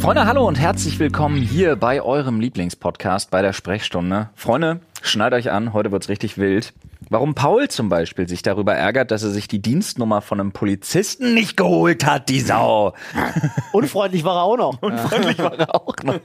[0.00, 4.30] Freunde, hallo und herzlich willkommen hier bei eurem Lieblingspodcast bei der Sprechstunde.
[4.34, 6.72] Freunde, schnallt euch an, heute wird's richtig wild.
[7.10, 11.34] Warum Paul zum Beispiel sich darüber ärgert, dass er sich die Dienstnummer von einem Polizisten
[11.34, 12.94] nicht geholt hat, die Sau.
[13.72, 14.80] Unfreundlich war er auch noch.
[14.80, 16.18] Unfreundlich war er auch noch.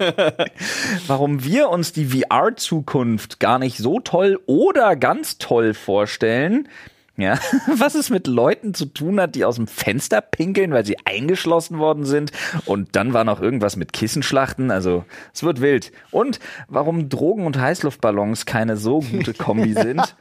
[1.08, 6.70] Warum wir uns die VR-Zukunft gar nicht so toll oder ganz toll vorstellen.
[7.18, 7.40] Ja,
[7.78, 11.80] was es mit Leuten zu tun hat, die aus dem Fenster pinkeln, weil sie eingeschlossen
[11.80, 12.32] worden sind.
[12.66, 14.70] Und dann war noch irgendwas mit Kissenschlachten.
[14.70, 15.94] Also, es wird wild.
[16.12, 20.16] Und warum Drogen und Heißluftballons keine so gute Kombi sind.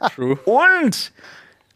[0.45, 1.11] Und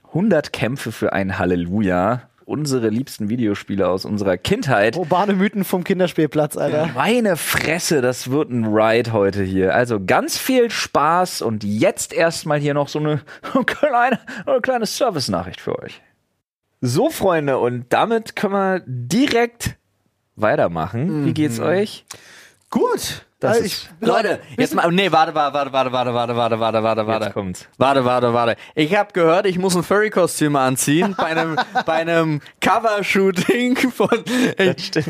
[0.08, 2.30] 100 Kämpfe für ein Halleluja.
[2.50, 4.98] Unsere liebsten Videospiele aus unserer Kindheit.
[4.98, 6.90] Urbane Mythen vom Kinderspielplatz, Alter.
[6.96, 9.76] Meine Fresse, das wird ein Ride heute hier.
[9.76, 13.22] Also ganz viel Spaß und jetzt erstmal hier noch so eine
[13.68, 16.02] kleine, eine kleine Service-Nachricht für euch.
[16.82, 19.76] So, Freunde, und damit können wir direkt
[20.36, 21.28] weitermachen.
[21.28, 22.04] Wie geht's euch?
[22.72, 23.28] Gut.
[23.42, 26.84] Das Also ist- Leute, jetzt mal, nee, warte, warte, warte, warte, warte, warte, warte, warte,
[26.84, 27.32] warte, Jetzt warte.
[27.32, 27.68] kommt's.
[27.78, 28.56] Warte, warte, warte.
[28.76, 34.10] Ich habe gehört, ich muss ein Furry-Kostüm anziehen bei einem, bei einem Cover-Shooting von.
[34.58, 35.06] Das stimmt.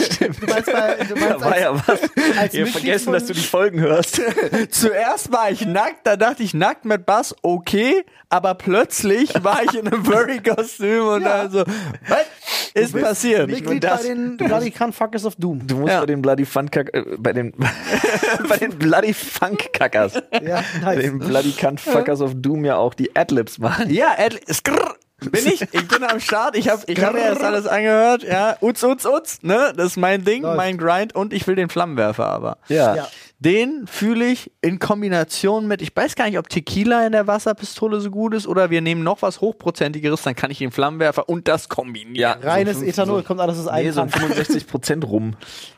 [0.00, 0.42] stimmt.
[0.42, 2.00] du meinst, bei, du meinst Da war ja was.
[2.38, 4.20] als Ihr vergessen, dass du die Folgen hörst.
[4.70, 9.74] Zuerst war ich nackt, da dachte ich nackt mit Bass, okay, aber plötzlich war ich
[9.74, 11.42] in einem Furry-Kostüm und Ja.
[11.44, 11.64] dann so,
[12.08, 13.48] was ist passiert?
[13.50, 14.02] Mitglied das.
[14.02, 15.66] bei den Bloody Cunt-Fuckers of Doom.
[15.66, 16.00] Du musst Ja.
[16.00, 17.52] bei den Bloody Funk äh, bei den
[18.48, 20.14] bei den Bloody Funk Kackers.
[20.44, 21.04] Ja, Bei nice.
[21.04, 23.90] den Bloody Cunt Fuckers of Doom ja auch die Adlibs machen.
[23.92, 24.14] Ja,
[24.52, 28.22] skrrr, bin ich, ich bin am Start, ich habe ich hab mir das alles angehört,
[28.22, 30.56] ja, Utz, Utz, Utz, ne, das ist mein Ding, Läuft.
[30.58, 32.58] mein Grind und ich will den Flammenwerfer aber.
[32.68, 32.94] Ja.
[32.96, 33.08] Ja.
[33.38, 38.00] Den fühle ich in Kombination mit, ich weiß gar nicht, ob Tequila in der Wasserpistole
[38.00, 41.48] so gut ist oder wir nehmen noch was hochprozentigeres, dann kann ich den Flammenwerfer und
[41.48, 42.14] das kombinieren.
[42.14, 42.32] Ja.
[42.42, 44.32] Reines so, Ethanol, kommt alles aus Nee, einem so ein Tank.
[44.34, 45.34] 65% rum.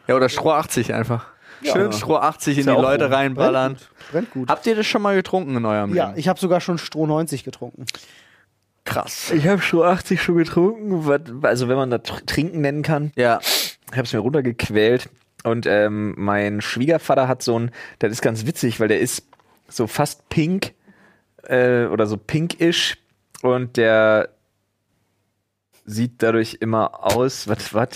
[0.07, 1.27] Ja, oder Stroh 80 einfach.
[1.65, 3.13] Schön Stroh 80 in ja die Leute rum.
[3.15, 3.77] reinballern.
[4.13, 4.49] Brennt gut.
[4.49, 6.19] Habt ihr das schon mal getrunken in eurem Ja, Leben?
[6.19, 7.85] ich habe sogar schon Stroh 90 getrunken.
[8.89, 9.31] Krass.
[9.33, 13.13] Ich habe schon 80 schon getrunken, also wenn man das tr- trinken nennen kann.
[13.17, 13.39] Ja.
[13.43, 15.09] Ich habe es mir runtergequält
[15.45, 19.27] und ähm, mein Schwiegervater hat so ein, das ist ganz witzig, weil der ist
[19.69, 20.73] so fast pink
[21.45, 22.97] äh, oder so pinkish
[23.43, 24.31] und der
[25.89, 27.89] sieht dadurch immer aus, was, was,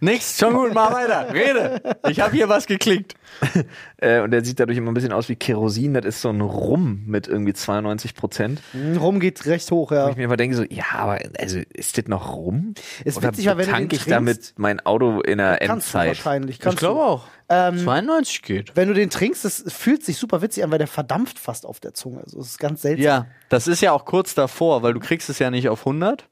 [0.00, 1.32] Nix, schon gut, mach weiter.
[1.32, 1.82] Rede.
[2.08, 3.14] Ich habe hier was geklickt.
[3.98, 6.40] äh, und der sieht dadurch immer ein bisschen aus wie Kerosin, das ist so ein
[6.40, 8.62] Rum mit irgendwie 92 Prozent.
[8.98, 10.08] Rum geht recht hoch, Wo ja.
[10.10, 12.74] ich mir immer denke so, ja, aber also ist das noch rum?
[13.04, 15.58] Ist Oder witzig, weil wenn du tank den ich damit trinkst, mein Auto in der
[15.58, 16.08] Kannst du Endzeit?
[16.08, 16.58] wahrscheinlich.
[16.58, 16.88] Kannst du.
[16.88, 17.24] auch.
[17.48, 18.76] Ähm, 92 geht.
[18.76, 21.80] wenn du den trinkst, das fühlt sich super witzig an, weil der verdampft fast auf
[21.80, 22.20] der Zunge.
[22.22, 23.04] Also, es ist ganz seltsam.
[23.04, 26.28] Ja, das ist ja auch kurz davor, weil du kriegst es ja nicht auf 100.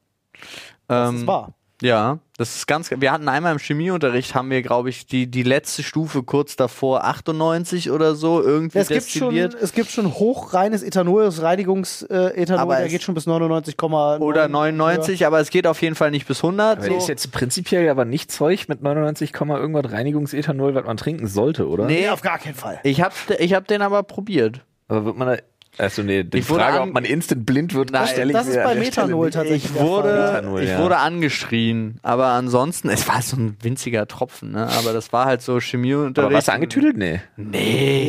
[0.89, 1.53] das Ähm, ist wahr.
[1.81, 2.91] Ja, das ist ganz.
[2.91, 7.05] Wir hatten einmal im Chemieunterricht, haben wir, glaube ich, die, die letzte Stufe kurz davor
[7.05, 9.55] 98 oder so irgendwie Es gibt, schon, destilliert.
[9.63, 14.19] es gibt schon hochreines Ethanol, das Reinigungsethanol, äh, Aber der es- geht schon bis 99,9.
[14.23, 16.79] Oder 99, aber es geht auf jeden Fall nicht bis 100.
[16.79, 17.13] Aber der ist So.
[17.13, 21.85] jetzt prinzipiell aber nicht Zeug mit 99, irgendwas Reinigungsethanol, was man trinken sollte, oder?
[21.87, 22.81] Nee, Nee, auf gar keinen Fall.
[22.83, 24.63] ich hab, ich hab den aber probiert.
[24.89, 25.37] Aber wird man da.
[25.79, 28.49] Achso, nee, die Ich Frage, an- ob man instant blind wird, Nein, stelle ich das
[28.49, 29.65] ist bei Methanol tatsächlich.
[29.67, 30.29] Ich wurde, Fall.
[30.39, 30.79] Ethanol, ich ja.
[30.83, 34.69] wurde angeschrien, aber ansonsten, es war so ein winziger Tropfen, ne?
[34.79, 36.19] Aber das war halt so Chemieunterricht.
[36.27, 36.97] Aber warst du angetüdelt?
[36.97, 37.21] Nee.
[37.37, 37.59] Nee.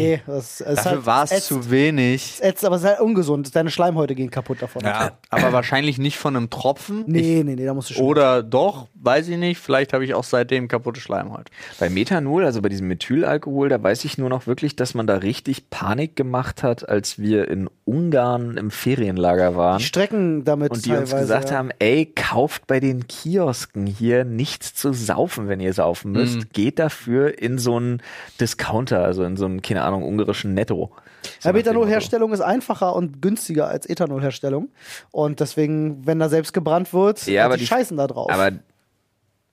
[0.10, 2.38] Nee, das, es ist Dafür halt, war es zu wenig.
[2.42, 3.56] ätzt, aber es ist halt ungesund.
[3.56, 4.84] Deine Schleimhäute gehen kaputt davon.
[4.84, 7.04] Ja, aber wahrscheinlich nicht von einem Tropfen.
[7.08, 8.06] Nee, nee, nee, da musst du schon.
[8.06, 9.60] Oder doch, weiß ich nicht.
[9.60, 11.50] Vielleicht habe ich auch seitdem kaputte Schleimhaut.
[11.80, 15.18] Bei Methanol, also bei diesem Methylalkohol, da weiß ich nur noch wirklich, dass man da
[15.18, 19.80] richtig Panik gemacht hat, als wir in Ungarn im Ferienlager waren.
[19.80, 21.58] die Strecken damit Und die uns gesagt ja.
[21.58, 26.36] haben, ey, kauft bei den Kiosken hier nichts zu saufen, wenn ihr saufen müsst.
[26.38, 26.44] Mhm.
[26.54, 28.02] Geht dafür in so einen
[28.40, 30.92] Discounter, also in so einen, keine Ahnung, ungarischen Netto.
[31.40, 31.54] So Ja.
[31.54, 34.70] Methanolherstellung ist einfacher und günstiger als Ethanolherstellung.
[35.12, 38.30] Und deswegen, wenn da selbst gebrannt wird, Ja, aber die, die- scheißen da drauf.
[38.32, 38.52] Aber,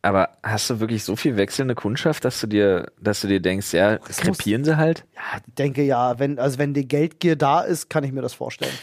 [0.07, 3.73] aber hast du wirklich so viel wechselnde Kundschaft, dass du dir, dass du dir denkst,
[3.73, 5.05] ja, krepieren sie halt?
[5.15, 8.77] ja, denke ja, wenn, also wenn die Geldgier da ist, kann ich mir das vorstellen.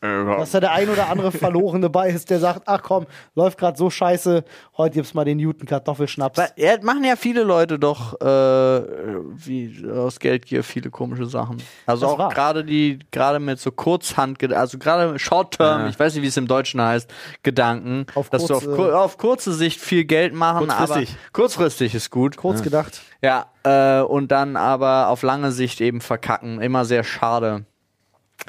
[0.00, 3.76] Dass da der ein oder andere Verlorene bei ist, der sagt, ach komm, läuft gerade
[3.78, 4.44] so scheiße,
[4.76, 6.38] heute gibt's mal den Newton Kartoffelschnaps.
[6.38, 11.56] Aber, ja, machen ja viele Leute doch äh, wie aus Geldgier viele komische Sachen.
[11.86, 15.88] Also Das auch gerade die, gerade mit so Kurzhand, also gerade Short-Term, Ja.
[15.88, 17.10] ich weiß nicht, wie es im Deutschen heißt,
[17.42, 21.10] Gedanken, Auf dass du auf, kurze- kur auf kurze Sicht viel Geld machen, Kurzfristig.
[21.10, 22.36] aber kurzfristig ist gut.
[22.36, 23.00] Kurz gedacht.
[23.22, 26.60] Ja, äh, und dann aber auf lange Sicht eben verkacken.
[26.60, 27.64] Immer sehr schade.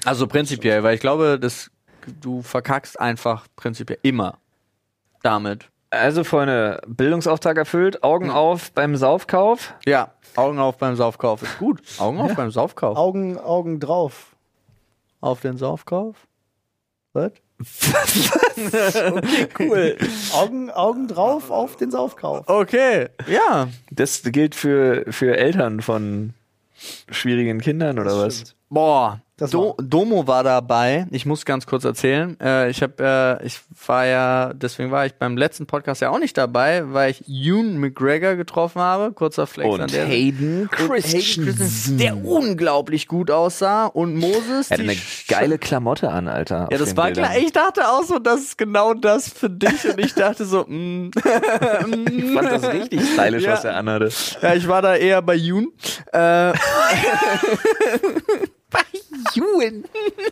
[0.05, 1.71] Also prinzipiell, weil ich glaube, dass
[2.21, 4.37] du verkackst einfach prinzipiell immer
[5.23, 5.69] damit.
[5.89, 9.73] Also, Freunde, Bildungsauftrag erfüllt, Augen auf beim Saufkauf.
[9.85, 11.81] Ja, Augen auf beim Saufkauf ist gut.
[11.97, 12.97] Augen auf beim Saufkauf.
[12.97, 14.35] Augen, Augen drauf.
[15.21, 16.15] Auf den Saufkauf?
[17.13, 17.31] Was?
[18.57, 19.97] Okay, cool.
[20.33, 22.47] Augen, Augen drauf auf den Saufkauf.
[22.47, 23.67] Okay, ja.
[23.91, 26.33] Das gilt für, für Eltern von
[27.09, 28.35] schwierigen Kindern oder was?
[28.35, 28.55] Stimmt.
[28.69, 31.05] Boah, Do Domo war dabei.
[31.11, 32.35] Ich muss ganz kurz erzählen.
[32.41, 36.17] Äh, ich habe, äh, ich war ja, deswegen war ich beim letzten Podcast ja auch
[36.17, 39.11] nicht dabei, weil ich Ewan McGregor getroffen habe.
[39.11, 41.01] Kurzer Flex an Und der Hayden Und Hayden
[41.45, 44.71] Christensen, der unglaublich gut aussah und Moses.
[44.71, 44.97] Er hatte eine
[45.27, 46.67] geile Klamotte an, Alter.
[46.71, 47.25] Ja, das war Bildern.
[47.25, 47.37] klar.
[47.37, 51.11] Ich dachte auch so, das ist genau das für dich und ich dachte so, mm,
[52.07, 53.51] Ich fand das richtig stylisch, Ja.
[53.53, 54.09] was er anhatte.
[54.41, 55.67] ja, ich war da eher bei Yoon.
[56.11, 56.53] Äh,
[58.69, 58.79] Bei
[59.35, 59.85] Ewan.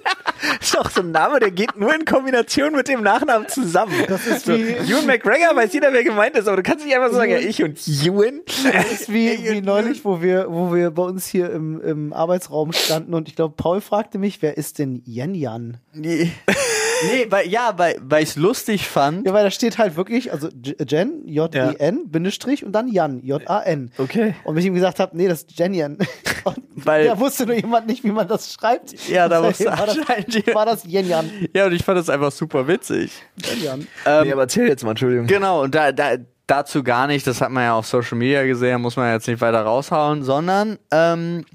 [0.61, 3.93] ist doch so ein Name, der geht nur in Kombination mit dem Nachnamen zusammen.
[4.07, 4.61] Das ist wie-
[4.91, 7.37] Ewan McGregor, weiß jeder, wer gemeint ist, aber du kannst nicht einfach so sagen, ja,
[7.39, 8.41] ich und Ewan.
[8.73, 12.73] Das ist wie, wie neulich, wo wir, wo wir bei uns hier im, im Arbeitsraum
[12.73, 15.77] standen und ich glaube, Paul fragte mich, wer ist denn Yen Yan?
[15.93, 16.31] nee,
[17.05, 19.25] nee, weil, ja, weil, weil ich es lustig fand.
[19.25, 23.91] Ja, weil da steht halt wirklich, also J- Jen, J-E-N, Bindestrich und dann Jan, J-A-N.
[23.97, 24.35] Okay.
[24.43, 25.97] Und wenn ich ihm gesagt habe, nee, das ist Jen Yan.
[26.45, 29.07] Und Weil- da wusste nur jemand nicht, wie man das schreibt.
[29.09, 31.29] Ja, da Und wusste war das, anscheinend war das Yen Yan.
[31.55, 33.11] Ja, und ich fand das einfach super witzig.
[33.43, 33.79] Yen Yan.
[34.23, 35.25] nee, aber erzähl jetzt mal, Entschuldigung.
[35.25, 38.79] Genau, und da, da, dazu gar nicht, das hat man ja auf Social Media gesehen,
[38.81, 41.45] muss man jetzt nicht weiter raushauen, sondern ähm,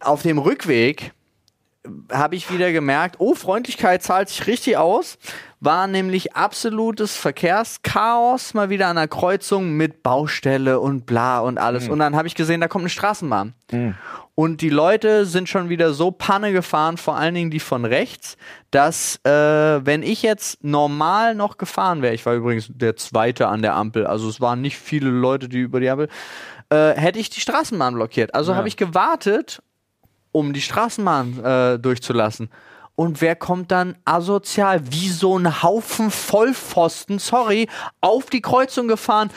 [0.00, 1.12] auf dem Rückweg
[2.10, 5.18] habe ich wieder gemerkt, oh, Freundlichkeit zahlt sich richtig aus.
[5.60, 11.88] War nämlich absolutes Verkehrschaos mal wieder an der Kreuzung mit Baustelle und bla und alles.
[11.88, 13.54] Und dann habe ich gesehen, da kommt eine Straßenbahn.
[14.34, 18.36] Und die Leute sind schon wieder so Panne gefahren, vor allen Dingen die von rechts,
[18.70, 23.62] dass äh, wenn ich jetzt normal noch gefahren wäre, ich war übrigens der Zweite an
[23.62, 26.08] der Ampel, also es waren nicht viele Leute, die über die Ampel,
[26.70, 28.34] äh, hätte ich die Straßenbahn blockiert.
[28.34, 29.62] Also habe ich gewartet
[30.34, 32.50] um die Straßenbahn äh, durchzulassen.
[32.96, 37.68] Und wer kommt dann asozial wie so ein Haufen Vollpfosten, sorry,
[38.00, 39.30] auf die Kreuzung gefahren?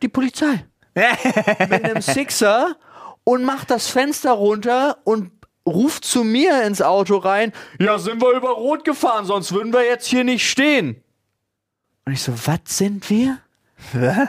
[0.00, 0.64] Die Polizei.
[0.94, 2.76] Mit einem Sixer
[3.24, 5.30] und macht das Fenster runter und
[5.66, 9.84] ruft zu mir ins Auto rein, ja, sind wir über Rot gefahren, sonst würden wir
[9.84, 11.02] jetzt hier nicht stehen.
[12.04, 13.38] Und ich so, was sind wir?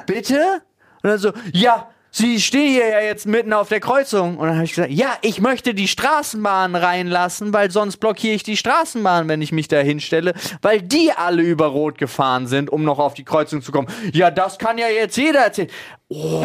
[0.06, 0.62] Bitte?
[1.02, 4.38] Und dann so, ja, Sie stehen hier ja jetzt mitten auf der Kreuzung.
[4.38, 8.44] Und dann habe ich gesagt, ja, ich möchte die Straßenbahn reinlassen, weil sonst blockiere ich
[8.44, 12.84] die Straßenbahn, wenn ich mich da hinstelle, weil die alle über Rot gefahren sind, um
[12.84, 13.88] noch auf die Kreuzung zu kommen.
[14.12, 15.70] Ja, das kann ja jetzt jeder erzählen.
[16.16, 16.44] Oh,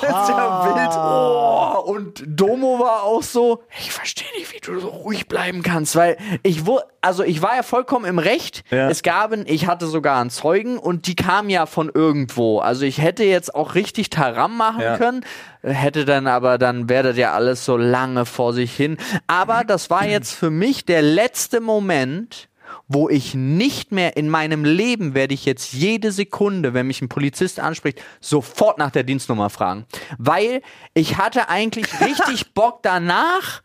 [0.00, 0.96] das ist ja wild.
[0.96, 5.94] Oh, und Domo war auch so, ich verstehe nicht, wie du so ruhig bleiben kannst,
[5.96, 8.64] weil ich wo, also ich war ja vollkommen im Recht.
[8.70, 8.88] Ja.
[8.90, 12.58] Es gab, einen- ich hatte sogar einen Zeugen und die kamen ja von irgendwo.
[12.58, 14.96] Also ich hätte jetzt auch richtig Taram machen Ja.
[14.96, 15.24] können,
[15.62, 18.96] hätte dann aber, dann wäre das ja alles so lange vor sich hin.
[19.26, 22.48] Aber das war jetzt für mich der letzte Moment,
[22.88, 27.08] wo ich nicht mehr in meinem Leben werde ich jetzt jede Sekunde, wenn mich ein
[27.08, 29.84] Polizist anspricht, sofort nach der Dienstnummer fragen.
[30.16, 30.62] Weil
[30.94, 33.62] ich hatte eigentlich richtig Bock danach,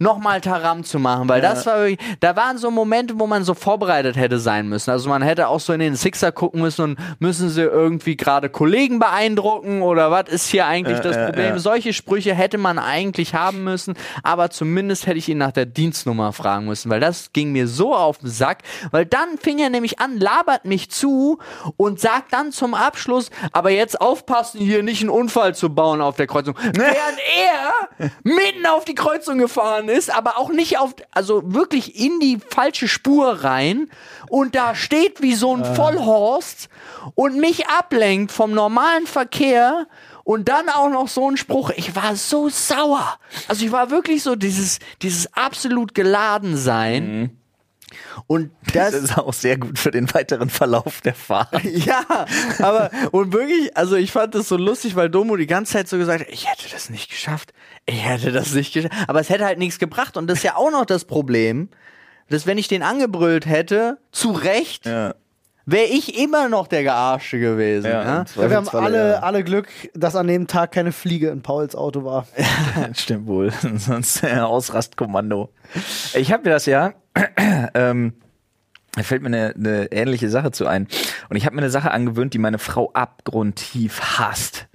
[0.00, 3.52] nochmal Taram zu machen, weil das war wirklich, da waren so Momente, wo man so
[3.52, 4.90] vorbereitet hätte sein müssen.
[4.90, 8.48] Also man hätte auch so in den Sixer gucken müssen und müssen sie irgendwie gerade
[8.48, 11.50] Kollegen beeindrucken oder was ist hier eigentlich das ja, Problem?
[11.50, 11.58] ja.
[11.58, 16.32] Solche Sprüche hätte man eigentlich haben müssen, aber zumindest hätte ich ihn nach der Dienstnummer
[16.32, 20.00] fragen müssen, weil das ging mir so auf den Sack, weil dann fing er nämlich
[20.00, 21.38] an, labert mich zu
[21.76, 26.16] und sagt dann zum Abschluss, aber jetzt aufpassen, hier nicht einen Unfall zu bauen auf
[26.16, 26.56] der Kreuzung.
[26.72, 32.20] Während er mitten auf die Kreuzung gefahren ist, aber auch nicht auf, also wirklich in
[32.20, 33.90] die falsche Spur rein
[34.28, 36.68] und da steht wie so ein Vollhorst
[37.14, 39.86] und mich ablenkt vom normalen Verkehr
[40.24, 41.70] und dann auch noch so ein Spruch.
[41.70, 43.18] Ich war so sauer.
[43.48, 47.39] Also ich war wirklich so dieses, dieses absolut geladen sein.
[48.26, 51.62] Und Das das, ist auch sehr gut für den weiteren Verlauf der Fahrt.
[51.64, 52.04] ja,
[52.58, 55.98] aber und wirklich, also ich fand das so lustig, weil Domo die ganze Zeit so
[55.98, 57.52] gesagt hat, ich hätte das nicht geschafft,
[57.86, 60.56] ich hätte das nicht geschafft, aber es hätte halt nichts gebracht und das ist ja
[60.56, 61.68] auch noch das Problem,
[62.28, 65.14] dass wenn ich den angebrüllt hätte, zu Recht, Ja.
[65.66, 67.86] Wäre ich immer noch der Gearschte gewesen.
[67.86, 69.18] Ja, Ja, wir haben alle, ja.
[69.20, 72.26] alle Glück, dass an dem Tag keine Fliege in Pauls Auto war.
[72.94, 73.52] Stimmt wohl.
[73.76, 75.50] Sonst äh, Ausrastkommando.
[76.14, 76.94] Ich habe mir das ja.
[77.74, 78.14] ähm,
[78.92, 80.88] da fällt mir eine, eine ähnliche Sache zu ein.
[81.28, 84.66] Und ich habe mir eine Sache angewöhnt, die meine Frau abgrundtief hasst.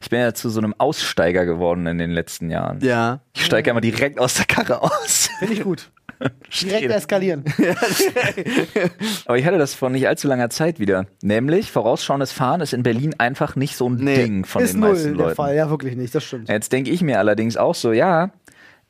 [0.00, 2.80] Ich bin ja zu so einem Aussteiger geworden in den letzten Jahren.
[2.80, 3.20] ja.
[3.34, 5.30] Ich steige immer direkt aus der Karre aus.
[5.38, 5.90] Finde ich gut.
[6.62, 7.44] Direkt eskalieren.
[9.26, 11.06] Aber ich hatte das vor nicht allzu langer Zeit wieder.
[11.22, 14.80] Nämlich, vorausschauendes Fahren ist in Berlin einfach nicht so ein Nee, Ding von ist den
[14.80, 15.36] null meisten der Leuten.
[15.36, 15.56] Fall.
[15.56, 16.14] Ja, wirklich nicht.
[16.14, 16.48] Das stimmt.
[16.48, 18.30] Jetzt denke ich mir allerdings auch so, ja,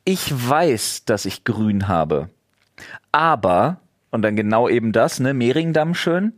[0.05, 2.29] ich weiß, dass ich grün habe.
[3.11, 3.79] Aber,
[4.11, 6.33] und dann genau eben das, ne, Mehringdamm schön,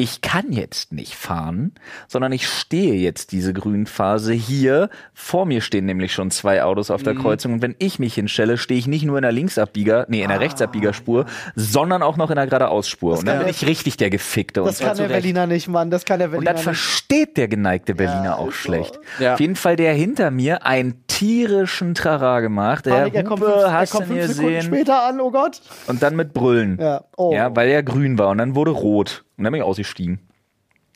[0.00, 1.72] ich kann jetzt nicht fahren,
[2.06, 4.90] sondern ich stehe jetzt diese Grünphase hier.
[5.12, 7.18] Vor mir stehen nämlich schon zwei Autos auf der Mhm.
[7.22, 7.52] Kreuzung.
[7.54, 10.38] Und wenn ich mich hinstelle, stehe ich nicht nur in der Linksabbieger, nee, in der
[10.38, 11.26] Rechtsabbiegerspur,
[11.56, 13.18] sondern auch noch in der Geradeausspur.
[13.18, 14.62] Und dann Ah, bin der- ich richtig der Gefickte.
[14.62, 15.08] Das und kann der.
[15.08, 15.90] Berliner nicht, Mann.
[15.90, 16.64] Das kann der Und Berliner das nicht.
[16.64, 19.00] versteht der geneigte Berliner Ja, auch schlecht.
[19.18, 19.34] Ja.
[19.34, 22.86] Auf jeden Fall der hinter mir einen tierischen Trara gemacht.
[22.86, 24.72] Der Panik, er kommt, fünf, Hupe, er hast du kommt mir fünf Sekunden gesehen.
[24.74, 25.60] später an, oh Gott.
[25.88, 26.78] Und dann mit Brüllen.
[26.80, 27.32] Ja, oh.
[27.34, 29.24] Ja, weil er grün war und dann wurde rot.
[29.38, 30.18] Und dann bin ich ausgestiegen.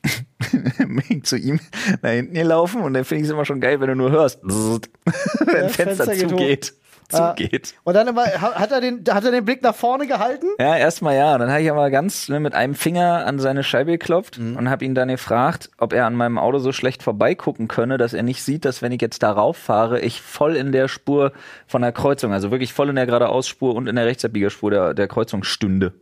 [0.79, 1.61] bin ich zu ihm
[2.03, 4.41] nach hinten gelaufen und dann finde ich es immer schon geil, wenn du nur hörst,
[4.43, 6.75] wenn Fenster, Fenster zugeht.
[7.13, 7.35] Ja.
[7.37, 7.75] Zugeht.
[7.85, 10.47] Und dann immer, ha- hat er, den, hat er den Blick nach vorne gehalten?
[10.59, 11.35] Ja, erstmal ja.
[11.35, 14.71] Und dann habe ich aber ganz ne, mit einem Finger an seine Scheibe geklopft und
[14.71, 18.23] habe ihn dann gefragt, ob er an meinem Auto so schlecht vorbeigucken könne, dass er
[18.23, 21.33] nicht sieht, dass wenn ich jetzt darauf fahre, ich voll in der Spur
[21.67, 25.07] von der Kreuzung, also wirklich voll in der geradeausspur und in der Rechtsabbiegerspur der, der
[25.07, 25.93] Kreuzung stünde.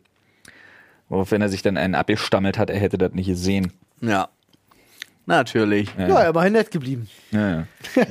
[1.10, 3.72] Woraufhin er sich dann einen abgestammelt hat, er hätte das nicht gesehen.
[4.00, 4.28] Ja.
[5.26, 5.88] Natürlich.
[5.96, 7.08] Ja, immerhin nett geblieben.
[7.30, 7.66] Ja,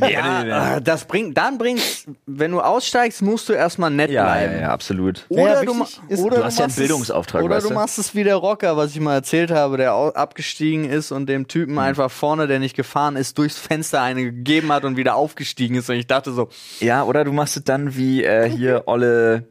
[0.08, 0.44] ja.
[0.46, 4.53] ja, Das bringt, dann bringt's, wenn du aussteigst, musst du erstmal nett ja, bleiben.
[4.53, 5.25] ja, ja, absolut.
[5.27, 7.74] Oder, Ja, du, ist- oder Du hast ja einen machst es- Bildungsauftrag, Oder weißt du
[7.74, 11.48] machst es wie der Rocker, was ich mal erzählt habe, der abgestiegen ist und dem
[11.50, 11.79] Typen Mhm.
[11.79, 15.89] einfach vorne, der nicht gefahren ist, durchs Fenster eine gegeben hat und wieder aufgestiegen ist.
[15.89, 16.48] Und ich dachte so,
[16.79, 19.48] Ja, oder du machst es dann wie äh, hier Olle,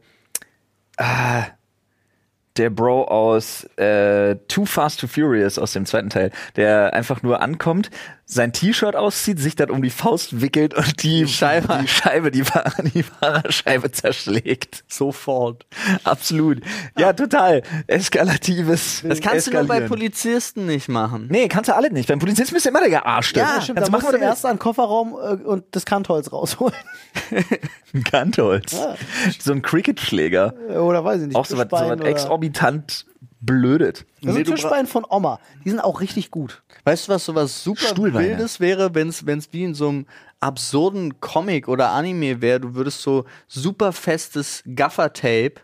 [0.97, 1.43] ah,
[2.57, 7.41] der Bro aus äh, Too Fast to Furious aus dem zweiten Teil, der einfach nur
[7.41, 7.89] ankommt,
[8.31, 11.79] sein T-Shirt auszieht, sich dann um die Faust wickelt und die, Scheibe.
[11.81, 14.83] die Scheibe, die, Fahr die Fahrerscheibe zerschlägt.
[14.87, 15.65] sofort.
[16.03, 16.61] Absolut.
[16.95, 17.63] Ja, total.
[17.87, 19.01] Eskalatives.
[19.03, 19.89] Das kannst du nur bei Eskalieren.
[19.89, 21.27] Polizisten nicht machen.
[21.31, 22.07] Nee, kannst du alle nicht.
[22.07, 23.39] Beim Polizisten bist du immer der Gearschte.
[23.39, 26.31] Ja, Stimmt, kannst da du machen, du erst an den Kofferraum äh, und das Kantholz
[26.31, 26.75] rausholen.
[27.31, 28.11] willst.
[28.11, 28.77] Kantholz.
[29.39, 30.53] So ein Cricketschläger.
[30.69, 31.35] Oder weiß ich nicht.
[31.35, 33.05] Auch so was, so was oder- exorbitant
[33.41, 34.05] blödet.
[34.21, 35.39] Das Nee, sind du Fischbein von Oma.
[35.63, 36.61] Die sind auch richtig gut.
[36.83, 38.29] Weißt du, was sowas super Stuhlbeine.
[38.29, 40.05] Wildes wäre, wenn es wie in so einem
[40.39, 42.59] absurden Comic oder Anime wäre?
[42.59, 45.61] Du würdest so super festes Gaffertape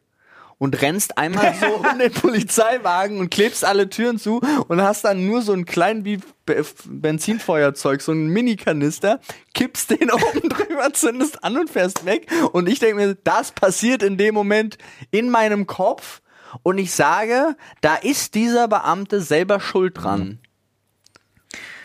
[0.58, 5.25] und rennst einmal so um den Polizeiwagen und klebst alle Türen zu und hast dann
[5.25, 9.20] nur so einen kleinen wie Be Benzinfeuerzeug, so einen Mini-Kanister,
[9.53, 12.32] kippst den oben drüber, zündest an und fährst weg.
[12.53, 14.77] Und ich denke mir, das passiert in dem Moment
[15.12, 16.22] in meinem Kopf.
[16.64, 20.40] Und ich sage, da ist dieser Beamte selber schuld dran.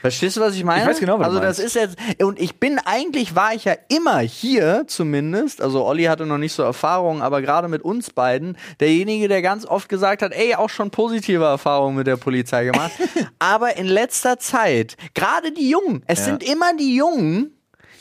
[0.01, 0.81] Verstehst du, was ich meine?
[0.81, 3.65] Ich weiß genau, was du Also das ist jetzt und ich bin eigentlich war ich
[3.67, 5.61] ja immer hier zumindest.
[5.61, 9.67] Also Olli hatte noch nicht so Erfahrungen, aber gerade mit uns beiden derjenige, der ganz
[9.67, 12.93] oft gesagt hat, ey, auch schon positive Erfahrungen mit der Polizei gemacht.
[13.39, 16.25] aber in letzter Zeit, gerade die Jungen, es Ja.
[16.27, 17.53] sind immer die Jungen,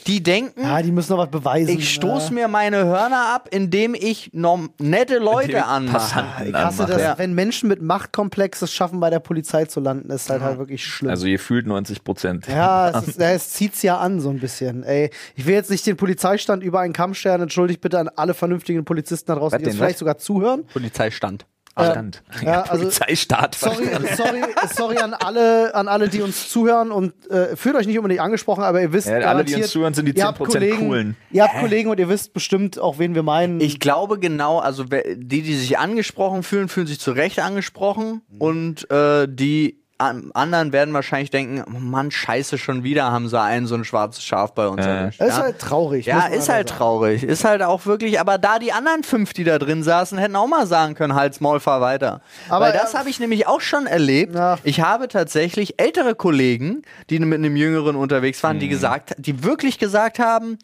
[0.10, 1.70] die denken, Ja, die müssen noch was beweisen.
[1.78, 2.34] ich stoße Ja.
[2.34, 5.94] mir meine Hörner ab, indem ich nette Leute anmache.
[5.94, 6.92] Passanten Ich hasse anmache.
[6.98, 7.18] das, Ja.
[7.18, 10.84] wenn Menschen mit Machtkomplex es schaffen, bei der Polizei zu landen, ist halt halt wirklich
[10.84, 11.12] schlimm.
[11.12, 12.48] Also ihr fühlt 90 Prozent.
[12.48, 14.84] ja, es, ist, es zieht's ja an so ein bisschen.
[14.84, 17.42] Ey, ich will jetzt nicht den Polizeistand über einen Kamm scheren.
[17.44, 20.00] Entschuldigt bitte an alle vernünftigen Polizisten da draußen, Was die uns vielleicht was?
[20.00, 20.66] sogar zuhören.
[20.74, 21.46] Polizeistand.
[21.74, 22.24] Stand.
[22.44, 23.56] ja, also- Polizeistaat.
[23.56, 24.42] Sorry, sorry,
[24.76, 28.64] sorry an alle, an alle, die uns zuhören und äh, fühlt euch nicht unbedingt angesprochen,
[28.64, 31.16] aber ihr wisst, Ja, alle, die uns zuhören, sind die ihr habt 10% Kollegen, coolen.
[31.32, 33.62] Ihr habt Kollegen und ihr wisst bestimmt auch, wen wir meinen.
[33.62, 38.90] Ich glaube genau, also die, die sich angesprochen fühlen, fühlen sich zu Recht angesprochen und
[38.92, 43.76] äh, die anderen werden wahrscheinlich denken, oh Mann, scheiße, schon wieder haben sie einen so
[43.76, 45.44] ein schwarzes Schaf bei uns das ist ja?
[45.44, 46.06] halt traurig.
[46.06, 46.80] ja, ist halt sagen.
[46.80, 47.24] traurig.
[47.24, 50.48] Ist halt auch wirklich, aber da die anderen fünf, die da drin saßen, hätten auch
[50.48, 52.22] mal sagen können, Hals, Maul, fahr weiter.
[52.48, 54.36] Aber Weil das ja- habe ich nämlich auch schon erlebt.
[54.36, 54.58] Ja.
[54.64, 59.80] Ich habe tatsächlich ältere Kollegen, die mit einem Jüngeren unterwegs waren, die gesagt, die wirklich
[59.80, 60.58] gesagt haben,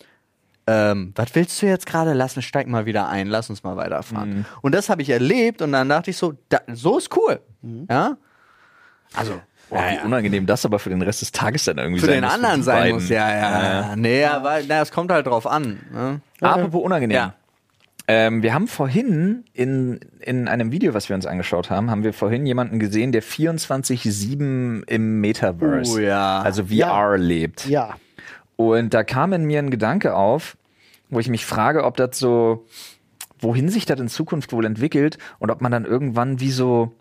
[0.67, 2.13] ähm, was willst du jetzt gerade?
[2.13, 4.45] Lass uns steig mal wieder ein, lass uns mal weiterfahren.
[4.61, 7.39] Und das habe ich erlebt und dann dachte ich so, da, so ist cool.
[7.89, 8.17] Ja?
[9.13, 12.15] Also, Boah, wie unangenehm das aber für den Rest des Tages dann irgendwie für sein
[12.21, 12.93] den muss, anderen die sein beiden.
[12.95, 13.63] muss, ja, ja.
[13.89, 13.95] ja.
[13.95, 15.79] Nee, aber na, es kommt halt drauf an.
[15.91, 16.21] Ne?
[16.41, 17.15] Apropos unangenehm.
[17.15, 17.33] Ja.
[18.07, 22.13] Ähm, wir haben vorhin in, in einem Video, was wir uns angeschaut haben, haben wir
[22.13, 26.41] vorhin jemanden gesehen, der 24-7 im Metaverse, Oh ja.
[26.41, 27.15] also VR Ja.
[27.15, 27.65] lebt.
[27.65, 27.95] Ja.
[28.55, 30.57] Und da kam in mir ein Gedanke auf,
[31.09, 32.65] wo ich mich frage, ob das so,
[33.39, 36.93] wohin sich das in Zukunft wohl entwickelt und ob man dann irgendwann wie so,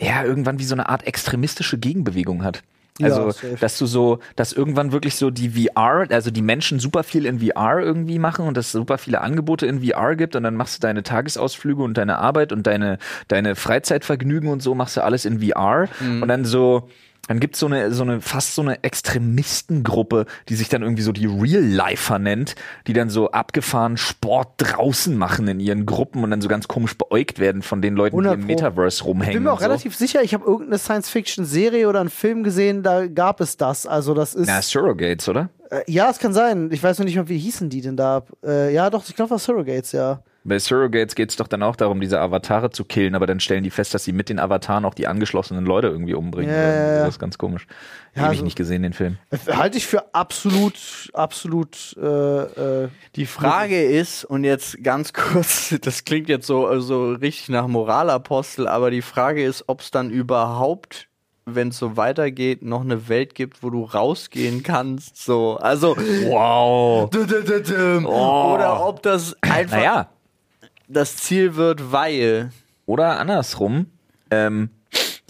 [0.00, 2.62] ja, irgendwann wie so eine Art extremistische Gegenbewegung hat.
[3.02, 7.02] Also, Ja, dass du so, dass irgendwann wirklich so die VR, also die Menschen super
[7.02, 10.42] viel in VR irgendwie machen und dass es super viele Angebote in VR gibt und
[10.42, 14.96] dann machst du deine Tagesausflüge und deine Arbeit und deine, deine Freizeitvergnügen und so machst
[14.96, 15.88] du alles in VR
[16.20, 16.90] und dann so,
[17.30, 21.12] dann gibt's so eine, so eine, fast so eine Extremistengruppe, die sich dann irgendwie so
[21.12, 22.56] die Real-Lifer nennt,
[22.88, 26.98] die dann so abgefahren Sport draußen machen in ihren Gruppen und dann so ganz komisch
[26.98, 28.46] beäugt werden von den Leuten, die 100 im.
[28.48, 29.30] Metaverse rumhängen.
[29.30, 29.66] Ich bin mir auch so.
[29.66, 33.86] relativ sicher, ich habe irgendeine Science-Fiction-Serie oder einen Film gesehen, da gab es das.
[33.86, 34.48] Also das ist.
[34.48, 35.50] Na, Surrogates, oder?
[35.70, 36.70] Äh, ja, es kann sein.
[36.72, 38.22] Ich weiß noch nicht mal, wie hießen die denn da?
[38.44, 40.22] Äh, ja, doch, ich glaube, das war Surrogates, ja.
[40.42, 43.68] Bei Surrogates geht's doch dann auch darum, diese Avatare zu killen, aber dann stellen die
[43.70, 46.50] fest, dass sie mit den Avataren auch die angeschlossenen Leute irgendwie umbringen.
[46.50, 46.86] Ja, werden.
[46.86, 47.04] ja, ja.
[47.04, 47.66] Das ist ganz komisch.
[48.14, 49.18] Ja, Ewig also- nicht gesehen, den Film.
[49.30, 51.94] Äh, Halte ich für absolut, absolut.
[52.00, 52.04] Äh,
[52.84, 57.66] äh, Die Frage ist, und jetzt ganz kurz, das klingt jetzt so, so richtig nach
[57.68, 61.08] Moralapostel, aber die Frage ist, ob es dann überhaupt,
[61.46, 65.16] wenn es so weitergeht, noch eine Welt gibt, wo du rausgehen kannst.
[65.16, 67.10] So, also Wow.
[68.06, 70.08] oder ob das einfach Naja,
[70.88, 72.50] das Ziel wird, weil
[72.86, 73.86] oder andersrum.
[74.30, 74.70] Ähm,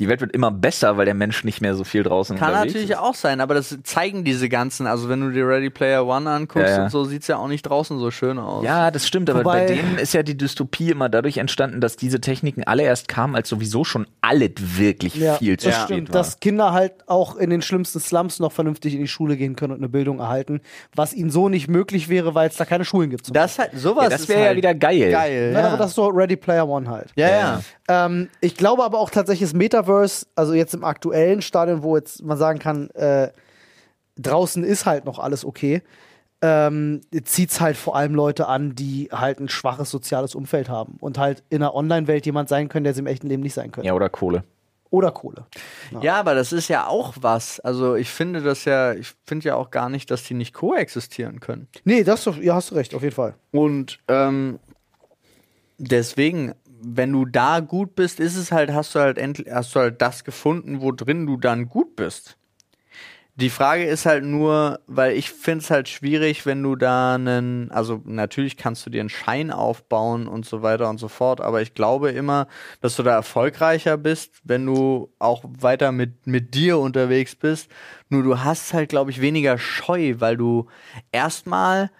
[0.01, 2.73] die Welt wird immer besser, weil der Mensch nicht mehr so viel draußen Kann unterwegs
[2.75, 2.99] natürlich ist.
[2.99, 6.69] auch sein, aber das zeigen diese ganzen, also wenn du dir Ready Player One anguckst
[6.71, 6.85] Ja, ja.
[6.85, 8.65] und so, sieht's ja auch nicht draußen so schön aus.
[8.65, 11.97] Ja, das stimmt, aber Wobei- bei denen ist ja die Dystopie immer dadurch entstanden, dass
[11.97, 15.87] diese Techniken alle erst kamen, als sowieso schon alles wirklich ja, viel zu das spät
[15.89, 16.09] stimmt.
[16.09, 16.13] war.
[16.15, 19.73] Dass Kinder halt auch in den schlimmsten Slums noch vernünftig in die Schule gehen können
[19.75, 20.61] und eine Bildung erhalten,
[20.95, 23.37] was ihnen so nicht möglich wäre, weil es da keine Schulen gibt.
[23.37, 25.11] Das halt, sowas ja, das wäre ja halt wieder geil.
[25.11, 25.51] geil.
[25.55, 25.69] Ja.
[25.69, 27.09] aber das ist so Ready Player One halt.
[27.17, 27.61] ja, ja.
[27.89, 29.90] Ähm, ich glaube aber auch tatsächlich das Metaverse,
[30.35, 33.31] also jetzt im aktuellen Stadion, wo jetzt man sagen kann, äh,
[34.17, 35.83] draußen ist halt noch alles okay,
[36.43, 40.97] ähm, zieht es halt vor allem Leute an, die halt ein schwaches soziales Umfeld haben
[41.01, 43.73] und halt in einer Online-Welt jemand sein können, der sie im echten Leben nicht sein
[43.73, 43.87] können.
[43.87, 44.45] Ja, oder Kohle.
[44.91, 45.47] Oder Kohle.
[46.01, 47.61] Ja, aber das ist ja auch was.
[47.61, 51.39] Also ich finde das ja, ich finde ja auch gar nicht, dass die nicht koexistieren
[51.39, 51.69] können.
[51.85, 53.35] Nee, das ist doch, ja, hast du recht, auf jeden Fall.
[53.53, 54.59] Und ähm,
[55.79, 59.81] deswegen, wenn du da gut bist, ist es halt, hast du halt endlich, hast du
[59.81, 62.37] halt das gefunden, wo drin du dann gut bist.
[63.37, 67.71] Die Frage ist halt nur, weil ich finde es halt schwierig, wenn du da einen,
[67.71, 71.63] also natürlich kannst du dir einen Schein aufbauen und so weiter und so fort, aber
[71.63, 72.49] ich glaube immer,
[72.83, 77.71] dass du da erfolgreicher bist, wenn du auch weiter mit, mit dir unterwegs bist.
[78.11, 80.67] Nur du hast halt, glaube ich, weniger Scheu, weil du
[81.11, 81.91] erstmal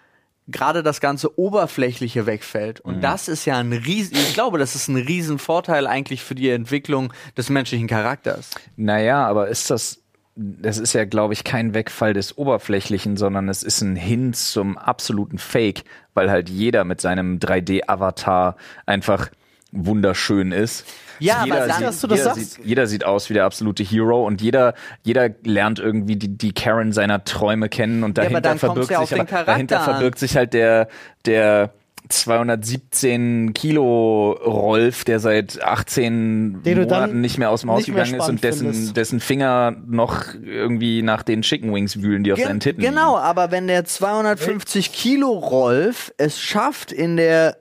[0.47, 2.79] gerade das ganze Oberflächliche wegfällt.
[2.81, 6.35] Und das ist ja ein riesen, ich glaube, das ist ein riesen Vorteil eigentlich für
[6.35, 8.51] die Entwicklung des menschlichen Charakters.
[8.75, 10.01] Naja, aber ist das,
[10.35, 14.77] das ist ja, glaube ich, kein Wegfall des Oberflächlichen, sondern es ist ein Hin zum
[14.77, 19.29] absoluten Fake, weil halt jeder mit seinem 3D-Avatar einfach
[19.71, 20.85] wunderschön ist.
[21.21, 22.51] Ja, jeder aber dann- sieht, dass du das jeder, sagst.
[22.55, 26.51] sieht, jeder sieht aus wie der absolute Hero und jeder, jeder lernt irgendwie die, die
[26.53, 30.35] Karen seiner Träume kennen und Ja, dahinter kommt's verbirgt ja sich auf dahinter verbirgt sich
[30.35, 30.87] halt der,
[31.25, 31.71] der
[32.09, 38.27] 217 Kilo Rolf, der seit 18 Den Monaten nicht mehr aus dem Haus gegangen ist
[38.29, 42.59] und dessen, dessen Finger noch irgendwie nach den Chicken Wings wühlen, die auf Gen- seinen
[42.59, 43.23] Titten Genau, liegen.
[43.25, 47.57] aber wenn der 250 Kilo Rolf es schafft in der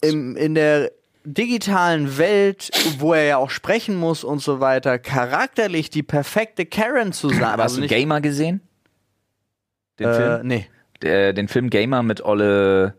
[0.00, 0.90] im, in der
[1.24, 7.12] digitalen Welt, wo er ja auch sprechen muss und so weiter, charakterlich die perfekte Karen
[7.12, 7.56] zu sein.
[7.58, 8.60] Hast du nicht, Gamer gesehen?
[9.98, 10.46] Den äh, Film?
[10.46, 10.66] Nee.
[11.02, 12.94] Der, den Film Gamer mit Olle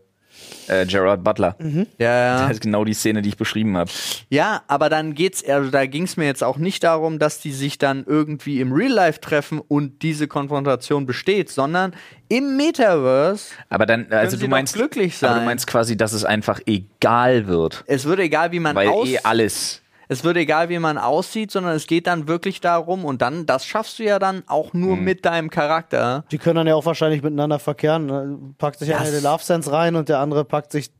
[0.68, 1.56] äh, Gerard Butler.
[1.98, 2.48] Ja, Das ja.
[2.50, 3.90] ist genau die Szene, die ich beschrieben habe.
[4.30, 7.78] ja, aber dann geht's, also da ging's mir jetzt auch nicht darum, dass die sich
[7.78, 11.94] dann irgendwie im Real Life treffen und diese Konfrontation besteht, sondern
[12.28, 15.44] im Metaverse Aber dann, also du meinst, glücklich aber du sein.
[15.46, 19.18] meinst quasi, dass es einfach egal wird, es wird egal, wie man weil aus eh
[19.22, 19.80] alles.
[20.08, 23.64] Es wird egal, wie man aussieht, sondern es geht dann wirklich darum und dann, das
[23.66, 25.04] schaffst du ja dann auch nur Mhm.
[25.04, 26.24] mit deinem Charakter.
[26.30, 28.06] Die können dann ja auch wahrscheinlich miteinander verkehren.
[28.06, 28.38] ne?
[28.58, 30.90] Packt sich einer den Love Sense rein und der andere packt sich.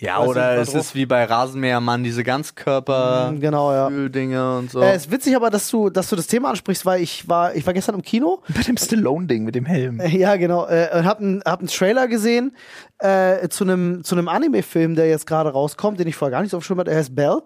[0.00, 3.90] Ja, oder es was ist wie bei Rasenmähermann, diese Ganzkörper Mm, genau, ja.
[4.08, 4.80] Dinge und so.
[4.80, 7.66] Äh, ist witzig aber, dass du, dass du das Thema ansprichst, weil ich war, ich
[7.66, 10.00] war gestern im Kino Mit dem Stallone-Ding, mit dem Helm.
[10.06, 10.66] Ja, genau.
[10.68, 12.54] Äh, und hab einen hab einen Trailer gesehen
[13.00, 16.50] äh, zu einem zu einem Anime-Film, der jetzt gerade rauskommt, den ich vorher gar nicht
[16.52, 16.90] so auf dem Schirm hatte.
[16.90, 17.40] Der heißt Bell.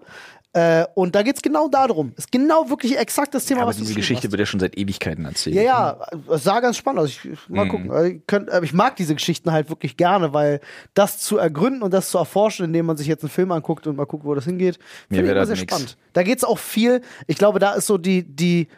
[0.55, 2.13] Äh, und da geht's genau darum.
[2.17, 5.25] Ist genau wirklich exakt das Thema, Aber was diese Geschichte wird ja schon seit Ewigkeiten
[5.25, 5.57] erzählt.
[5.57, 7.09] Ja, ja, es sah ganz spannend aus.
[7.09, 7.91] Ich, mal gucken.
[7.91, 10.61] Also, Ich, könnt, äh, ich mag diese Geschichten halt wirklich gerne, weil
[10.93, 13.97] das zu ergründen und das zu erforschen, indem man sich jetzt einen Film anguckt und
[13.97, 15.73] mal guckt, wo das hingeht, finde ich immer sehr nix.
[15.73, 15.97] spannend.
[16.13, 17.01] Da geht's auch viel.
[17.27, 18.69] Ich glaube, da ist so die, die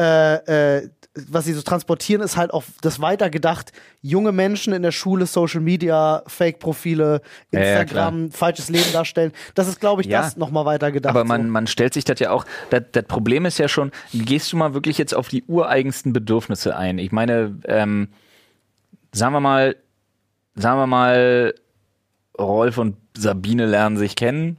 [0.00, 0.88] äh, äh,
[1.30, 5.60] was sie so transportieren, ist halt auf das weitergedacht, junge Menschen in der Schule, Social
[5.60, 9.32] Media, Fake-Profile, Ja, ja, Instagram, falsches Leben darstellen.
[9.54, 10.22] Das ist, glaube ich, Ja.
[10.22, 11.10] das nochmal weitergedacht.
[11.10, 11.48] Aber man, so.
[11.52, 14.74] man stellt sich das ja auch, das, das Problem ist ja schon, gehst du mal
[14.74, 16.98] wirklich jetzt auf die ureigensten Bedürfnisse ein?
[16.98, 18.08] Ich meine, ähm,
[19.12, 19.76] sagen wir mal,
[20.54, 21.54] sagen wir mal,
[22.38, 24.58] Rolf und Sabine lernen sich kennen.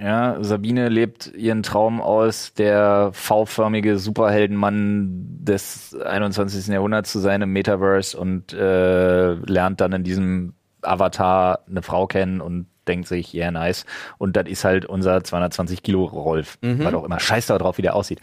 [0.00, 6.68] Ja, Sabine lebt ihren Traum aus, der V-förmige Superheldenmann des 21.
[6.68, 12.40] Jahrhunderts zu sein im Metaverse und äh, lernt dann in diesem Avatar eine Frau kennen
[12.40, 13.84] und denkt sich, yeah, nice.
[14.18, 16.58] Und das ist halt unser 220 Kilo Rolf.
[16.62, 17.20] Was auch immer.
[17.20, 18.20] Scheiß da drauf, wie der aussieht.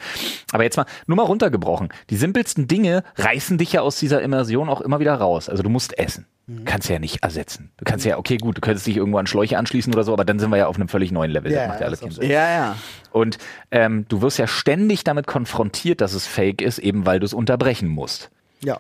[0.52, 1.90] Aber jetzt mal, nur mal runtergebrochen.
[2.10, 5.50] Die simpelsten Dinge reißen dich ja aus dieser Immersion auch immer wieder raus.
[5.50, 6.26] Also du musst essen.
[6.48, 6.66] Mhm.
[6.66, 7.72] Kannst ja nicht ersetzen.
[7.78, 10.26] Du kannst ja, okay, gut, du könntest dich irgendwo an Schläuche anschließen oder so, aber
[10.26, 11.52] dann sind wir ja auf einem völlig neuen Level.
[11.52, 12.10] Ja, das macht ja ja, so.
[12.10, 12.30] Sinn.
[12.30, 12.76] Ja, ja.
[13.12, 13.38] Und
[13.72, 17.34] ähm, du wirst ja ständig damit konfrontiert, dass es fake ist, eben weil du es
[17.34, 18.30] unterbrechen musst.
[18.64, 18.80] ja.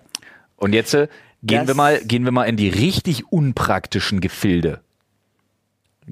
[0.57, 1.07] Und jetzt äh,
[1.41, 4.81] gehen Das- wir mal, gehen wir mal in die richtig unpraktischen Gefilde.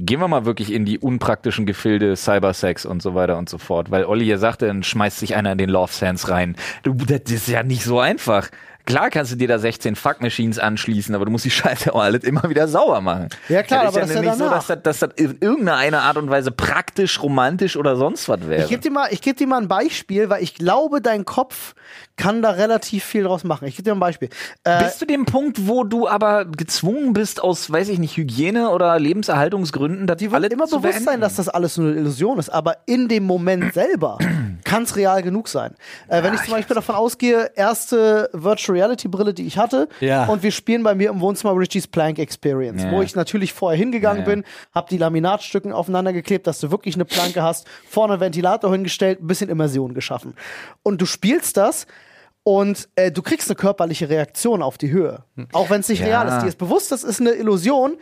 [0.02, 3.92] Gehen wir mal wirklich in die unpraktischen Gefilde, Cybersex und so weiter und so fort.
[3.92, 6.56] Weil Olli ja sagte, dann schmeißt sich einer in den Love Sands rein.
[6.84, 8.50] Du, das ist ja nicht so einfach.
[8.86, 12.02] Klar kannst du dir da 16 Fuck Machines anschließen, aber du musst die Scheiße auch
[12.02, 13.30] alles immer wieder sauer machen.
[13.48, 14.58] Ja, klar, das aber das ist ja ja nicht so, danach.
[14.68, 18.63] dass das, dass das in irgendeiner Art und Weise praktisch, romantisch oder sonst was wäre.
[18.63, 21.76] Ich gebe dir, mal- ich geb dir mal ein Beispiel, weil ich glaube, dein Kopf
[22.18, 23.68] kann da relativ viel draus machen.
[23.68, 24.30] Ich gebe dir mal ein Beispiel.
[24.63, 28.72] Äh, Bis zu dem Punkt, wo du aber gezwungen bist, aus, weiß ich nicht, Hygiene
[28.72, 31.22] oder Lebenserhaltungsgründen, das die wird immer bewusst sein, beenden.
[31.22, 34.18] dass das alles nur eine Illusion ist, aber in dem Moment selber
[34.63, 35.76] kann es real genug sein.
[36.08, 40.26] Äh, wenn ich zum Beispiel davon ausgehe, erste Virtual Reality Brille, die ich hatte, Ja.
[40.26, 42.92] und wir spielen bei mir im Wohnzimmer Richie's Plank Experience, Ja.
[42.92, 46.96] wo ich natürlich vorher hingegangen Ja, bin, habe die Laminatstücken aufeinander geklebt, dass du wirklich
[46.96, 50.34] eine Planke hast, vorne einen Ventilator hingestellt, ein bisschen Immersion geschaffen.
[50.84, 51.86] Und du spielst das
[52.44, 55.24] und äh, du kriegst eine körperliche Reaktion auf die Höhe.
[55.52, 56.00] Auch wenn es nicht.
[56.00, 56.08] Ja.
[56.22, 56.42] real ist.
[56.44, 57.98] Dir ist bewusst, das ist eine Illusion.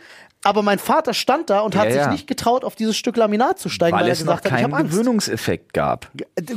[0.48, 3.58] Aber mein Vater stand da und hat Ja, sich nicht getraut, auf dieses Stück Laminat
[3.58, 4.92] zu steigen, weil, weil er es noch gesagt hat, ich keinen habe Angst.
[4.92, 6.08] Gewöhnungseffekt gab.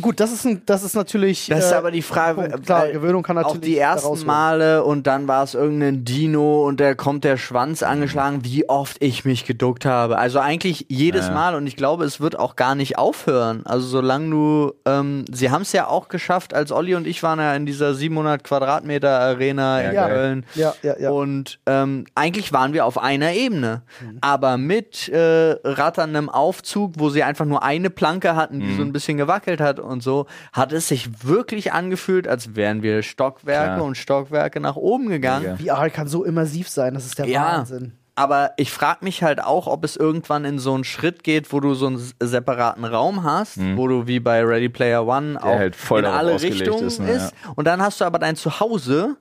[0.01, 1.47] Gut, das ist, ein, das ist natürlich.
[1.47, 2.65] Das ist äh, aber die Frage, Punkt.
[2.65, 3.57] Klar, Gewöhnung kann natürlich.
[3.57, 4.25] auch die ersten.
[4.25, 8.97] Male und dann war es irgendein Dino und da kommt der Schwanz angeschlagen, wie oft
[9.01, 10.17] ich mich geduckt habe.
[10.17, 11.33] Also eigentlich jedes Ja.
[11.33, 13.65] Mal und ich glaube, es wird auch gar nicht aufhören.
[13.65, 17.39] Also solange du, ähm, sie haben es ja auch geschafft, als Olli und ich waren
[17.39, 19.95] ja in dieser 700 Quadratmeter Arena in.
[20.11, 20.45] Köln.
[20.55, 21.09] Ja, ja, ja.
[21.09, 23.80] Und ähm, eigentlich waren wir auf einer Ebene.
[24.01, 24.17] Mhm.
[24.21, 28.77] Aber mit äh, ratterndem Aufzug, wo sie einfach nur eine Planke hatten, die Mhm.
[28.77, 33.03] so ein bisschen gewackelt hat und so, hat es sich wirklich angefühlt, als wären wir
[33.03, 33.83] Stockwerke Klar.
[33.83, 35.57] und Stockwerke nach oben gegangen.
[35.59, 35.75] Mega.
[35.75, 37.57] VR kann so immersiv sein, das ist der Ja.
[37.59, 37.93] Wahnsinn.
[38.13, 41.61] Aber ich frage mich halt auch, ob es irgendwann in so einen Schritt geht, wo
[41.61, 45.77] du so einen separaten Raum hast, wo du wie bei Ready Player One auch halt
[45.77, 46.99] voll in alle Richtungen ist, ist.
[46.99, 49.15] ne, Und dann hast du aber dein Zuhause,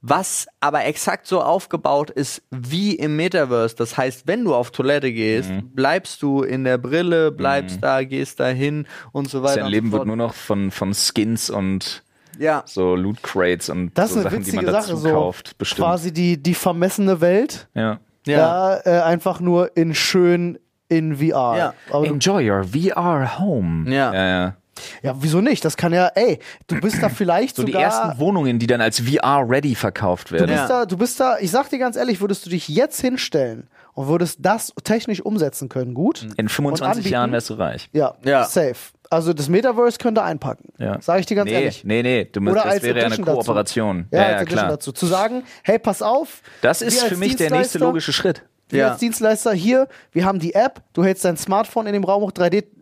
[0.00, 3.74] was aber exakt so aufgebaut ist wie im Metaverse.
[3.76, 5.70] Das heißt, wenn du auf Toilette gehst, Mhm.
[5.74, 9.62] bleibst du in der Brille, bleibst da, gehst da hin und so weiter.
[9.62, 12.04] Sein Leben so wird nur noch von, von Skins und
[12.38, 12.62] ja.
[12.66, 15.58] so Loot Crates und Das so ist eine Sachen, die man dazu Sache, so kauft,
[15.58, 15.80] bestimmt.
[15.86, 17.98] quasi die, die vermessene Welt, Ja.
[18.26, 18.36] Ja.
[18.36, 20.58] da äh, einfach nur in schön
[20.88, 21.74] in VR.
[21.90, 22.02] Ja.
[22.02, 23.90] Enjoy your VR home.
[23.92, 24.12] Ja.
[24.14, 24.56] ja, ja.
[25.02, 25.64] Ja, wieso nicht?
[25.64, 27.84] Das kann ja, ey, du bist da vielleicht So die sogar.
[27.86, 30.46] ersten Wohnungen, die dann als VR-ready verkauft Du werden.
[30.48, 30.68] bist, Ja.
[30.68, 34.08] da, du bist da, ich sag dir ganz ehrlich, würdest du dich jetzt hinstellen und
[34.08, 36.22] würdest das technisch umsetzen können, gut?
[36.36, 37.12] In Und 25 anbieten?
[37.12, 37.88] Jahren wärst du reich.
[37.92, 38.44] Ja, Ja.
[38.44, 38.76] safe.
[39.10, 40.68] Also das Metaverse könnte einpacken.
[40.76, 40.98] Ja.
[41.00, 41.82] Sag ich dir ganz nee, ehrlich.
[41.82, 43.38] Nee, nee, du musst, Oder das als wäre ja eine Edition dazu.
[43.46, 44.06] Kooperation.
[44.10, 44.68] Ja, Ja, als ja, Edition klar.
[44.70, 44.92] dazu.
[44.92, 46.42] Zu sagen, hey, pass auf.
[46.60, 48.42] Das ist für mich der nächste logische Schritt.
[48.68, 48.88] Wir Ja.
[48.90, 52.32] als Dienstleister hier, wir haben die App, du hältst dein Smartphone in dem Raum hoch,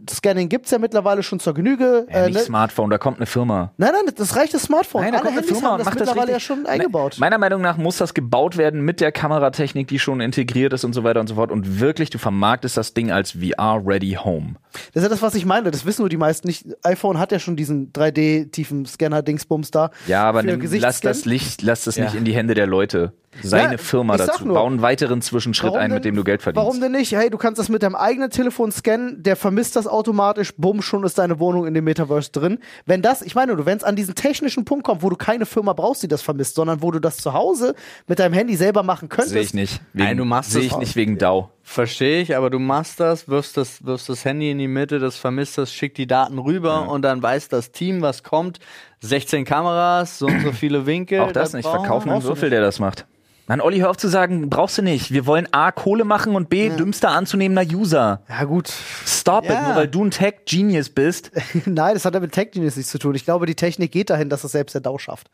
[0.06, 2.06] 3D-Scanning gibt's ja mittlerweile schon zur Genüge.
[2.10, 2.40] Ja, äh, nicht ne?
[2.42, 3.72] Smartphone, da kommt eine Firma.
[3.76, 5.02] Nein, nein, das reicht das Smartphone.
[5.02, 6.46] Nein, da Alle kommt eine Handys Firma haben und das macht das mittlerweile ja richtig.
[6.46, 7.14] schon eingebaut.
[7.16, 10.84] Ne, Meiner Meinung nach muss das gebaut werden mit der Kameratechnik, die schon integriert ist
[10.84, 11.50] und so weiter und so fort.
[11.50, 14.54] Und wirklich, du vermarktest das Ding als VR-ready Home.
[14.92, 15.70] Das ist ja das, was ich meine.
[15.70, 16.66] Das wissen nur die meisten nicht.
[16.82, 19.90] iPhone hat ja schon diesen 3D-Tiefen-Scanner-Dingsbums da.
[20.06, 22.04] Ja, aber nimm, lass das Licht, lass das Ja.
[22.04, 23.12] nicht in die Hände der Leute.
[23.42, 24.46] Seine Ja, Firma dazu.
[24.46, 24.54] nur.
[24.54, 26.64] Bau einen weiteren Zwischenschritt ein, denn- mit dem du Geld verdienst.
[26.66, 27.12] Warum denn nicht?
[27.12, 31.04] Hey, du kannst das mit deinem eigenen Telefon scannen, der vermisst das automatisch, bumm, schon
[31.04, 32.58] ist deine Wohnung in dem Metaverse drin.
[32.84, 35.46] Wenn das, ich meine, du, wenn es an diesen technischen Punkt kommt, wo du keine
[35.46, 37.74] Firma brauchst, die das vermisst, sondern wo du das zu Hause
[38.06, 39.32] mit deinem Handy selber machen könntest.
[39.32, 39.80] Sehe ich nicht.
[39.92, 41.50] Wegen, Nein, du machst Sehe ich nicht wegen DAO.
[41.62, 45.16] Verstehe ich, aber du machst das, wirfst das, wirfst das Handy in die Mitte, das
[45.16, 48.60] vermisst das, schickt die Daten rüber und dann weiß das Team, was kommt.
[49.00, 51.20] 16 Kameras, so und so viele Winkel.
[51.20, 51.68] Auch das da nicht.
[51.68, 53.06] Verkaufen einen Würfel, der das macht.
[53.48, 55.12] Mann, Olli, hör auf zu sagen, brauchst du nicht.
[55.12, 58.22] Wir wollen A, Kohle machen und B, dümmster anzunehmender User.
[58.28, 58.68] Ja, gut.
[59.06, 59.52] Stop Ja.
[59.60, 61.30] it, nur weil du ein Tech-Genius bist.
[61.64, 63.14] Nein, das hat ja mit Tech Genius nichts zu tun.
[63.14, 65.30] Ich glaube, die Technik geht dahin, dass es selbst der DAO schafft.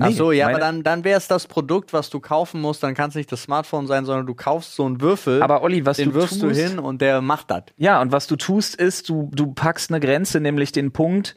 [0.00, 2.82] Ach so, ja, meine- aber dann, dann wäre es das Produkt, was du kaufen musst.
[2.82, 5.42] Dann kann es nicht das Smartphone sein, sondern du kaufst so einen Würfel.
[5.42, 7.62] Aber Olli, was den du wirfst du tust- hin und der macht das.
[7.78, 11.36] Ja, und was du tust, ist, du, du packst eine Grenze, nämlich den Punkt,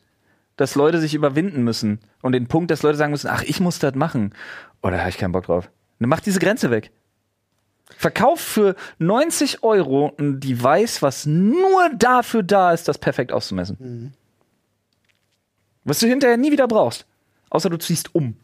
[0.62, 2.00] dass Leute sich überwinden müssen.
[2.22, 4.34] Und den Punkt, dass Leute sagen müssen, ach, ich muss das machen.
[4.82, 5.70] Oder habe ich keinen Bock drauf.
[6.00, 6.92] Dann mach diese Grenze weg.
[7.98, 14.14] Verkauf für 90 Euro ein Device, was nur dafür da ist, das perfekt auszumessen.
[15.84, 17.06] Was du hinterher nie wieder brauchst.
[17.50, 18.38] Außer du ziehst um.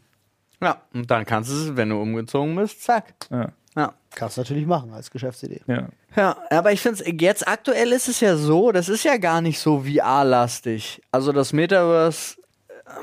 [0.60, 3.14] Ja, und dann kannst du es, wenn du umgezogen bist, zack.
[3.30, 3.52] Ja.
[3.78, 3.94] Ja.
[4.14, 5.60] Kannst du natürlich machen als Geschäftsidee.
[5.68, 5.88] Ja.
[6.16, 9.40] Ja, aber ich finde es, jetzt aktuell ist es ja so, das ist ja gar
[9.40, 11.00] nicht so VR-lastig.
[11.12, 12.36] Also das Metaverse,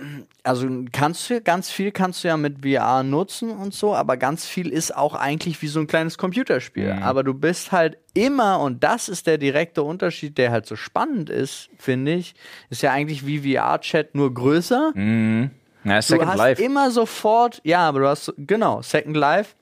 [0.01, 4.17] ähm, also kannst du, ganz viel kannst du ja mit VR nutzen und so, aber
[4.17, 6.91] ganz viel ist auch eigentlich wie so ein kleines Computerspiel.
[7.01, 11.29] Aber du bist halt immer, und das ist der direkte Unterschied, der halt so spannend
[11.29, 12.35] ist, finde ich,
[12.69, 14.91] ist ja eigentlich wie VR-Chat nur größer.
[14.95, 15.49] Na,
[15.97, 16.63] Du Second hast Life.
[16.63, 19.53] immer sofort, ja, aber du hast, genau, Second Life,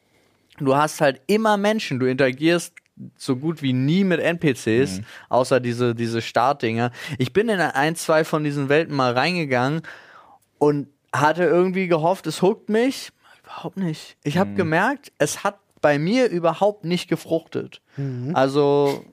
[0.59, 2.73] du hast halt immer Menschen, du interagierst
[3.17, 5.05] so gut wie nie mit NPCs, Mhm.
[5.29, 6.91] außer diese, diese Startdinger.
[7.17, 9.81] Ich bin in ein, zwei von diesen Welten mal reingegangen
[10.59, 13.11] und hatte irgendwie gehofft, es huckt mich.
[13.43, 14.15] Überhaupt nicht.
[14.23, 14.39] Ich Mhm.
[14.39, 17.81] habe gemerkt, es hat bei mir überhaupt nicht gefruchtet.
[17.97, 18.31] Mhm.
[18.35, 19.03] Also,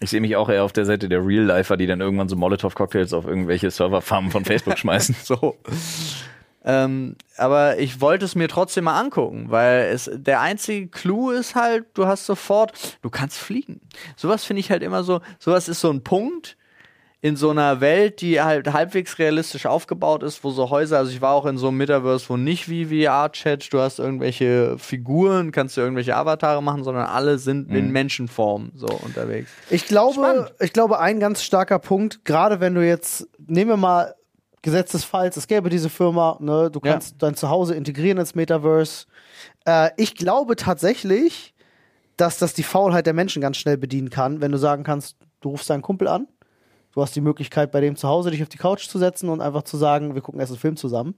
[0.00, 3.12] Ich sehe mich auch eher auf der Seite der Real-Lifer, die dann irgendwann so Molotov-Cocktails
[3.14, 5.14] auf irgendwelche Serverfarmen von Facebook schmeißen.
[5.24, 5.56] so.
[6.68, 11.54] Ähm, aber ich wollte es mir trotzdem mal angucken, weil es der einzige Clou ist
[11.54, 13.80] halt, du hast sofort, du kannst fliegen.
[14.16, 16.58] Sowas finde ich halt immer so, sowas ist so ein Punkt
[17.22, 21.22] in so einer Welt, die halt halbwegs realistisch aufgebaut ist, wo so Häuser, also ich
[21.22, 25.78] war auch in so einem Metaverse, wo nicht wie VR-Chat, du hast irgendwelche Figuren, kannst
[25.78, 29.50] du irgendwelche Avatare machen, sondern alle sind in Menschenform so unterwegs.
[29.70, 30.52] Ich glaube, Spannend.
[30.60, 34.14] ich glaube, ein ganz starker Punkt, gerade wenn du jetzt, nehmen wir mal
[34.62, 36.92] Gesetz des Falls, es gäbe diese Firma, ne, du Ja.
[36.92, 39.06] kannst dein Zuhause integrieren ins Metaverse.
[39.66, 41.54] Äh, ich glaube tatsächlich,
[42.16, 45.50] dass das die Faulheit der Menschen ganz schnell bedienen kann, wenn du sagen kannst, du
[45.50, 46.26] rufst deinen Kumpel an,
[46.92, 49.40] du hast die Möglichkeit, bei dem zu Hause dich auf die Couch zu setzen und
[49.40, 51.14] einfach zu sagen, wir gucken erst einen Film zusammen.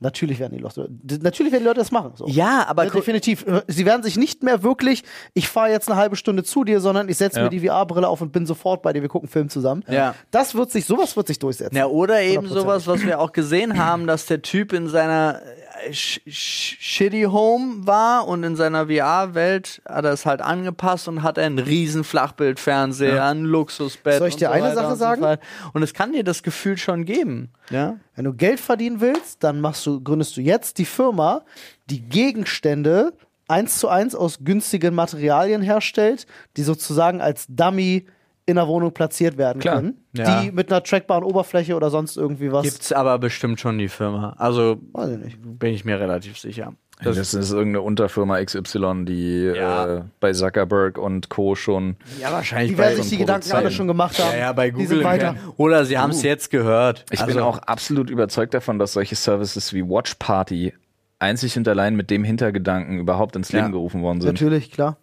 [0.00, 0.88] Natürlich werden die Leute,
[1.22, 2.12] natürlich werden die Leute das machen.
[2.14, 2.28] So.
[2.28, 3.44] Ja, aber Ja, gu- definitiv.
[3.66, 5.02] Sie werden sich nicht mehr wirklich,
[5.34, 7.44] ich fahre jetzt eine halbe Stunde zu dir, sondern ich setze Ja.
[7.44, 9.02] mir die VR-Brille auf und bin sofort bei dir.
[9.02, 9.82] Wir gucken einen Film zusammen.
[9.88, 10.14] Ja.
[10.30, 11.74] Das wird sich, sowas wird sich durchsetzen.
[11.76, 12.48] Ja, oder eben 100%.
[12.60, 17.24] sowas, was wir auch gesehen haben, dass der Typ in seiner äh, sh sh Shitty
[17.24, 22.04] Home war und in seiner VR-Welt hat er es halt angepasst und hat einen riesen
[22.04, 24.18] Flachbildfernseher, ein Luxusbett.
[24.18, 25.38] Soll ich dir so eine Sache und so sagen?
[25.72, 27.52] Und es kann dir das Gefühl schon geben.
[27.70, 27.96] Ja?
[28.14, 31.42] Wenn du Geld verdienen willst, dann machst du, gründest du jetzt die Firma,
[31.86, 33.12] die Gegenstände
[33.48, 38.06] eins zu eins aus günstigen Materialien herstellt, die sozusagen als Dummy
[38.48, 39.76] in der Wohnung platziert werden Klar.
[39.76, 40.04] können.
[40.14, 40.40] Ja.
[40.42, 42.62] Die mit einer trackbaren Oberfläche oder sonst irgendwie was.
[42.64, 44.34] Gibt's aber bestimmt schon die Firma.
[44.38, 45.38] Also Weiß ich nicht.
[45.42, 46.72] bin ich mir relativ sicher.
[47.00, 49.98] Das, ist irgendeine Unterfirma XY, die Ja.
[49.98, 51.54] äh, bei Zuckerberg und Co.
[51.54, 51.94] schon.
[52.20, 52.72] Ja, wahrscheinlich.
[52.72, 54.32] Die werden sich die schon Gedanken alle schon gemacht haben.
[54.32, 55.04] ja, ja, bei Google.
[55.04, 55.36] weiter.
[55.58, 57.04] Oder sie haben es jetzt gehört.
[57.12, 60.72] Ich also, bin auch absolut überzeugt davon, dass solche Services wie Watch Party
[61.20, 63.70] einzig und allein mit dem Hintergedanken überhaupt ins Leben Ja.
[63.70, 64.32] gerufen worden sind.
[64.32, 64.96] Natürlich, klar.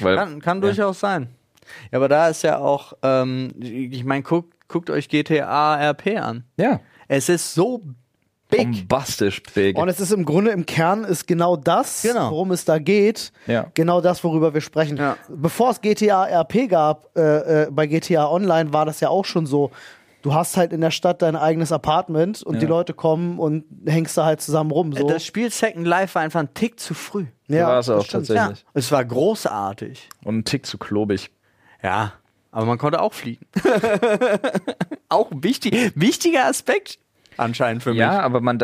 [0.00, 1.30] Weil, Kann, kann durchaus sein.
[1.92, 6.44] Ja, aber da ist ja auch, ähm, ich meine, guckt, guckt euch GTA RP an.
[6.56, 7.82] ja, Es ist so
[8.50, 8.66] big.
[8.88, 9.76] bombastisch big.
[9.78, 12.30] Und es ist im Grunde im Kern ist genau das, Genau.
[12.30, 13.66] worum es da geht, Ja.
[13.74, 14.96] genau das, worüber wir sprechen.
[14.96, 15.16] Ja.
[15.28, 19.46] Bevor es GTA RP gab, äh, äh, bei GTA Online war das ja auch schon
[19.46, 19.70] so.
[20.22, 22.60] Du hast halt in der Stadt dein eigenes Apartment und Ja.
[22.60, 24.92] die Leute kommen und hängst da halt zusammen rum.
[24.92, 25.08] So.
[25.08, 27.24] Das Spiel Second Life war einfach ein Tick zu früh.
[27.48, 28.26] ja, war es auch stimmt.
[28.26, 28.58] tatsächlich.
[28.60, 30.08] Ja, es war großartig.
[30.24, 31.30] Und ein Tick zu klobig.
[31.82, 32.14] Ja,
[32.50, 33.46] aber man konnte auch fliegen.
[35.08, 36.98] auch wichtig, wichtiger Aspekt
[37.36, 38.00] anscheinend für mich.
[38.00, 38.60] Ja, aber man,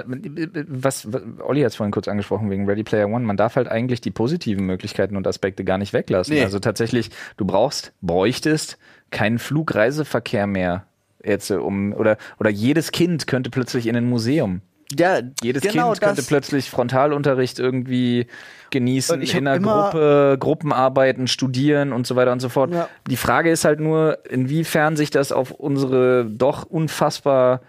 [0.69, 3.69] was, was Olli hat es vorhin kurz angesprochen wegen Ready Player One, man darf halt
[3.69, 6.35] eigentlich die positiven Möglichkeiten und Aspekte gar nicht weglassen.
[6.35, 6.43] Nee.
[6.43, 8.79] Also tatsächlich, du brauchst, bräuchtest
[9.11, 10.87] keinen Flugreiseverkehr mehr.
[11.25, 14.61] Jetzt, um, oder, oder jedes Kind könnte plötzlich in ein Museum.
[14.97, 16.27] Ja Jedes genau Kind könnte das.
[16.27, 18.27] plötzlich Frontalunterricht irgendwie
[18.71, 22.73] genießen, in einer Gruppe, Gruppenarbeiten, studieren und so weiter und so fort.
[22.73, 22.89] Ja.
[23.09, 27.63] Die Frage ist halt nur, inwiefern sich das auf unsere doch unfassbar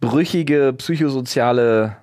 [0.00, 1.96] brüchige psychosoziale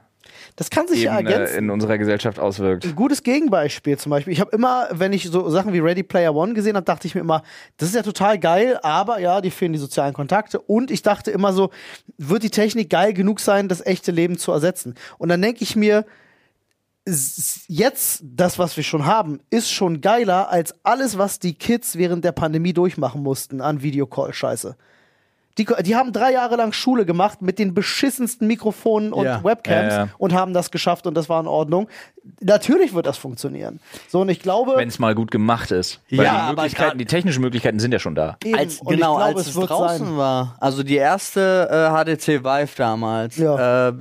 [0.61, 1.57] Das kann sich ja Ebene ergänzen.
[1.57, 2.85] in unserer Gesellschaft auswirkt.
[2.85, 4.31] Ein gutes Gegenbeispiel zum Beispiel.
[4.31, 7.15] Ich habe immer, wenn ich so Sachen wie Ready Player One gesehen habe, dachte ich
[7.15, 7.41] mir immer,
[7.77, 10.59] das ist ja total geil, aber ja, die fehlen die sozialen Kontakte.
[10.59, 11.71] Und ich dachte immer so,
[12.19, 14.93] wird die Technik geil genug sein, das echte Leben zu ersetzen?
[15.17, 16.05] Und dann denke ich mir,
[17.07, 22.23] jetzt das, was wir schon haben, ist schon geiler als alles, was die Kids während
[22.23, 24.75] der Pandemie durchmachen mussten an Videocall-Scheiße.
[25.57, 29.43] Die, die haben drei Jahre lang Schule gemacht mit den beschissensten Mikrofonen und Ja.
[29.43, 30.07] Webcams Ja, ja.
[30.17, 31.87] und haben das geschafft und das war in Ordnung.
[32.39, 33.79] Natürlich wird das funktionieren.
[34.07, 36.01] So, und ich glaube, Wenn es mal gut gemacht ist.
[36.09, 38.37] Weil Ja, die aber Möglichkeiten, grad- die technischen Möglichkeiten sind ja schon da.
[38.43, 40.17] eben, als, und genau, ich glaube, als es es, draußen sein.
[40.17, 40.55] war.
[40.59, 43.89] Also die erste äh, HTC Vive damals, Ja.
[43.89, 43.93] äh,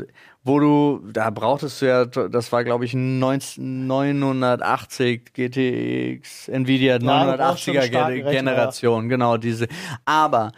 [0.44, 7.08] wo du, da brauchtest du ja, das war glaube ich 19, 980 GTX, Nvidia schon
[7.08, 9.66] 980er einen starken Ge- Rechner, Generation, genau diese.
[10.04, 10.52] Aber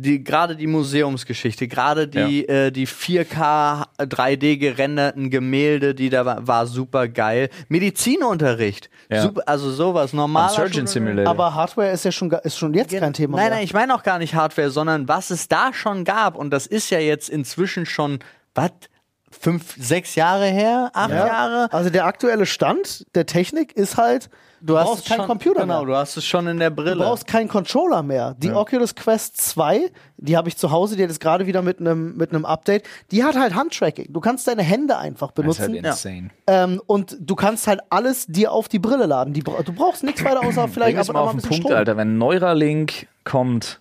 [0.00, 6.46] die gerade die Museumsgeschichte, gerade die äh, die 4K 3D gerenderten Gemälde, die da war,
[6.46, 7.48] war super geil.
[7.68, 9.22] Medizinunterricht, Ja.
[9.22, 10.86] super, also sowas normaler Surgeon.
[10.86, 11.28] Simulator.
[11.30, 13.56] Aber Hardware ist ja schon, ist schon jetzt kein Thema Nein, mehr.
[13.56, 16.36] nein, ich meine auch gar nicht Hardware, sondern was es da schon gab.
[16.36, 18.20] Und das ist ja jetzt inzwischen schon,
[18.54, 18.70] was,
[19.30, 21.26] fünf, sechs Jahre her, acht Ja.
[21.26, 21.72] Jahre?
[21.72, 25.78] Also der aktuelle Stand der Technik ist halt, du, brauchst es keinen schon, Computer Genau,
[25.78, 25.86] mehr.
[25.86, 26.92] du hast es schon in der Brille.
[26.96, 28.34] Du brauchst keinen Controller mehr.
[28.38, 31.80] Die Oculus Quest 2, die habe ich zu Hause, die hat jetzt gerade wieder mit
[31.80, 34.12] einem mit einem Update, die hat halt Handtracking.
[34.12, 35.74] Du kannst deine Hände einfach Das ist benutzen.
[35.74, 36.30] halt insane.
[36.46, 39.32] ähm, und du kannst halt alles dir auf die Brille laden.
[39.34, 41.48] Die, du brauchst nichts weiter außer vielleicht Bring es ab und mal auf ein den
[41.48, 41.72] Punkt, Strom.
[41.76, 41.96] Alter.
[41.96, 43.80] Wenn Neuralink kommt,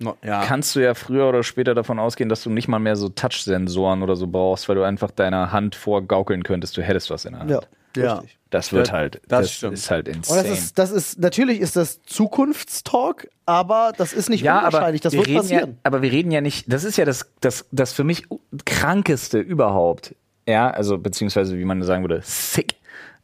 [0.00, 0.44] No, ja.
[0.44, 4.04] kannst du ja früher oder später davon ausgehen, dass du nicht mal mehr so Touch-Sensoren
[4.04, 7.40] oder so brauchst, weil du einfach deiner Hand vorgaukeln könntest, du hättest was in der
[7.40, 7.50] Hand.
[7.50, 7.60] Ja,
[7.96, 8.12] Ja.
[8.18, 8.37] richtig.
[8.50, 9.74] Das wird halt, das das, stimmt.
[9.74, 10.42] ist halt Und insane.
[10.42, 15.00] das ist, das ist, natürlich ist das Zukunftstalk, aber das ist nicht ja, aber unwahrscheinlich.
[15.02, 15.78] Das wir wird reden ja, passieren.
[15.82, 18.24] aber wir reden ja nicht, das ist ja das, das, das für mich
[18.64, 20.14] krankeste überhaupt.
[20.46, 22.76] Ja, also beziehungsweise wie man sagen würde, sick.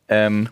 [0.09, 0.51] Ähm,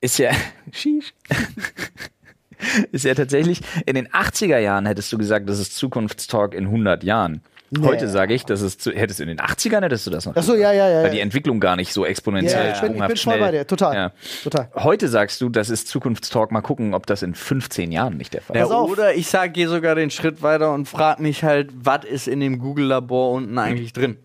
[0.00, 0.30] ist ja,
[0.72, 1.12] sheesh.
[2.92, 7.04] ist ja tatsächlich, in den 80er Jahren hättest du gesagt, das ist Zukunftstalk in 100
[7.04, 7.42] Jahren.
[7.82, 10.32] Heute sage ich, das ist zu, hättest du in den 80ern hättest du das noch.
[10.36, 10.96] Ach so, ja, ja, ja.
[10.98, 11.10] Weil ja.
[11.10, 13.38] die Entwicklung gar nicht so Ja, exponentiell ja, ich bin, ich bin voll schnell.
[13.38, 13.66] bei dir.
[13.66, 13.94] Total.
[13.94, 14.12] Ja.
[14.42, 14.68] Total.
[14.74, 16.50] Heute sagst du, das ist Zukunftstalk.
[16.50, 18.70] Mal gucken, ob das in 15 Jahren nicht der Fall Ja, ist.
[18.72, 18.90] Auf.
[18.90, 22.40] oder ich sag, gehe sogar den Schritt weiter und frag mich halt, was ist in
[22.40, 24.16] dem Google-Labor unten eigentlich drin?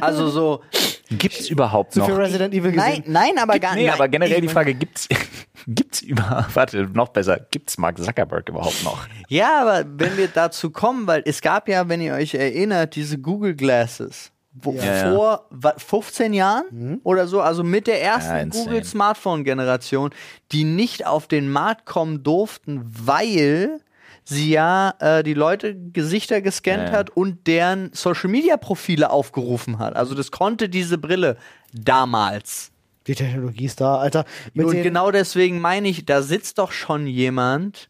[0.00, 0.62] Also so,
[1.18, 2.06] Gibt's überhaupt Zu noch?
[2.06, 3.02] viel Resident Evil gesehen.
[3.06, 5.08] nein, nein, aber gar Nee, nein, aber generell ich die Frage, gibt's,
[5.66, 9.06] gibt's über, warte, noch besser, gibt's Mark Zuckerberg überhaupt noch?
[9.28, 13.18] Ja, aber wenn wir dazu kommen, weil es gab ja, wenn ihr euch erinnert, diese
[13.18, 14.30] Google Glasses.
[14.54, 15.14] Wo, Ja, ja.
[15.14, 18.64] vor wa- 15 Jahren oder so, also mit der Ja, ersten insane.
[18.66, 20.10] Google Smartphone-Generation,
[20.52, 23.80] die nicht auf den Markt kommen durften, weil
[24.24, 29.96] sie ja äh, die Leute Gesichter gescannt Ja, hat und deren Social-Media-Profile aufgerufen hat.
[29.96, 31.36] Also das konnte diese Brille
[31.72, 32.70] damals.
[33.06, 34.24] Die Technologie ist da, Alter.
[34.54, 37.88] Mit und genau deswegen meine ich, da sitzt doch schon jemand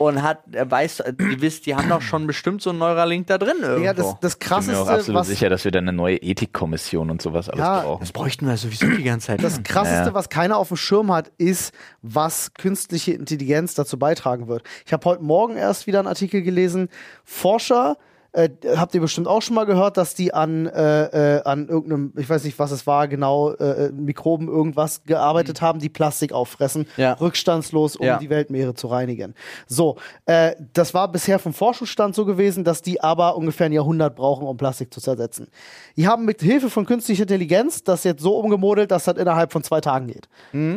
[0.00, 3.36] und hat, er weiß, die wisst, die haben doch schon bestimmt so einen Neuralink da
[3.36, 3.84] drin irgendwo.
[3.84, 5.92] ja, das, das Ich bin mir auch krasseste, absolut was, sicher, dass wir dann eine
[5.94, 8.00] neue Ethikkommission und sowas alles Ja, brauchen.
[8.00, 9.42] das bräuchten wir sowieso die ganze Zeit.
[9.44, 10.14] das krasseste, Ja.
[10.14, 14.62] was keiner auf dem Schirm hat, ist, was künstliche Intelligenz dazu beitragen wird.
[14.86, 16.88] Ich habe heute Morgen erst wieder einen Artikel gelesen.
[17.24, 17.98] Forscher
[18.32, 22.12] äh, habt ihr bestimmt auch schon mal gehört, dass die an, äh, äh, an irgendeinem,
[22.16, 26.32] ich weiß nicht, was es war, genau, äh, äh, Mikroben irgendwas gearbeitet haben, die Plastik
[26.32, 27.14] auffressen, Ja.
[27.14, 28.18] rückstandslos, um Ja.
[28.18, 29.34] die Weltmeere zu reinigen.
[29.66, 34.14] So, äh, das war bisher vom Forschungsstand so gewesen, dass die aber ungefähr ein Jahrhundert
[34.16, 35.48] brauchen, um Plastik zu zersetzen.
[35.96, 39.62] Die haben mit Hilfe von künstlicher Intelligenz das jetzt so umgemodelt, dass das innerhalb von
[39.62, 40.28] zwei Tagen geht.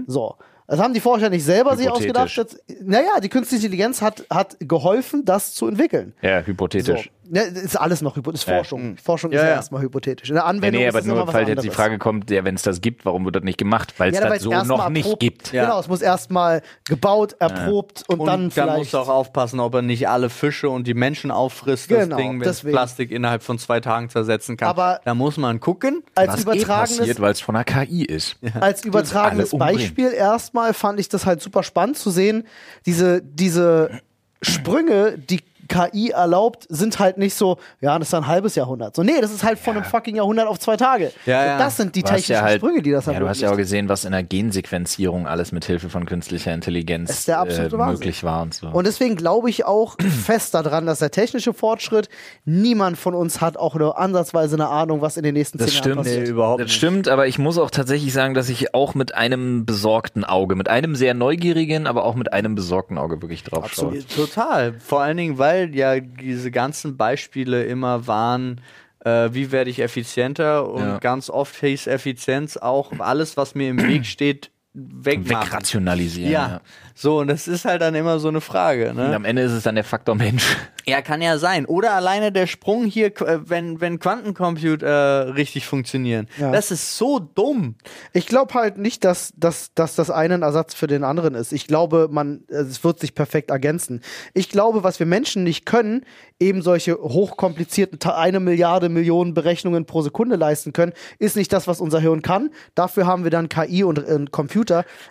[0.07, 0.35] So.
[0.65, 2.31] Das haben die Forscher nicht selber sich ausgedacht.
[2.81, 6.13] Naja, die künstliche Intelligenz hat, hat geholfen, das zu entwickeln.
[6.21, 6.47] Ja, So.
[6.47, 7.05] hypothetisch.
[7.05, 8.47] Ja, das ist alles noch hypothetisch.
[8.47, 8.55] Ja.
[8.57, 8.97] Forschung.
[8.97, 9.55] Forschung Ja, ist ja, ja.
[9.55, 10.29] erstmal hypothetisch.
[10.29, 11.69] In der Nee, Anwendung nee, ist aber es immer nur, falls jetzt die.
[11.69, 13.93] Frage kommt, ja, wenn es das gibt, warum wird das nicht gemacht?
[13.97, 15.51] Weil es das es so noch nicht gibt.
[15.53, 15.63] Ja.
[15.65, 18.77] Genau, es muss erstmal gebaut, erprobt und, und dann dann vielleicht.
[18.77, 22.17] musst du auch aufpassen, ob er nicht alle Fische und die Menschen auffrisst, das Genau,
[22.17, 22.61] Ding, wenn es.
[22.61, 24.69] Plastik innerhalb von zwei Tagen zersetzen kann.
[24.69, 26.03] Aber- da muss man gucken.
[26.15, 28.37] als Was eh übertragenes, passiert, weil es von der KI ist.
[28.59, 29.51] als übertragenes.
[29.51, 32.45] Beispiel erstmal fand ich das halt super spannend zu sehen.
[32.85, 34.01] Diese, diese
[34.41, 38.95] Sprünge, die KI erlaubt, sind halt nicht so, ja, das ist ein halbes Jahrhundert.
[38.95, 41.11] So, nee, das ist halt von einem fucking Jahrhundert auf zwei Tage.
[41.25, 41.57] Ja, so, ja.
[41.57, 43.89] Das sind die technischen ja halt, Sprünge, die das ja, du hast ja auch gesehen,
[43.89, 48.67] was in der Gensequenzierung alles mit Hilfe von künstlicher Intelligenz äh, möglich war und so.
[48.67, 49.95] Und deswegen glaube ich auch
[50.25, 52.09] fest daran, dass der technische Fortschritt,
[52.45, 55.77] niemand von uns hat auch nur ansatzweise eine Ahnung, was in den nächsten Das zehn
[55.77, 55.95] stimmt.
[55.95, 56.23] Jahren passiert.
[56.23, 56.75] Nee, überhaupt das nicht.
[56.75, 60.69] stimmt, aber ich muss auch tatsächlich sagen, dass ich auch mit einem besorgten Auge, mit
[60.69, 63.99] einem sehr neugierigen, aber auch mit einem besorgten Auge wirklich drauf schaue.
[64.07, 64.73] Total.
[64.79, 68.61] Vor allen Dingen, weil ja diese ganzen Beispiele immer waren,
[69.05, 70.97] äh, wie werde ich effizienter und Ja.
[70.99, 75.45] ganz oft hieß Effizienz auch alles, was mir im Weg steht, wegmachen.
[75.45, 76.31] Wegrationalisieren.
[76.31, 76.61] Ja.
[76.95, 78.89] So, und das ist halt dann immer so eine Frage.
[78.89, 79.15] Und Ne?
[79.15, 80.43] am Ende ist es dann der Faktor Mensch.
[80.85, 81.65] Ja, kann ja sein.
[81.65, 84.85] Oder alleine der Sprung hier, äh, wenn, wenn Quantencomputer
[85.27, 86.27] äh, richtig funktionieren.
[86.37, 86.51] Ja.
[86.51, 87.75] Das ist so dumm.
[88.11, 91.53] Ich glaube halt nicht, dass, dass, dass das eine ein Ersatz für den anderen ist.
[91.53, 94.01] Ich glaube, man, äh, es wird sich perfekt ergänzen.
[94.33, 96.05] Ich glaube, was wir Menschen nicht können,
[96.39, 101.79] eben solche hochkomplizierten eine Milliarde Millionen Berechnungen pro Sekunde leisten können, ist nicht das, was
[101.79, 102.49] unser Hirn kann.
[102.75, 104.62] Dafür haben wir dann KI und, und Computer.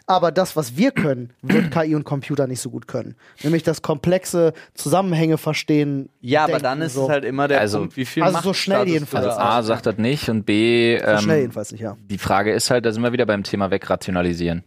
[0.06, 3.14] Aber das, was wir können, wird KI und Computer nicht so gut können.
[3.42, 6.08] Nämlich das komplexe Zusammenhänge verstehen.
[6.20, 7.04] Ja, aber denken, dann ist so.
[7.04, 9.26] es halt immer der Also- Punkt, wie viel Also so Macht schnell startest du jedenfalls.
[9.26, 9.38] Also?
[9.40, 11.96] A sagt das nicht und B, So ähm, schnell jedenfalls nicht, ja.
[12.10, 14.64] die Frage ist halt, da sind wir wieder beim Thema wegrationalisieren.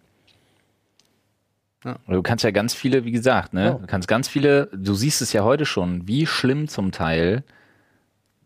[1.83, 1.97] Ja.
[2.07, 3.77] Du kannst ja ganz viele, wie gesagt, ne?
[3.79, 7.43] Du kannst ganz viele, du siehst es ja heute schon, wie schlimm zum Teil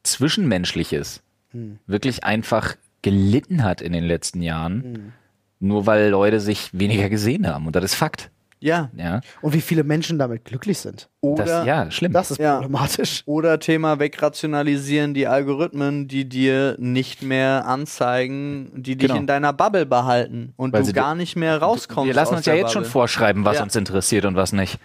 [0.04, 1.22] Zwischenmenschliches
[1.52, 1.80] Hm.
[1.88, 5.14] wirklich einfach gelitten hat in den letzten Jahren, Hm.
[5.60, 7.68] Nur weil Leute sich weniger gesehen haben.
[7.68, 8.32] Und das ist Fakt.
[8.62, 8.90] Ja.
[8.98, 11.08] Ja, Und wie viele Menschen damit glücklich sind.
[11.22, 12.12] Oder, das, ja schlimm.
[12.12, 12.58] Das ist Ja.
[12.58, 13.24] problematisch.
[13.26, 19.20] oder Thema wegrationalisieren die Algorithmen, die dir nicht mehr anzeigen, die dich Genau.
[19.22, 22.08] in deiner Bubble behalten und Weil du gar nicht mehr rauskommst.
[22.08, 22.92] Wir lassen aus uns ja jetzt schon Bubble.
[22.92, 23.64] vorschreiben, was Ja.
[23.64, 24.78] uns interessiert und was nicht.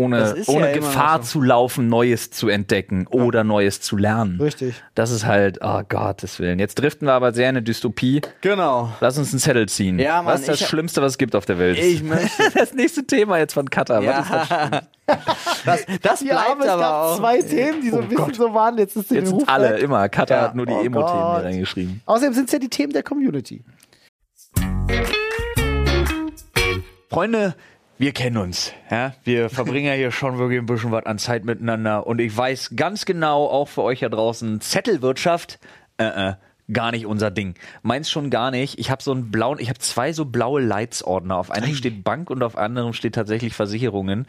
[0.00, 1.32] Ohne, ja ohne immer Gefahr so.
[1.32, 4.40] zu laufen, Neues zu entdecken oder Neues zu lernen.
[4.40, 4.74] Richtig.
[4.94, 6.58] Das ist halt, oh Gottes Willen.
[6.58, 8.20] Jetzt driften wir aber sehr in eine Dystopie.
[8.40, 8.92] Genau.
[9.00, 9.98] Lass uns einen Zettel ziehen.
[9.98, 11.78] Ja, Mann, was ist das Schlimmste, was es gibt auf der Welt?
[11.78, 12.50] Ich möchte.
[12.54, 14.04] das nächste Thema jetzt von Katar.
[14.04, 14.48] Was ist das?
[14.50, 14.80] Ja.
[15.64, 17.18] Das, das Ja, bleibt aber es aber gab auch.
[17.18, 18.78] zwei Themen, die so ein bisschen so waren.
[18.78, 19.82] Jetzt ist Jetzt sind alle weg.
[19.82, 20.08] immer.
[20.08, 20.44] Katar Ja.
[20.44, 21.36] hat nur die Oh Emo-Themen Gott.
[21.40, 22.00] hier reingeschrieben.
[22.06, 23.64] Außerdem sind es ja die Themen der Community.
[27.08, 27.56] Freunde,
[28.00, 28.72] wir kennen uns.
[28.90, 29.12] Ja?
[29.24, 32.06] Wir verbringen ja hier schon wirklich ein bisschen was an Zeit miteinander.
[32.06, 35.58] Und ich weiß ganz genau, auch für euch da draußen, Zettelwirtschaft,
[35.98, 36.34] äh, äh,
[36.72, 37.56] gar nicht unser Ding.
[37.82, 38.78] Meins schon gar nicht.
[38.78, 41.36] Ich habe so einen blauen, ich habe zwei so blaue Leitsordner.
[41.36, 44.26] Auf einem steht Bank und auf anderem steht tatsächlich Versicherungen,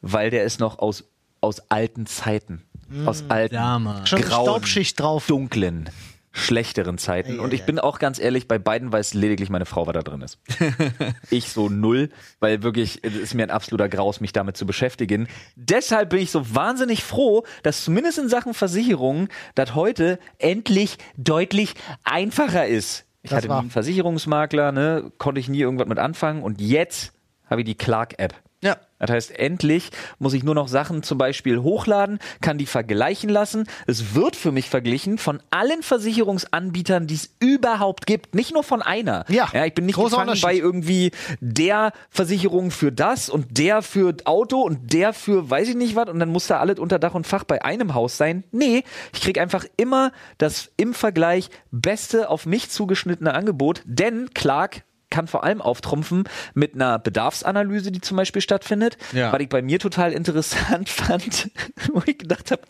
[0.00, 1.04] weil der ist noch aus,
[1.42, 2.62] aus alten Zeiten.
[3.04, 4.06] Aus alten, Mann.
[4.06, 5.26] Schon eine grauen, Staubschicht drauf.
[5.26, 5.90] dunklen,
[6.32, 7.40] schlechteren Zeiten.
[7.40, 10.22] Und ich bin auch ganz ehrlich, bei beiden weiß lediglich meine Frau, was da drin
[10.22, 10.38] ist.
[11.30, 15.26] ich so null, weil wirklich es ist mir ein absoluter Graus, mich damit zu beschäftigen.
[15.56, 21.74] Deshalb bin ich so wahnsinnig froh, dass zumindest in Sachen Versicherungen das heute endlich deutlich
[22.04, 23.06] einfacher ist.
[23.22, 26.60] Ich Das hatte nie war- einen Versicherungsmakler, ne, konnte ich nie irgendwas mit anfangen und
[26.60, 27.12] jetzt
[27.48, 28.34] habe ich die Clark-App.
[28.62, 28.76] Ja.
[29.00, 33.66] Das heißt, endlich muss ich nur noch Sachen zum Beispiel hochladen, kann die vergleichen lassen.
[33.86, 38.34] Es wird für mich verglichen von allen Versicherungsanbietern, die es überhaupt gibt.
[38.34, 39.24] Nicht nur von einer.
[39.28, 44.14] Ja, ja ich bin nicht gefangen bei irgendwie der Versicherung für das und der für
[44.24, 47.14] Auto und der für weiß ich nicht was und dann muss da alles unter Dach
[47.14, 48.44] und Fach bei einem Haus sein.
[48.52, 48.84] Nee,
[49.14, 55.26] ich krieg einfach immer das im Vergleich beste auf mich zugeschnittene Angebot, denn Clark kann
[55.26, 58.96] vor allem auftrumpfen mit einer Bedarfsanalyse, die zum Beispiel stattfindet.
[59.12, 59.32] Ja.
[59.32, 61.50] Was ich bei mir total interessant fand,
[61.92, 62.62] wo ich gedacht habe,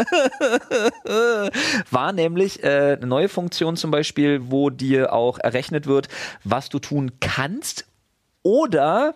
[1.91, 6.09] war nämlich äh, eine neue Funktion zum Beispiel, wo dir auch errechnet wird,
[6.45, 7.87] was du tun kannst
[8.43, 9.15] oder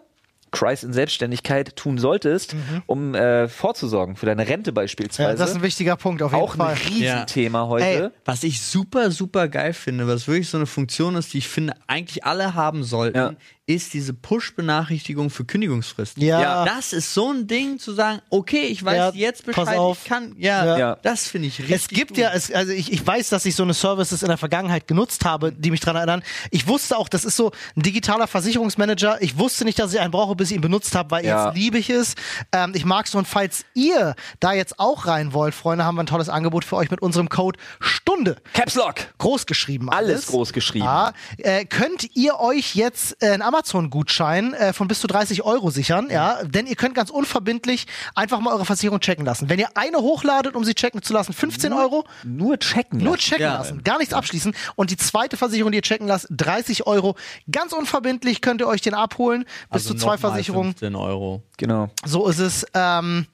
[0.54, 2.54] Christ in Selbstständigkeit tun solltest,
[2.86, 5.30] um äh, vorzusorgen für deine Rente beispielsweise.
[5.30, 6.72] Ja, das ist ein wichtiger Punkt, auf jeden auch Fall.
[6.72, 7.84] ein Riesenthema heute.
[7.84, 11.48] Ey, Was ich super, super geil finde, was wirklich so eine Funktion ist, die ich
[11.48, 13.34] finde, eigentlich alle haben sollten, Ja.
[13.66, 16.22] Ist diese Push-Benachrichtigung für Kündigungsfristen.
[16.22, 16.40] Ja.
[16.40, 16.64] Ja.
[16.66, 19.98] Das ist so ein Ding zu sagen, okay, ich weiß Ja, jetzt pass Bescheid, auf.
[20.02, 20.78] ich kann, ja, Ja.
[20.78, 20.98] Ja.
[21.02, 22.18] das finde ich richtig Es gibt gut.
[22.18, 25.24] ja, es, also ich, ich weiß, dass ich so eine Services in der Vergangenheit genutzt
[25.24, 26.22] habe, die mich daran erinnern.
[26.50, 29.22] Ich wusste auch, das ist so ein digitaler Versicherungsmanager.
[29.22, 31.46] Ich wusste nicht, dass ich einen brauche, bis ich ihn benutzt habe, weil Ja.
[31.46, 32.16] jetzt liebe ich es.
[32.52, 36.02] Ähm, ich mag es und falls ihr da jetzt auch rein wollt, Freunde, haben wir
[36.02, 38.36] ein tolles Angebot für euch mit unserem Code Stunde.
[38.52, 38.96] Caps Lock.
[39.16, 39.88] Groß geschrieben.
[39.90, 40.84] Alles groß geschrieben.
[40.84, 45.70] Ja, äh, könnt ihr euch jetzt äh, einen Amazon-Gutschein äh, von bis zu 30 Euro
[45.70, 49.48] sichern, ja, denn ihr könnt ganz unverbindlich einfach mal eure Versicherung checken lassen.
[49.48, 52.98] Wenn ihr eine hochladet, um sie checken zu lassen, 15 Euro, Nur checken.
[52.98, 53.20] nur lassen.
[53.22, 53.54] checken Ja.
[53.58, 54.54] lassen, gar nichts abschließen.
[54.76, 57.14] Und die zweite Versicherung, die ihr checken lasst, 30 Euro.
[57.50, 59.44] Ganz unverbindlich könnt ihr euch den abholen.
[59.70, 60.72] Bis Also zu zwei Versicherungen.
[60.72, 61.42] 15 Euro.
[61.56, 61.90] Genau.
[62.04, 62.66] So ist es.
[62.74, 63.26] Ähm,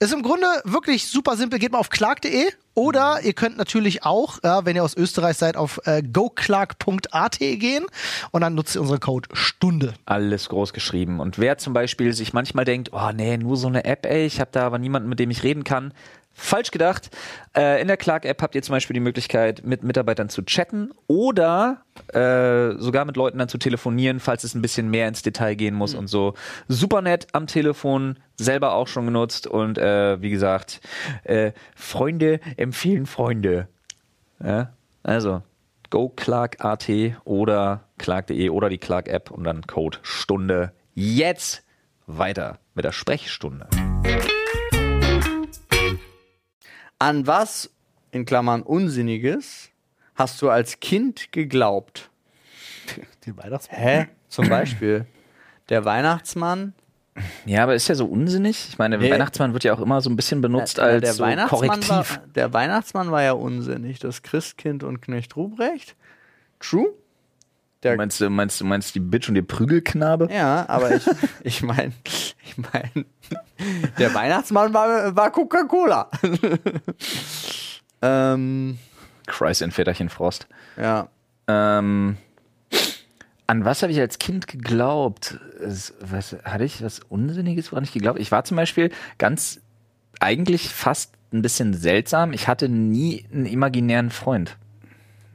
[0.00, 1.58] ist im Grunde wirklich super simpel.
[1.58, 5.56] Geht mal auf clark.de oder ihr könnt natürlich auch, ja, wenn ihr aus Österreich seid,
[5.56, 7.86] auf äh, goclark.at gehen
[8.32, 9.94] und dann nutzt ihr unseren Code Stunde.
[10.06, 11.20] Alles groß geschrieben.
[11.20, 14.40] Und wer zum Beispiel sich manchmal denkt, oh nee, nur so eine App, ey, ich
[14.40, 15.92] habe da aber niemanden, mit dem ich reden kann.
[16.34, 17.10] Falsch gedacht.
[17.56, 21.82] Äh, in der Clark-App habt ihr zum Beispiel die Möglichkeit, mit Mitarbeitern zu chatten oder
[22.12, 25.74] äh, sogar mit Leuten dann zu telefonieren, falls es ein bisschen mehr ins Detail gehen
[25.74, 26.34] muss und so.
[26.68, 30.80] Super nett am Telefon, selber auch schon genutzt und äh, wie gesagt,
[31.22, 33.68] äh, Freunde empfehlen Freunde.
[34.44, 34.72] Ja,
[35.04, 35.42] also
[35.90, 36.90] GoClark.at
[37.24, 40.72] oder Clark.de oder die Clark-App und dann Code Stunde.
[40.94, 41.62] Jetzt
[42.06, 43.68] weiter mit der Sprechstunde.
[47.04, 47.70] An was,
[48.12, 49.70] in Klammern Unsinniges,
[50.14, 52.10] hast du als Kind geglaubt?
[53.26, 53.80] Den Weihnachtsmann.
[53.80, 54.06] Hä?
[54.28, 55.06] Zum Beispiel.
[55.68, 56.72] Der Weihnachtsmann.
[57.46, 58.68] Ja, aber ist ja so unsinnig.
[58.70, 59.10] Ich meine, Nee.
[59.10, 61.88] Weihnachtsmann wird ja auch immer so ein bisschen benutzt der, als der, so Weihnachtsmann Korrektiv.
[61.90, 63.98] war, der Weihnachtsmann war ja unsinnig.
[64.00, 65.94] Das Christkind und Knecht Ruprecht.
[66.58, 66.88] True.
[67.84, 70.28] Der, Meinst du, meinst du, meinst die Bitch und der Prügelknabe?
[70.32, 71.06] ja, aber ich,
[71.44, 73.04] ich meine, ich mein,
[73.98, 76.10] der Weihnachtsmann war, war Coca-Cola.
[78.02, 78.78] ähm,
[79.26, 80.48] Christ, ein Väterchen Frost.
[80.76, 81.08] ja.
[81.46, 82.16] Ähm,
[83.46, 85.38] an was habe ich als Kind geglaubt?
[86.00, 89.60] Was, hatte ich was Unsinniges, woran ich geglaubt Ich war zum Beispiel ganz,
[90.20, 92.32] eigentlich fast ein bisschen seltsam.
[92.32, 94.56] Ich hatte nie einen imaginären Freund.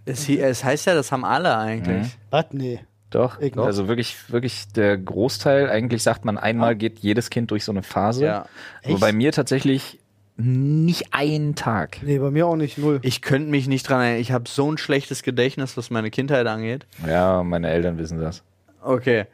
[0.09, 2.17] Es, es heißt ja, das haben alle eigentlich.
[2.29, 2.45] Was?
[2.51, 2.79] Nee.
[3.09, 5.69] Doch, Ich also wirklich, wirklich der Großteil.
[5.69, 8.25] Eigentlich sagt man, einmal geht jedes Kind durch so eine Phase.
[8.25, 8.37] Ja.
[8.83, 8.99] Aber Echt?
[8.99, 9.99] bei mir tatsächlich
[10.37, 11.97] nicht einen Tag.
[12.03, 12.77] Nee, bei mir auch nicht.
[12.77, 12.99] Null.
[13.01, 14.21] Ich könnte mich nicht dran erinnern.
[14.21, 16.85] Ich habe so ein schlechtes Gedächtnis, was meine Kindheit angeht.
[17.05, 18.43] Ja, meine Eltern wissen das.
[18.81, 19.25] Okay,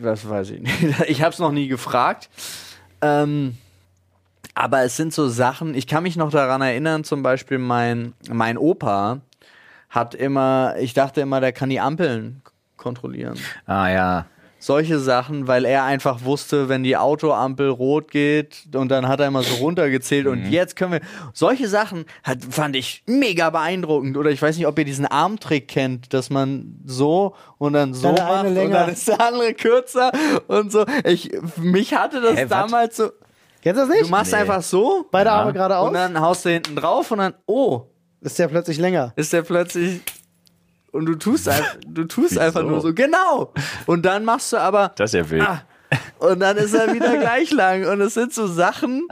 [0.00, 1.00] das weiß ich nicht.
[1.08, 2.30] Ich habe es noch nie gefragt.
[3.02, 3.58] Ähm,
[4.54, 8.56] aber es sind so Sachen, ich kann mich noch daran erinnern, zum Beispiel mein, mein
[8.56, 9.20] Opa
[9.90, 12.42] hat immer, ich dachte immer, der kann die Ampeln
[12.76, 13.38] kontrollieren.
[13.66, 14.26] Ah ja.
[14.62, 19.26] Solche Sachen, weil er einfach wusste, wenn die Autoampel rot geht und dann hat er
[19.28, 21.00] immer so runtergezählt und jetzt können wir.
[21.32, 24.18] Solche Sachen hat, fand ich mega beeindruckend.
[24.18, 28.08] Oder ich weiß nicht, ob ihr diesen Armtrick kennt, dass man so und dann so
[28.08, 28.78] Dann der macht eine und länger.
[28.80, 30.12] dann ist der andere kürzer
[30.46, 30.84] und so.
[31.04, 32.48] Ich, mich hatte das was?
[32.48, 33.08] damals so.
[33.62, 34.04] Kennst du das nicht?
[34.06, 34.40] Du machst Nee.
[34.40, 35.36] einfach so Beide Ja.
[35.36, 35.88] Arme geradeaus.
[35.88, 37.86] und dann haust du hinten drauf und dann, oh,
[38.20, 39.12] ist der plötzlich länger.
[39.16, 40.00] ist der plötzlich.
[40.92, 43.52] Und du tust, einfach, du tust einfach nur so, genau.
[43.86, 45.42] Und dann machst du aber, Das ist ja wild.
[45.42, 45.62] Ah.
[46.18, 47.84] und dann ist er wieder gleich lang.
[47.86, 49.06] Und es sind so Sachen,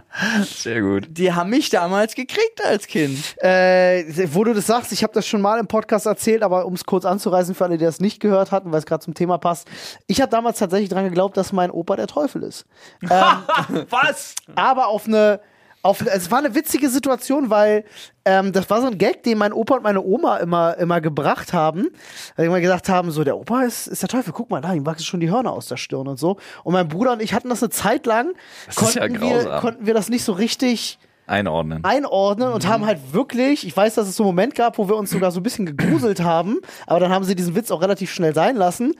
[0.44, 1.06] Sehr gut.
[1.10, 3.18] die haben mich damals gekriegt als Kind.
[3.42, 6.74] Äh, wo du das sagst, ich habe das schon mal im Podcast erzählt, aber um
[6.74, 9.38] es kurz anzureißen für alle, die das nicht gehört hatten, weil es gerade zum Thema
[9.38, 9.68] passt.
[10.08, 12.66] Ich habe damals tatsächlich dran geglaubt, dass mein Opa der Teufel ist.
[13.02, 14.34] Was?
[14.56, 15.40] aber auf eine,
[15.82, 17.84] auf es war eine witzige Situation, weil
[18.24, 21.52] ähm, das war so ein Gag, den mein Opa und meine Oma immer, immer gebracht
[21.52, 21.88] haben,
[22.36, 24.72] weil die immer gesagt haben, so der Opa ist, ist der Teufel, guck mal, da
[24.72, 26.36] ihm wachsen schon die Hörner aus der Stirn und so.
[26.64, 28.32] Und mein Bruder und ich hatten das eine Zeit lang,
[28.66, 30.98] Das ist ja konnten, wir, konnten wir das nicht so richtig
[31.28, 31.84] Einordnen.
[31.84, 34.96] einordnen und haben halt wirklich, ich weiß, dass es so einen Moment gab, wo wir
[34.96, 38.10] uns sogar so ein bisschen gegruselt haben, aber dann haben sie diesen Witz auch relativ
[38.10, 38.94] schnell sein lassen,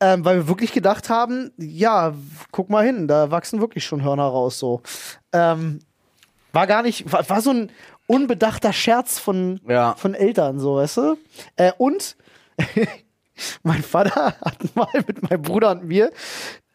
[0.00, 2.14] ähm, weil wir wirklich gedacht haben, ja,
[2.50, 4.80] guck mal hin, da wachsen wirklich schon Hörner raus, so.
[5.32, 5.80] Ähm,
[6.54, 7.70] war gar nicht, war, war so ein
[8.06, 9.94] unbedachter Scherz von, Ja.
[9.96, 11.16] von Eltern, so, weißt du?
[11.56, 12.16] Äh, und
[13.62, 16.10] mein Vater hat mal mit meinem Bruder und mir,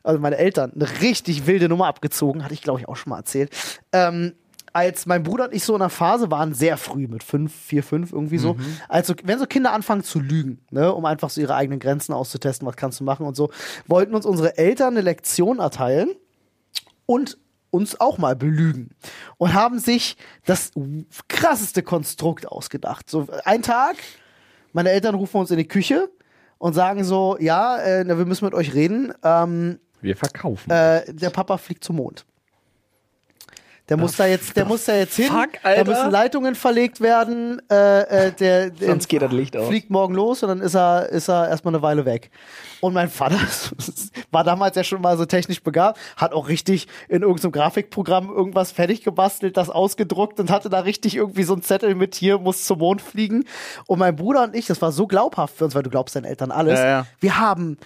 [0.03, 3.17] also meine Eltern, eine richtig wilde Nummer abgezogen, hatte ich glaube ich auch schon mal
[3.17, 3.51] erzählt.
[3.91, 4.33] Ähm,
[4.71, 7.81] als mein Bruder und ich so in einer Phase waren, sehr früh, mit fünf, vier,
[7.81, 8.55] fünf, irgendwie so,
[8.87, 12.67] also wenn so Kinder anfangen zu lügen, ne, um einfach so ihre eigenen Grenzen auszutesten,
[12.67, 13.49] was kannst du machen und so,
[13.87, 16.09] wollten uns unsere Eltern eine Lektion erteilen
[17.07, 17.37] und
[17.71, 18.89] uns auch mal belügen
[19.37, 20.71] und haben sich das
[21.27, 23.09] krasseste Konstrukt ausgedacht.
[23.09, 23.95] So ein Tag,
[24.73, 26.09] meine Eltern rufen uns in die Küche
[26.57, 29.13] und sagen so, ja, äh, wir müssen mit euch reden.
[29.23, 30.69] Ähm, Wir verkaufen.
[30.71, 32.25] äh, der Papa fliegt zum Mond.
[33.89, 35.27] Der muss da jetzt, der muss da jetzt hin.
[35.27, 35.89] fuck, Da Alter?
[35.89, 37.61] müssen Leitungen verlegt werden.
[37.69, 39.67] Äh, äh, der, der Sonst geht das Licht aus.
[39.67, 42.29] Fliegt morgen los und dann ist er, ist er erstmal eine Weile weg.
[42.81, 43.39] Und mein Vater
[44.31, 48.71] war damals ja schon mal so technisch begabt, hat auch richtig in irgendeinem Grafikprogramm irgendwas
[48.71, 52.65] fertig gebastelt, das ausgedruckt und hatte da richtig irgendwie so einen Zettel mit hier, muss
[52.65, 53.45] zum Mond fliegen.
[53.87, 56.25] Und mein Bruder und ich, das war so glaubhaft für uns, weil du glaubst deinen
[56.25, 56.79] Eltern alles.
[56.79, 57.05] Ja, ja.
[57.19, 57.77] Wir haben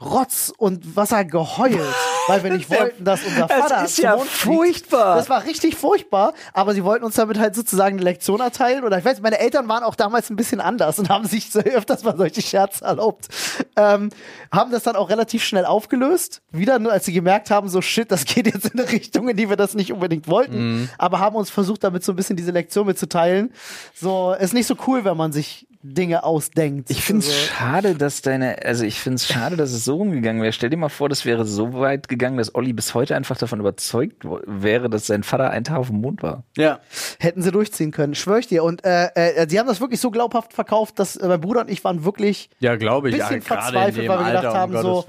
[0.00, 1.78] Rotz und Wasser geheult,
[2.26, 5.16] weil wir nicht wollten, dass unser Das Vater ist zum ja furchtbar.
[5.16, 8.84] Das war richtig furchtbar, aber sie wollten uns damit halt sozusagen eine Lektion erteilen.
[8.84, 11.60] Oder ich weiß, meine Eltern waren auch damals ein bisschen anders und haben sich so
[11.60, 13.28] öfters mal solche Scherze erlaubt.
[13.76, 14.10] Ähm,
[14.50, 16.40] haben das dann auch relativ schnell aufgelöst.
[16.50, 19.36] Wieder nur, als sie gemerkt haben, so shit, das geht jetzt in eine Richtung, in
[19.36, 20.88] die wir das nicht unbedingt wollten.
[20.96, 23.52] Aber haben uns versucht, damit so ein bisschen diese Lektion mitzuteilen.
[23.94, 26.90] So, ist nicht so cool, wenn man sich Dinge ausdenkt.
[26.90, 29.94] Ich finde es Also- schade, dass deine, also ich finde es schade, dass es so
[29.96, 30.52] rumgegangen wäre.
[30.52, 33.60] Stell dir mal vor, das wäre so weit gegangen, dass Olli bis heute einfach davon
[33.60, 36.44] überzeugt wäre, dass sein Vater einen Tag auf dem Mond war.
[36.56, 36.80] Ja.
[37.18, 38.62] Hätten sie durchziehen können, schwör ich dir.
[38.62, 41.70] Und äh, äh, sie haben das wirklich so glaubhaft verkauft, dass äh, mein Bruder und
[41.70, 43.16] ich waren wirklich Ja, glaube ich.
[43.16, 45.04] bisschen ja, verzweifelt, weil wir Alter, gedacht haben, um so,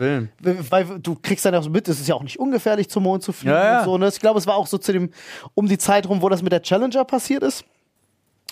[0.69, 3.23] weil du kriegst dann auch so mit, es ist ja auch nicht ungefährlich zum Mond
[3.23, 3.79] zu fliegen Ja, ja.
[3.79, 3.97] und so.
[3.97, 4.07] Ne?
[4.07, 5.09] Ich glaube, es war auch so zu dem,
[5.53, 7.65] um die Zeit rum, wo das mit der Challenger passiert ist.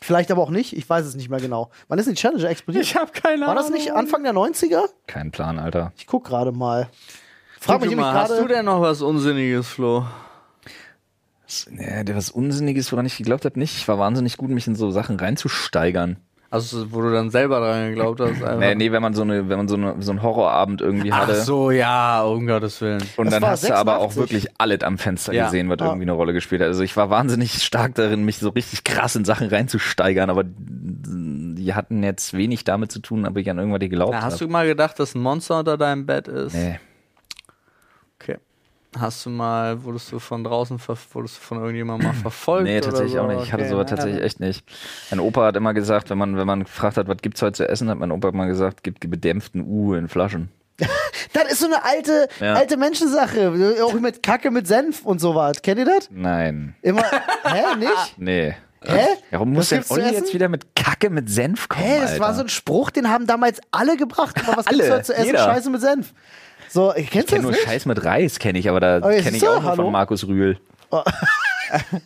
[0.01, 1.71] Vielleicht aber auch nicht, ich weiß es nicht mehr genau.
[1.87, 2.95] Wann ist denn die Challenger explodiert?
[2.95, 4.83] habe keine War das nicht Anfang der 90er?
[5.07, 5.91] Kein Plan, Alter.
[5.97, 6.89] Ich guck gerade mal.
[7.59, 10.05] Frag mich mal, hast du denn noch was Unsinniges, Flo?
[11.69, 13.75] Nee, der was Unsinniges, woran ich geglaubt habe, nicht.
[13.75, 16.17] Ich war wahnsinnig gut, mich in so Sachen reinzusteigern.
[16.51, 18.29] Also, wo du dann selber dran geglaubt hast.
[18.43, 18.57] Einfach.
[18.57, 21.19] Nee, nee, wenn man so eine, wenn man so, eine, so einen Horrorabend irgendwie Ach
[21.27, 21.35] hatte.
[21.41, 23.03] so, ja, um Gottes Willen.
[23.17, 24.17] Und Das dann hast du aber auch 86.
[24.17, 25.45] wirklich alles am Fenster Ja.
[25.45, 25.85] gesehen, was Ja.
[25.85, 26.67] irgendwie eine Rolle gespielt hat.
[26.69, 31.73] Also ich war wahnsinnig stark darin, mich so richtig krass in Sachen reinzusteigern, aber die
[31.75, 34.45] hatten jetzt wenig damit zu tun, ob ich an irgendwas geglaubt Na, hast habe.
[34.45, 36.55] du mal gedacht, dass ein Monster unter deinem Bett ist?
[36.55, 36.79] Nee.
[38.97, 42.63] Hast du mal, wurdest du von draußen, wurdest du von irgendjemandem mal verfolgt?
[42.63, 43.21] Nee, oder tatsächlich so?
[43.21, 43.43] auch nicht.
[43.43, 44.65] Ich hatte Okay, sowas tatsächlich echt nicht.
[45.11, 47.69] Mein Opa hat immer gesagt, wenn man, wenn man gefragt hat, was gibt's heute zu
[47.69, 50.49] essen, hat mein Opa immer gesagt, gibt gedämpften U in Flaschen.
[51.33, 52.53] Das ist so eine alte, Ja.
[52.53, 53.75] alte Menschensache.
[53.83, 55.61] Auch mit Kacke mit Senf und sowas.
[55.61, 56.09] Kennt ihr das?
[56.09, 56.75] Nein.
[56.81, 57.03] Immer.
[57.43, 57.75] Hä?
[57.77, 57.91] Nicht?
[58.17, 58.55] Nee.
[58.83, 59.05] Hä?
[59.29, 61.83] Warum muss denn gibt's Olli jetzt wieder mit Kacke mit Senf kommen?
[61.83, 62.23] Hä, das Alter?
[62.23, 64.37] war so ein Spruch, den haben damals alle gebracht.
[64.47, 65.25] Aber was gibt's Alle, heute zu essen?
[65.25, 65.39] jeder.
[65.43, 66.13] Scheiße mit Senf.
[66.69, 67.63] So, ich Ich kennst du kenne das nur nicht?
[67.63, 69.83] Scheiß mit Reis, kenne ich, aber da Oh, kenne ich auch nur hallo?
[69.83, 70.59] von Markus Rühl.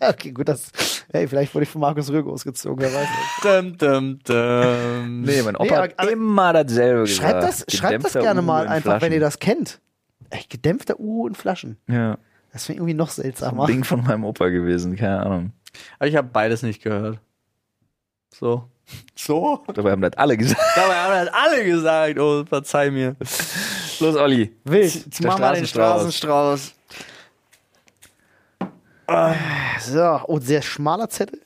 [0.01, 0.71] Okay, gut, das.
[1.13, 3.45] Hey, vielleicht wurde ich von Markus Rühl großgezogen, wer weiß nicht.
[3.45, 5.21] Dum, dum, dum.
[5.21, 7.65] Nee, mein Opa Nee, hat aber- immer dasselbe Schreibt gesagt.
[7.71, 9.13] das, schreibt das gerne mal in einfach, wenn Flaschen.
[9.13, 9.79] ihr das kennt.
[10.31, 11.77] Ey, gedämpfter Uhu in Flaschen.
[11.87, 12.17] Ja,
[12.51, 13.65] Das wäre irgendwie noch seltsamer.
[13.67, 15.53] Ding von meinem Opa gewesen, keine Ahnung.
[15.97, 17.19] Aber ich habe beides nicht gehört.
[18.33, 18.67] So.
[19.15, 19.63] So?
[19.73, 20.59] Dabei haben das alle gesagt.
[20.75, 22.19] Dabei haben das alle gesagt.
[22.19, 23.15] Oh, verzeih mir.
[24.03, 24.53] Los, Olli.
[24.65, 25.19] Wild.
[25.19, 26.73] Der Mach mal den Straßenstrauß.
[29.07, 29.53] Straßenstrauß.
[29.79, 31.41] So, oh, sehr schmaler Zettel.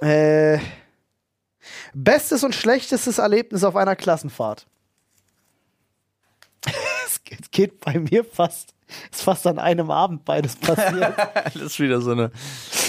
[0.00, 0.58] Äh,
[1.94, 4.66] bestes und schlechtestes Erlebnis auf einer Klassenfahrt.
[7.06, 8.74] es geht, bei mir fast,
[9.12, 11.14] ist fast an einem Abend beides passiert.
[11.44, 12.32] Das ist wieder so eine,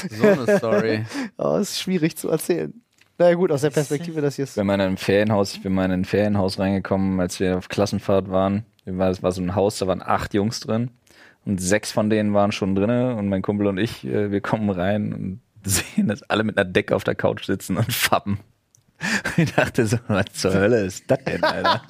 [0.10, 1.06] so eine Story.
[1.38, 2.83] Es ist schwierig zu erzählen.
[3.20, 5.62] Na ja, gut, aus der Perspektive, dass hier Ich bin mal in ein Ferienhaus, ich
[5.62, 8.66] bin mal in ein Ferienhaus reingekommen, als wir auf Klassenfahrt waren.
[8.86, 10.90] Es war so ein Haus, da waren acht Jungs drin.
[11.46, 14.70] Und sechs von denen waren schon drinne und mein Kumpel und ich, äh, wir kommen
[14.70, 18.40] rein und sehen, dass alle mit einer Decke auf der Couch sitzen und fappen.
[19.36, 21.82] Ich dachte so, was zur Hölle ist das denn, Alter?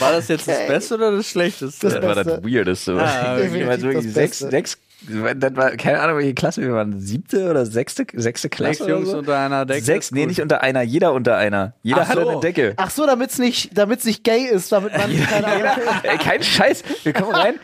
[0.00, 0.66] War das jetzt das Okay.
[0.68, 1.86] Beste oder das Schlechteste?
[1.88, 2.42] Das Das war das.
[2.42, 3.00] Weirdeste.
[3.00, 3.52] Ah, okay.
[3.52, 4.78] Wirklich Das sechs, sechs,
[5.08, 7.00] das war, keine Ahnung, welche Klasse wir waren.
[7.00, 8.84] Siebte oder sechste, sechste Sechs Klasse?
[8.84, 9.18] oder Jungs so?
[9.18, 9.84] unter einer Decke.
[9.84, 11.74] Sechs, nee, nicht unter einer, jeder unter einer.
[11.82, 12.28] Jeder Ach hatte so.
[12.28, 12.74] eine Decke.
[12.76, 15.84] Ach so, damit es nicht, damit's nicht gay ist, damit man keine Ahnung.
[16.02, 16.82] Ey, kein Scheiß.
[17.02, 17.54] Wir kommen rein.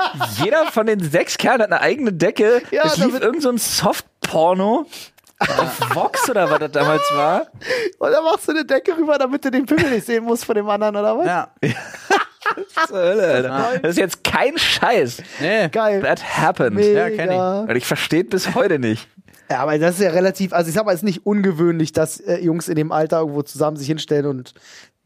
[0.43, 2.63] Jeder von den sechs Kerlen hat eine eigene Decke.
[2.71, 4.87] Ja, es lief irgend so ein Soft-Porno
[5.39, 7.43] auf Vox oder was das damals war.
[7.99, 10.55] Und dann machst du eine Decke rüber, damit du den Pimmel nicht sehen musst von
[10.55, 11.27] dem anderen, oder was?
[11.27, 11.51] Ja.
[12.75, 13.79] Was zur Hölle, Alter.
[13.83, 15.23] Das ist jetzt kein Scheiß.
[15.41, 15.69] Nee.
[15.69, 16.03] Geil.
[16.03, 16.75] That happened.
[16.75, 17.09] Mega.
[17.09, 17.71] Ja, kenn ich.
[17.71, 19.09] Und ich verstehe bis heute nicht.
[19.51, 22.19] Ja, aber das ist ja relativ, also ich sag mal, es ist nicht ungewöhnlich, dass
[22.19, 24.55] äh, Jungs in dem Alter irgendwo zusammen sich hinstellen und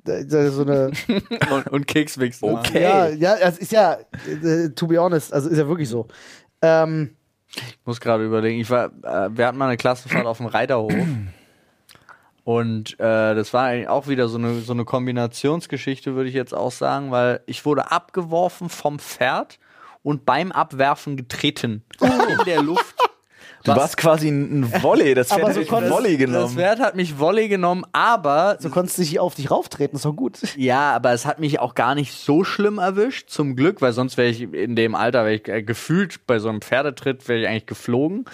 [0.07, 0.93] äh, so eine.
[1.51, 2.49] Und, und Keks mixen.
[2.49, 2.83] Okay.
[2.83, 3.99] ja, ja, es ist ja,
[4.43, 6.07] äh, to be honest, also ist ja wirklich so.
[6.63, 7.11] Ähm,
[7.55, 8.61] Ich muss gerade überlegen.
[8.61, 10.93] Ich war, äh, wir hatten mal eine Klassenfahrt auf dem Reiterhof.
[12.53, 16.53] Und äh, das war eigentlich auch wieder so eine, so eine Kombinationsgeschichte, würde ich jetzt
[16.53, 19.61] auch sagen, weil ich wurde abgeworfen vom Pferd
[20.03, 21.85] und beim Abwerfen getreten.
[22.01, 22.97] In der Luft.
[23.63, 25.15] Du warst quasi ein Volley.
[25.15, 26.55] Das Aber Pferd so hat dich konntest- Volley Das genommen.
[26.57, 30.17] Pferd hat mich Volley genommen, aber so konntest du dich auf dich rauftreten, ist doch
[30.17, 30.39] gut.
[30.57, 34.17] Ja, aber es hat mich auch gar nicht so schlimm erwischt, zum Glück, weil sonst
[34.17, 37.47] wäre ich in dem Alter, wäre ich äh, gefühlt bei so einem Pferdetritt, wäre ich
[37.49, 38.25] eigentlich geflogen.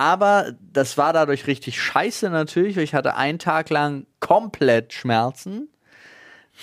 [0.00, 5.68] Aber das war dadurch richtig scheiße natürlich, weil ich hatte einen Tag lang komplett Schmerzen.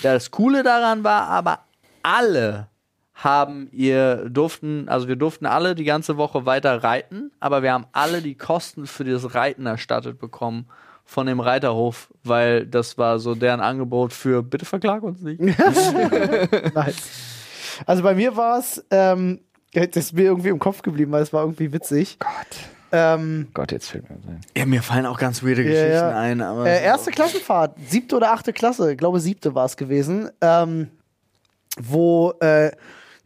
[0.02, 1.60] Das Coole daran war aber,
[2.02, 2.68] alle
[3.14, 7.86] haben ihr durften, also wir durften alle die ganze Woche weiter reiten, aber wir haben
[7.92, 10.66] alle die Kosten für das Reiten erstattet bekommen
[11.06, 15.40] von dem Reiterhof, weil das war so deren Angebot für bitte verklag uns nicht.
[16.74, 16.96] nice.
[17.86, 19.42] Also bei mir war es, ähm,
[19.74, 22.18] das ist mir irgendwie im Kopf geblieben, weil es war irgendwie witzig.
[22.18, 22.72] Gott.
[22.92, 24.42] Ähm, Gott, jetzt fällt mir was ein.
[24.56, 26.20] Ja, mir fallen auch ganz weirde Ja, Geschichten ja.
[26.20, 30.30] ein, aber Äh, erste Klassenfahrt, siebte oder achte Klasse, ich glaube siebte war es gewesen,
[30.42, 30.90] ähm,
[31.80, 32.72] wo äh,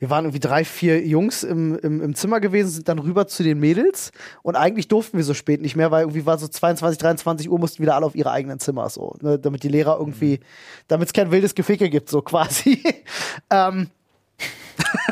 [0.01, 3.43] wir waren irgendwie drei, vier Jungs im, im, im Zimmer gewesen, sind dann rüber zu
[3.43, 6.97] den Mädels und eigentlich durften wir so spät nicht mehr, weil irgendwie war so 22,
[6.97, 10.39] 23 Uhr mussten wieder alle auf ihre eigenen Zimmer so, ne, damit die Lehrer irgendwie,
[10.87, 12.81] damit es kein wildes Geficke gibt, so quasi.
[13.51, 13.89] ähm,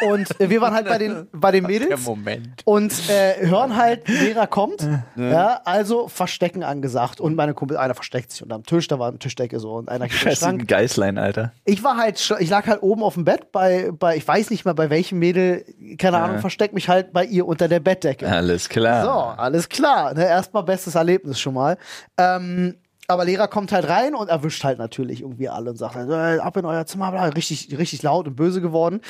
[0.02, 2.06] Und äh, wir waren halt bei den, bei den Mädels.
[2.06, 2.62] Moment.
[2.66, 4.88] Und äh, hören halt, Lehrer kommt.
[5.16, 7.20] Ja, also Verstecken angesagt.
[7.20, 10.06] Und meine Kumpel, einer versteckt sich unterm Tisch, da war eine Tischdecke so und einer
[10.08, 10.62] geht in den Scheiße, Schrank.
[10.62, 11.52] ein Geißlein, Alter.
[11.66, 14.66] Ich war halt, ich lag halt oben auf dem Bett bei, bei, ich weiß nicht
[14.66, 15.66] mal bei welchem Mädel,
[15.98, 18.28] keine Ahnung, versteck mich halt bei ihr unter der Bettdecke.
[18.28, 19.04] Alles klar.
[19.04, 20.14] So, alles klar.
[20.14, 20.26] Ne?
[20.26, 21.78] Erstmal bestes Erlebnis schon mal.
[22.18, 22.76] Ähm,
[23.10, 26.40] aber Lehrer kommt halt rein und erwischt halt natürlich irgendwie alle und sagt halt, äh,
[26.40, 29.02] ab in euer Zimmer, bla, richtig, richtig laut und böse geworden.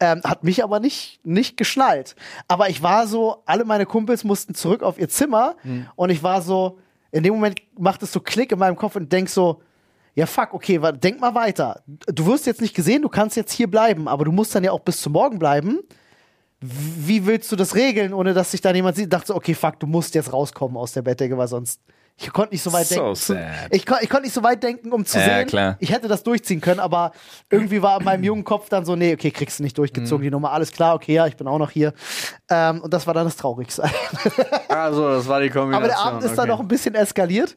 [0.00, 2.16] Ähm, hat mich aber nicht, nicht geschnallt.
[2.48, 5.54] Aber ich war so, alle meine Kumpels mussten zurück auf ihr Zimmer
[5.96, 6.78] und ich war so,
[7.12, 9.62] in dem Moment macht es so Klick in meinem Kopf und denk so,
[10.16, 11.82] ja, fuck, okay, denk mal weiter.
[11.86, 14.72] Du wirst jetzt nicht gesehen, du kannst jetzt hier bleiben, aber du musst dann ja
[14.72, 15.80] auch bis zum Morgen bleiben
[16.66, 19.12] wie willst du das regeln, ohne dass sich da jemand sieht?
[19.12, 21.80] Dachte so, okay, fuck, du musst jetzt rauskommen aus der Bettdecke, weil sonst.
[22.16, 23.14] Ich konnte nicht so weit So denken.
[23.16, 23.42] sad.
[23.70, 25.46] Ich, kon, ich konnte nicht so weit denken, um zu Ja, sehen.
[25.48, 25.76] klar.
[25.80, 27.10] Ich hätte das durchziehen können, aber
[27.50, 30.26] irgendwie war in meinem jungen Kopf dann so, nee, okay, kriegst du nicht durchgezogen, Mhm.
[30.26, 31.92] die Nummer, alles klar, okay, ja, ich bin auch noch hier.
[32.48, 33.82] Ähm, und das war dann das Traurigste.
[34.68, 35.74] Also, das war die Kombination.
[35.74, 36.48] Aber der Abend ist dann okay.
[36.48, 37.56] noch ein bisschen eskaliert.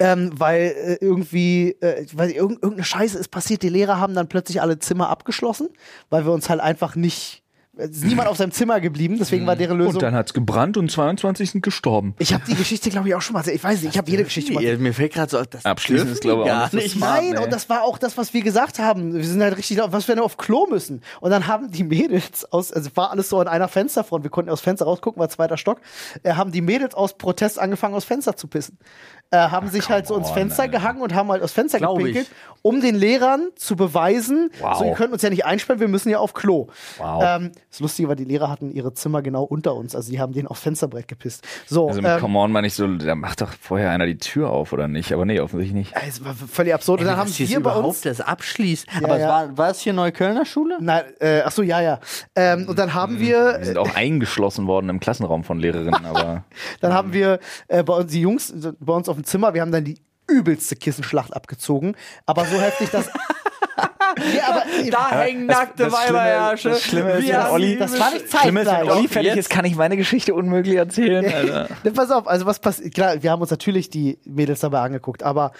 [0.00, 3.62] Ähm, weil äh, irgendwie, äh, irgend, irgendeine Scheiße ist passiert.
[3.62, 5.68] Die Lehrer haben dann plötzlich alle Zimmer abgeschlossen,
[6.10, 7.41] weil wir uns halt einfach nicht.
[7.74, 9.94] Es ist niemand auf seinem Zimmer geblieben, deswegen war deren Lösung.
[9.94, 12.14] Und dann hat's gebrannt und 22 sind gestorben.
[12.18, 13.48] ich habe die Geschichte, glaube ich, auch schon mal.
[13.48, 14.62] Ich weiß nicht, ich habe jede Geschichte mal.
[14.62, 17.22] Ja, mir fällt gerade so, auf, das Abschließend ist, glaube ich, auch nicht smart.
[17.22, 17.38] Nein, nee.
[17.38, 19.14] und das war auch das, was wir gesagt haben.
[19.14, 21.00] Wir sind halt richtig, was wir nur auf Klo müssen.
[21.20, 24.50] Und dann haben die Mädels aus, also war alles so an einer Fensterfront, wir konnten
[24.50, 25.80] aus Fenster rausgucken, war zweiter Stock,
[26.24, 28.76] äh, haben die Mädels aus Protest angefangen, aus Fenster zu pissen.
[29.32, 30.78] Äh, haben sich halt so ins on, Fenster Alter.
[30.78, 32.58] gehangen und haben halt aus Fenster Glaub gepinkelt, ich.
[32.62, 34.78] um den Lehrern zu beweisen, Wow.
[34.78, 36.68] so ihr könnt uns ja nicht einsperren, wir müssen ja auf Klo.
[36.98, 37.24] Wow.
[37.26, 40.34] Ähm, das Lustige war, die Lehrer hatten ihre Zimmer genau unter uns, also die haben
[40.34, 41.44] den aufs Fensterbrett gepisst.
[41.66, 44.18] So, Also mit ähm, Come On meine ich so, da macht doch vorher einer die
[44.18, 45.12] Tür auf, oder nicht?
[45.14, 45.94] Aber nee, offensichtlich nicht.
[46.06, 47.00] es war völlig absurd.
[47.00, 48.86] Und dann haben wir bei uns das abschließt.
[49.02, 49.28] Aber ja.
[49.28, 50.76] war, war es hier Neuköllner Schule?
[50.78, 52.00] Nein, äh, ach so, ja, ja.
[52.36, 56.44] Ähm, und dann haben wir, Wir sind auch eingeschlossen worden im Klassenraum von Lehrerinnen, aber
[56.82, 59.72] dann haben wir äh, bei uns die Jungs bei uns auf dem Zimmer, wir haben
[59.72, 61.94] dann die übelste Kissenschlacht abgezogen,
[62.26, 63.06] aber so heftig, dass
[64.36, 66.68] ja, aber, Da hängen nackte das Schlimme- Weiberherrsche.
[66.70, 68.96] das Schlimme ist, wenn Olli- das war nicht Schlimm ist, wenn zeitgleich.
[68.98, 71.68] Olli fertig Jetzt- ist, kann ich meine Geschichte unmöglich erzählen, Alter.
[71.84, 72.94] Ne, pass auf, also was passiert?
[72.94, 75.52] Klar, wir haben uns natürlich die Mädels dabei angeguckt, aber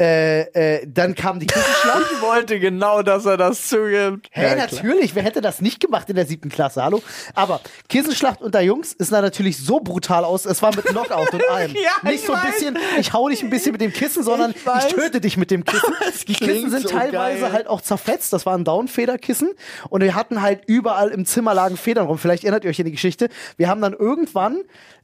[0.00, 2.02] äh, äh, dann kam die Kissenschlacht.
[2.18, 4.28] Ich wollte genau, dass er das zugibt.
[4.30, 7.02] Hey, natürlich, wer hätte das nicht gemacht in der siebten Klasse, hallo?
[7.34, 11.42] Aber Kissenschlacht unter Jungs ist da natürlich so brutal aus, es war mit Knockout und
[11.50, 11.72] allem.
[11.74, 12.54] Ja, nicht ich so ein weiß.
[12.54, 15.50] bisschen, ich hau dich ein bisschen mit dem Kissen, sondern Ich ich, töte dich mit
[15.50, 15.92] dem Kissen.
[16.28, 17.52] Die Kissen sind so teilweise geil.
[17.52, 19.50] halt auch zerfetzt, das waren Downfederkissen
[19.88, 22.18] und wir hatten halt überall im Zimmer lagen Federn rum.
[22.18, 23.28] Vielleicht erinnert ihr euch an die Geschichte.
[23.56, 24.58] Wir haben dann irgendwann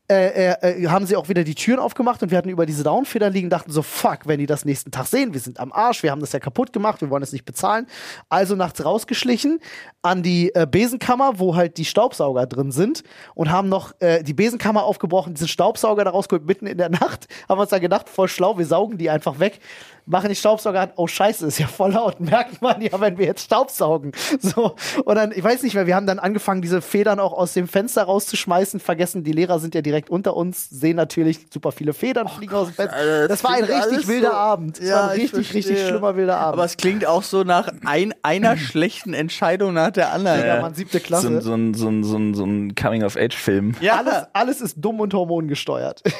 [0.07, 2.83] äh, äh, äh, haben sie auch wieder die Türen aufgemacht und wir hatten über diese
[2.83, 6.03] Downfedern liegen, dachten so, fuck, wenn die das nächsten Tag sehen, wir sind am Arsch,
[6.03, 7.87] wir haben das ja kaputt gemacht, wir wollen es nicht bezahlen.
[8.29, 9.61] Also nachts rausgeschlichen
[10.03, 13.03] an die äh, Besenkammer, wo halt die Staubsauger drin sind
[13.35, 17.27] und haben noch äh, die Besenkammer aufgebrochen, diesen Staubsauger da rausgeholt, mitten in der Nacht,
[17.49, 19.59] haben uns da gedacht, voll schlau, wir saugen die einfach weg,
[20.07, 23.25] machen die Staubsauger an, oh scheiße, ist ja voll laut, merkt man ja, wenn wir
[23.27, 24.13] jetzt Staubsaugen.
[24.41, 27.55] So, und dann, ich weiß nicht mehr, wir haben dann angefangen, diese Federn auch aus
[27.55, 31.93] dem Fenster rauszuschmeißen, vergessen, die Lehrer sind ja direkt unter uns, sehen natürlich super viele
[31.95, 32.97] Federn fliegen aus dem Fenster.
[32.97, 34.79] Alter, Das, war ein richtig wilder so- Abend.
[34.79, 36.55] Das Ja, war ein ich richtig, richtig schlimmer wilder Abend.
[36.55, 40.45] Aber es klingt auch so nach ein, einer schlechten Entscheidung nach der anderen.
[40.47, 41.29] ja, man, siebte So, Klasse.
[41.29, 43.77] ein- so, ein- so, ein- so, ein- so ein Coming-of-Age-Film.
[43.81, 46.03] Ja, alles, alles ist dumm und hormongesteuert.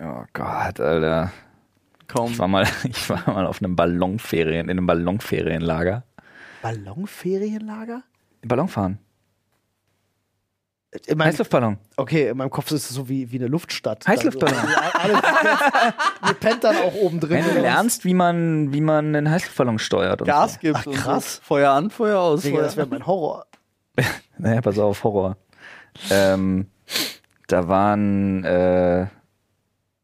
[0.00, 1.32] Oh Gott, Alter.
[2.08, 2.32] Komm.
[2.32, 6.04] Ich war mal, ich war mal auf einem Ballonferien, in einem Ballonferienlager.
[6.62, 8.02] Ballonferienlager?
[8.42, 8.98] Ballonfahren.
[11.06, 11.76] In meinem, Heißluftballon.
[11.98, 14.08] okay, in meinem Kopf ist es so wie, wie eine Luftstadt.
[14.08, 14.56] Heißluftballon.
[14.94, 15.16] Also,
[16.28, 17.44] Ihr pennt dann auch oben drin.
[17.44, 20.22] Wenn du lernst, wie man, wie man einen Heißluftballon steuert.
[20.22, 20.60] Und Gas So.
[20.60, 21.36] gibt Ach, und krass.
[21.36, 21.42] So.
[21.42, 22.40] Feuer an, Feuer aus.
[22.40, 22.64] Digga, Feuer.
[22.64, 23.46] das wäre mein Horror.
[24.38, 25.36] Naja, pass auf, Horror.
[26.10, 26.68] Ähm,
[27.48, 29.08] da waren äh,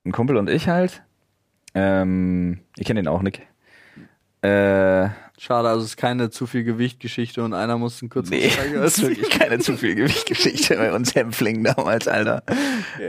[0.04, 1.02] ein Kumpel und ich halt.
[1.74, 3.42] Ähm, ihr kennt ihn auch, Nick.
[4.42, 8.50] Äh, Schade, also es ist keine zu viel Gewichtgeschichte und einer muss einen kurzen nee,
[8.50, 12.44] Steiger das ist wirklich keine zu viel Gewichtgeschichte bei uns Hämpflingen damals, Alter.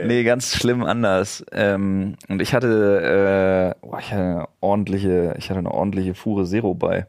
[0.04, 1.44] Nee, ganz schlimm anders.
[1.52, 6.46] Ähm, und ich hatte, äh, boah, ich hatte eine ordentliche, ich hatte eine ordentliche Fuhre
[6.46, 7.06] Zero bei.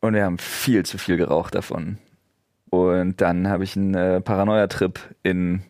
[0.00, 1.98] Und wir haben viel zu viel geraucht davon.
[2.70, 5.62] Und dann habe ich einen äh, Paranoia-Trip in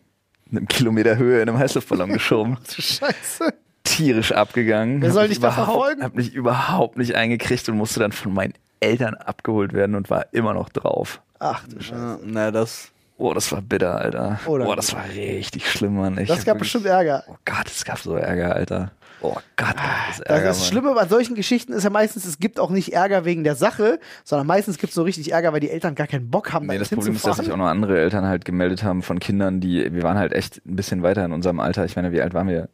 [0.51, 2.57] einem Kilometer Höhe in einem Heißluftballon geschoben.
[2.67, 3.53] Scheiße.
[3.95, 5.01] Tierisch abgegangen.
[5.01, 6.03] Wer soll dich mich da überhaupt- verfolgen?
[6.03, 10.25] Hab mich überhaupt nicht eingekriegt und musste dann von meinen Eltern abgeholt werden und war
[10.31, 11.21] immer noch drauf.
[11.39, 12.19] Ach du Scheiße.
[12.25, 12.89] Na, das.
[13.17, 14.39] Oh, das war bitter, Alter.
[14.47, 14.65] Oder?
[14.65, 16.17] Boah, das war richtig schlimm, Mann.
[16.17, 17.23] Ich Das gab wirklich- bestimmt Ärger.
[17.27, 18.91] Oh Gott, es gab so Ärger, Alter.
[19.21, 20.67] Oh Gott, das ist Das, Ärger, das Mann.
[20.67, 23.99] Schlimme bei solchen Geschichten ist ja meistens, es gibt auch nicht Ärger wegen der Sache,
[24.25, 26.73] sondern meistens gibt es so richtig Ärger, weil die Eltern gar keinen Bock haben, Nee,
[26.73, 29.61] da das Problem ist, dass sich auch noch andere Eltern halt gemeldet haben von Kindern,
[29.61, 31.85] die, wir waren halt echt ein bisschen weiter in unserem Alter.
[31.85, 32.67] Ich meine, wie alt waren wir?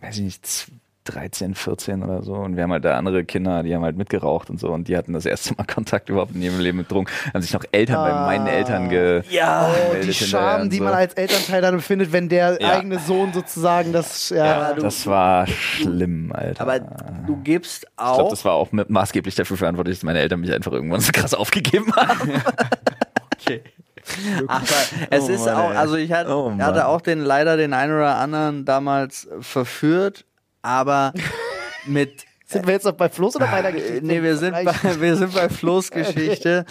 [0.00, 0.68] Weiß ich nicht, z-
[1.04, 2.34] 13, 14 oder so.
[2.34, 4.70] Und wir haben halt da andere Kinder, die haben halt mitgeraucht und so.
[4.72, 7.06] Und die hatten das erste Mal Kontakt überhaupt in ihrem Leben mit Drogen.
[7.32, 10.82] Haben sich noch Eltern bei meinen Eltern ge Ja, oh, die Scham, die so.
[10.82, 12.72] man als Elternteil dann empfindet, wenn der Ja.
[12.72, 14.30] eigene Sohn sozusagen das.
[14.30, 16.60] Ja, Das war schlimm, Alter.
[16.60, 18.30] Aber du gibst ich glaube, auch.
[18.30, 21.94] das war auch maßgeblich dafür verantwortlich, dass meine Eltern mich einfach irgendwann so krass aufgegeben
[21.94, 22.32] haben.
[23.48, 23.62] Okay.
[24.46, 24.64] Aber
[25.10, 27.92] es Oh ist Mann, auch, also ich hatte, Oh hatte auch den leider den einen
[27.92, 30.24] oder anderen damals verführt,
[30.62, 31.12] aber
[31.86, 33.96] mit Sind wir jetzt noch bei Floß oder bei der Geschichte?
[33.96, 34.64] Äh, Nee, wir sind, bei,
[35.00, 36.64] wir sind bei Flo's Geschichte.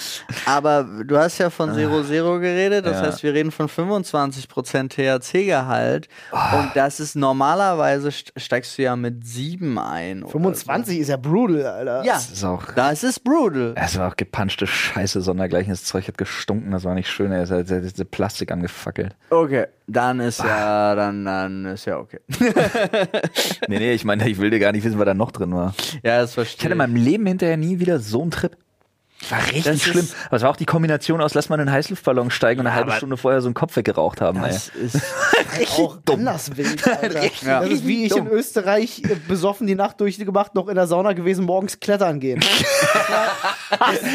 [0.46, 3.08] Aber du hast ja von Zero Zero geredet, das Ja.
[3.08, 6.08] heißt, wir reden von 25% THC-Gehalt.
[6.32, 10.24] Und das ist normalerweise st- steigst du ja mit 7 ein.
[10.24, 12.02] oder 25 ist ja brutal, Alter.
[12.04, 12.08] So.
[12.08, 13.74] Ja, Das ist auch, das ist brutal.
[13.76, 15.72] es war auch gepanschte Scheiße, sondergleichen.
[15.74, 17.34] Das Zeug hat gestunken, das war nicht schön.
[17.34, 19.14] Er hat diese Plastik angefackelt.
[19.30, 22.20] Okay, dann ist ja, dann, dann ist ja okay.
[23.68, 25.65] Nee, nee, ich meine, ich will dir gar nicht wissen, was da noch drin war.
[26.04, 28.58] Ja, das Ich verstehe hatte in meinem Leben hinterher nie wieder so einen Trip.
[29.30, 30.08] War richtig Das schlimm.
[30.28, 32.90] Aber es war auch die Kombination aus, lass mal einen Heißluftballon steigen und eine halbe
[32.92, 34.44] aber- Stunde vorher so einen Kopf weggeraucht haben.
[34.44, 34.52] Ey.
[34.52, 35.00] Das ist
[35.80, 37.24] auch anders wild, Alter.
[37.44, 37.62] Ja.
[37.62, 41.14] Das ist wie ich in Österreich äh, besoffen die Nacht durchgemacht, noch in der Sauna
[41.14, 42.44] gewesen, morgens klettern gehen.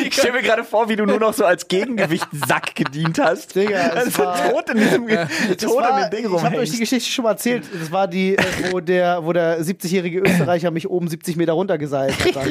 [0.06, 3.54] Ich stelle mir gerade vor, wie du nur noch so als Gegengewicht Sack gedient hast.
[3.56, 5.26] Digga, es also war- tot in diesem Das
[5.58, 6.78] tot war, in dem Ding ich habe euch die rumhängst.
[6.80, 7.64] Geschichte schon mal erzählt.
[7.78, 12.14] Das war die, äh, wo der, wo der 70-jährige Österreicher mich oben 70 Meter runtergeseilt
[12.34, 12.46] hat.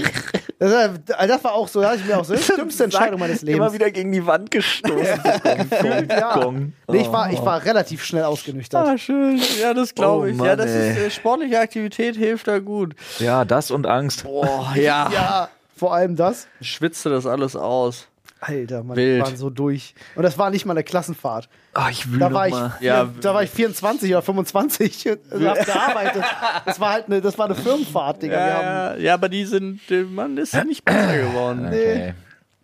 [0.59, 2.55] Das, war- das war auch so, da hatte ich mir auch so, das ist die
[2.57, 3.73] dümmste Entscheidung meines Immer Lebens.
[3.73, 4.97] wieder gegen die Wand gestoßen.
[6.09, 6.51] Ja.
[6.87, 8.85] Nee, ich war, ich war relativ schnell ausgenüchtert.
[8.87, 9.39] Ah, schön.
[9.61, 10.37] Ja, das glaube Oh ich.
[10.37, 10.91] ja, Mann, das ey.
[10.91, 12.93] ist äh, sportliche Aktivität hilft da gut.
[13.19, 14.23] Ja, das und Angst.
[14.23, 15.09] Boah, ja.
[15.13, 16.47] Ja, vor allem das.
[16.61, 18.07] Schwitzte das alles aus.
[18.41, 19.17] Alter, man, Wild.
[19.17, 19.93] wir waren so durch.
[20.15, 21.49] Und das war nicht mal eine Klassenfahrt.
[21.73, 22.77] Ah, ich will Da noch war ich, mal.
[22.79, 26.23] Ja, ja, da war ich 24 oder 25 und hab gearbeitet.
[26.65, 28.33] Das war halt eine, das war eine Firmenfahrt, Digga.
[28.35, 28.63] Wir Ja, haben,
[28.99, 29.81] ja, ja, aber die sind,
[30.11, 31.65] man ist nicht besser geworden.
[31.67, 32.13] Okay.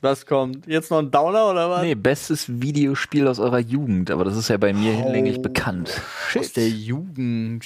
[0.01, 0.67] Was kommt?
[0.67, 1.82] Jetzt noch ein Downer oder was?
[1.82, 5.03] Nee, bestes Videospiel aus eurer Jugend, aber das ist ja bei mir Oh.
[5.03, 5.99] hinlänglich bekannt.
[6.38, 7.65] Aus der Jugend.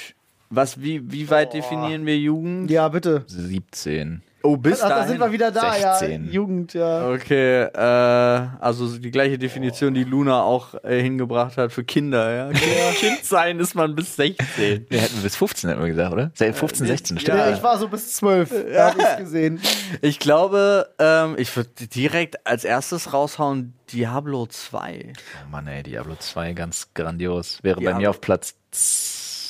[0.49, 2.71] Was, wie, wie weit definieren wir Jugend?
[2.71, 3.23] ja, bitte.
[3.27, 4.21] 17.
[4.41, 5.09] Oh, bis Ach, da dahin.
[5.09, 6.25] sind wir wieder da, 16.
[6.25, 6.31] ja.
[6.31, 7.09] Jugend, ja.
[7.09, 12.51] Okay, äh, also die gleiche Definition, die Luna auch äh, hingebracht hat für Kinder, ja.
[12.93, 14.85] Kind sein ist man bis 16.
[14.89, 16.31] Wir hätten bis 15, hätten wir gesagt, oder?
[16.35, 17.37] 15, 16, stimmt.
[17.37, 17.49] Ja.
[17.49, 18.85] Ja, ich war so bis 12, ja.
[18.87, 19.59] hab ich's gesehen.
[20.01, 25.13] Ich glaube, ähm, ich würde direkt als erstes raushauen Diablo 2.
[25.13, 27.59] Oh Mann, ey, Diablo 2, ganz grandios.
[27.63, 28.55] Wäre bei Diablo- mir auf Platz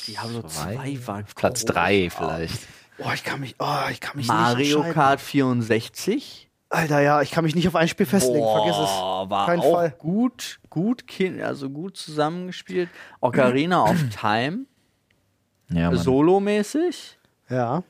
[0.06, 2.58] Diablo 2 war Platz 3 vielleicht.
[3.02, 4.84] Boah, ich kann mich, oh, ich kann mich nicht Mario.
[4.92, 6.48] Kart 64.
[6.72, 8.88] Alter, ja, ich kann mich nicht auf ein Spiel festlegen, vergiss es.
[9.30, 9.90] war Kein auch Fall.
[9.98, 11.04] gut, gut,
[11.42, 12.88] also gut zusammengespielt.
[13.20, 14.66] Ocarina of Time,
[15.68, 17.18] Ja, solomäßig.
[17.48, 17.82] Ja.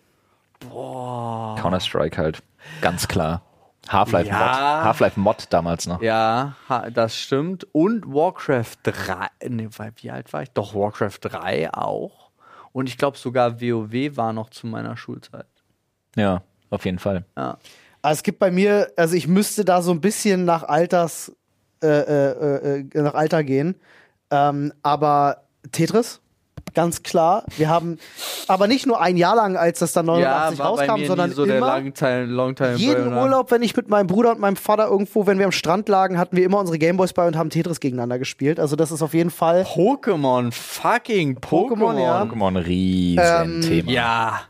[0.61, 2.43] Counter-Strike halt.
[2.81, 3.43] Ganz klar.
[3.89, 4.39] Half-Life Ja.
[4.39, 4.85] Mod.
[4.85, 6.01] Half-Life Mod damals noch.
[6.03, 6.55] Ja,
[6.93, 7.67] das stimmt.
[7.73, 9.29] Und Warcraft 3.
[9.49, 10.51] Ne, weil- wie alt war ich?
[10.53, 12.20] Doch, Warcraft 3 auch.
[12.73, 15.47] Und ich glaube sogar WoW war noch zu meiner Schulzeit.
[16.17, 17.25] Ja, auf jeden Fall.
[17.37, 17.59] Ja.
[18.03, 21.33] Also es gibt bei mir, also ich müsste da so ein bisschen nach Alters,
[21.83, 23.77] äh, äh, äh, nach Alter gehen.
[24.31, 26.21] Ähm, aber Tetris,
[26.75, 27.45] ganz klar.
[27.57, 27.99] Wir haben,
[28.49, 31.37] aber nicht nur ein Jahr lang, als das dann 89 ja, rauskam, mir sondern nie
[31.37, 31.79] so der immer.
[31.79, 33.23] Longtime, Longtime jeden Burner.
[33.23, 36.19] Urlaub, wenn ich mit meinem Bruder und meinem Vater irgendwo, wenn wir am Strand lagen,
[36.19, 38.61] hatten wir immer unsere Gameboys bei und haben Tetris gegeneinander gespielt.
[38.61, 39.63] Also das ist auf jeden Fall.
[39.63, 41.71] Pokémon, fucking Pokémon.
[41.71, 42.23] Pokémon, ja.
[42.23, 43.91] Pokémon, riesen Thema.
[43.91, 44.41] Ja.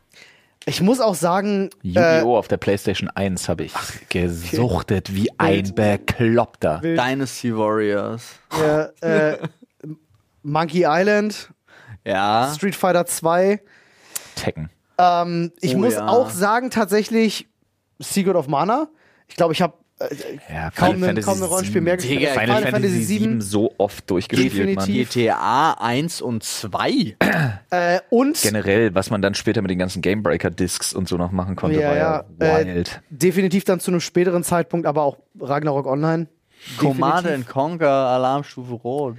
[0.67, 2.37] Ich muss auch sagen, äh, Yu-Gi-Oh!
[2.37, 3.73] auf der PlayStation 1 habe ich
[4.11, 6.81] gesuchtet wie ein Bekloppter.
[6.83, 8.39] Dynasty Warriors.
[9.03, 9.39] äh, äh,
[10.43, 11.51] Monkey Island,
[12.05, 12.53] Ja.
[12.55, 13.61] Street Fighter 2.
[14.37, 14.71] Tekken.
[14.99, 16.09] Ähm, ich Oh muss ja.
[16.09, 17.49] auch sagen, tatsächlich
[17.99, 18.89] Secret of Mana.
[19.29, 20.07] Ich glaube, ich habe äh,
[20.53, 22.21] Ja, kaum, Final ein, kaum ein Rollenspiel mehr gespielt.
[22.21, 24.87] Digga, Final, Fantasy 7 so oft durchgespielt, Mann.
[24.87, 25.11] Definitiv.
[25.13, 27.17] GTA 1 und 2.
[27.71, 31.55] Äh, und Generell, was man dann später mit den ganzen Gamebreaker-Discs und so noch machen
[31.57, 33.01] konnte, Ja, war ja, ja, äh, wild.
[33.11, 36.27] definitiv dann zu einem späteren Zeitpunkt, aber auch Ragnarok Online.
[36.79, 39.17] Command and Conquer, Alarmstufe Rot.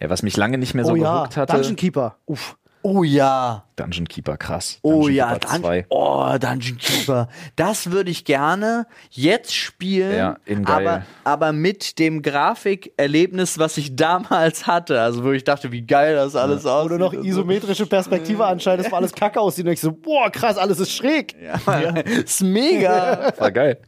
[0.00, 1.52] Ja, was mich lange nicht mehr so oh ja, gehuckt hatte.
[1.54, 2.16] Dungeon Keeper.
[2.26, 2.56] Uff.
[2.88, 3.64] Oh ja.
[3.74, 4.78] Dungeon Keeper, krass.
[4.82, 5.86] Oh Dungeon ja, Keeper Dun 2.
[5.88, 7.28] oh, Dungeon Keeper.
[7.56, 10.86] Das würde ich gerne jetzt spielen, Ja, in geil.
[10.86, 15.00] aber, aber mit dem Grafikerlebnis, was ich damals hatte.
[15.00, 16.92] Also wo ich dachte, wie geil das alles aussieht.
[16.92, 19.66] Oder noch isometrische Perspektive anscheinend, das war alles kacke aussieht.
[19.66, 21.34] Und ich so, boah, krass, alles ist schräg.
[21.42, 23.32] Ja, ist mega.
[23.36, 23.80] War geil.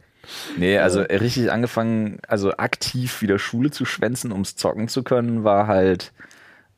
[0.57, 5.43] Nee, also äh, richtig angefangen, also aktiv wieder Schule zu schwänzen, ums zocken zu können,
[5.43, 6.11] war halt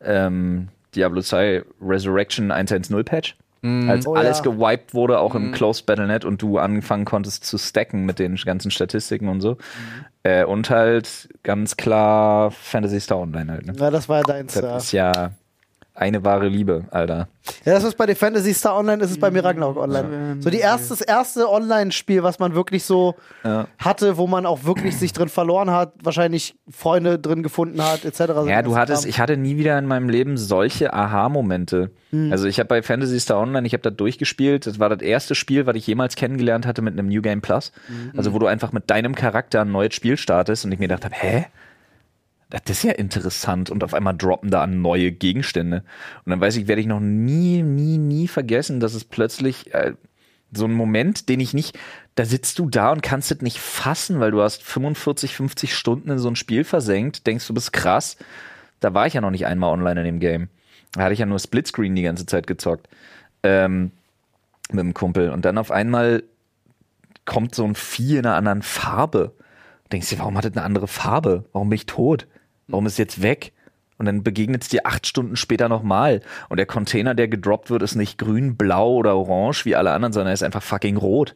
[0.04, 3.36] ähm, Diablo 2 Resurrection 1.1.0 Patch.
[3.64, 4.44] Als Oh alles ja.
[4.46, 8.72] gewiped wurde, auch im Closed Battlenet und du angefangen konntest zu stacken mit den ganzen
[8.72, 9.58] Statistiken und so.
[10.24, 13.68] Äh, und halt ganz klar Fantasy Star Online halt.
[13.68, 13.74] Ne?
[13.78, 14.56] Ja, das war ja deins.
[14.56, 14.78] Das Ja.
[14.78, 15.32] ist ja
[16.02, 17.28] eine wahre Liebe, Alter.
[17.64, 20.38] ja, das ist bei den Fantasy Star Online, ist es bei mir Ragnarok Online.
[20.42, 23.68] So die erste, das erste Online-Spiel, was man wirklich so Ja.
[23.78, 28.20] hatte, wo man auch wirklich sich drin verloren hat, wahrscheinlich Freunde drin gefunden hat, etc.
[28.48, 29.10] Ja, du hattest, Kram.
[29.10, 31.92] ich hatte nie wieder in meinem Leben solche Aha-Momente.
[32.10, 32.32] Hm.
[32.32, 34.66] Also ich habe bei Fantasy Star Online, ich habe da durchgespielt.
[34.66, 37.72] Das war das erste Spiel, was ich jemals kennengelernt hatte mit einem New Game Plus.
[37.88, 38.14] Mhm.
[38.18, 41.06] Also wo du einfach mit deinem Charakter ein neues Spiel startest und ich mir gedacht
[41.06, 41.46] habe, hä?
[42.52, 45.84] Das ist ja interessant und auf einmal droppen da neue Gegenstände.
[46.26, 49.94] Und dann weiß ich, werde ich noch nie, nie, nie vergessen, dass es plötzlich äh,
[50.52, 51.80] so ein Moment, den ich nicht,
[52.16, 56.12] da sitzt du da und kannst es nicht fassen, weil du hast 45, 50 Stunden
[56.12, 58.18] in so ein Spiel versenkt, denkst du bist krass.
[58.82, 60.50] Da war ich ja noch nicht einmal online in dem Game.
[60.92, 62.90] Da hatte ich ja nur Splitscreen die ganze Zeit gezockt.
[63.44, 63.92] Ähm,
[64.74, 65.30] mit dem Kumpel.
[65.30, 66.24] Und dann auf einmal
[67.26, 69.34] kommt so ein Vieh in einer anderen Farbe.
[69.92, 71.46] Denkst dir, warum hat es eine andere Farbe?
[71.54, 72.28] Warum bin ich tot?
[72.72, 73.52] Warum ist es jetzt weg?
[73.98, 76.22] Und dann begegnet es dir acht Stunden später nochmal.
[76.50, 80.12] Und der Container, der gedroppt wird, ist nicht grün, blau oder orange wie alle anderen,
[80.12, 81.36] sondern er ist einfach fucking rot.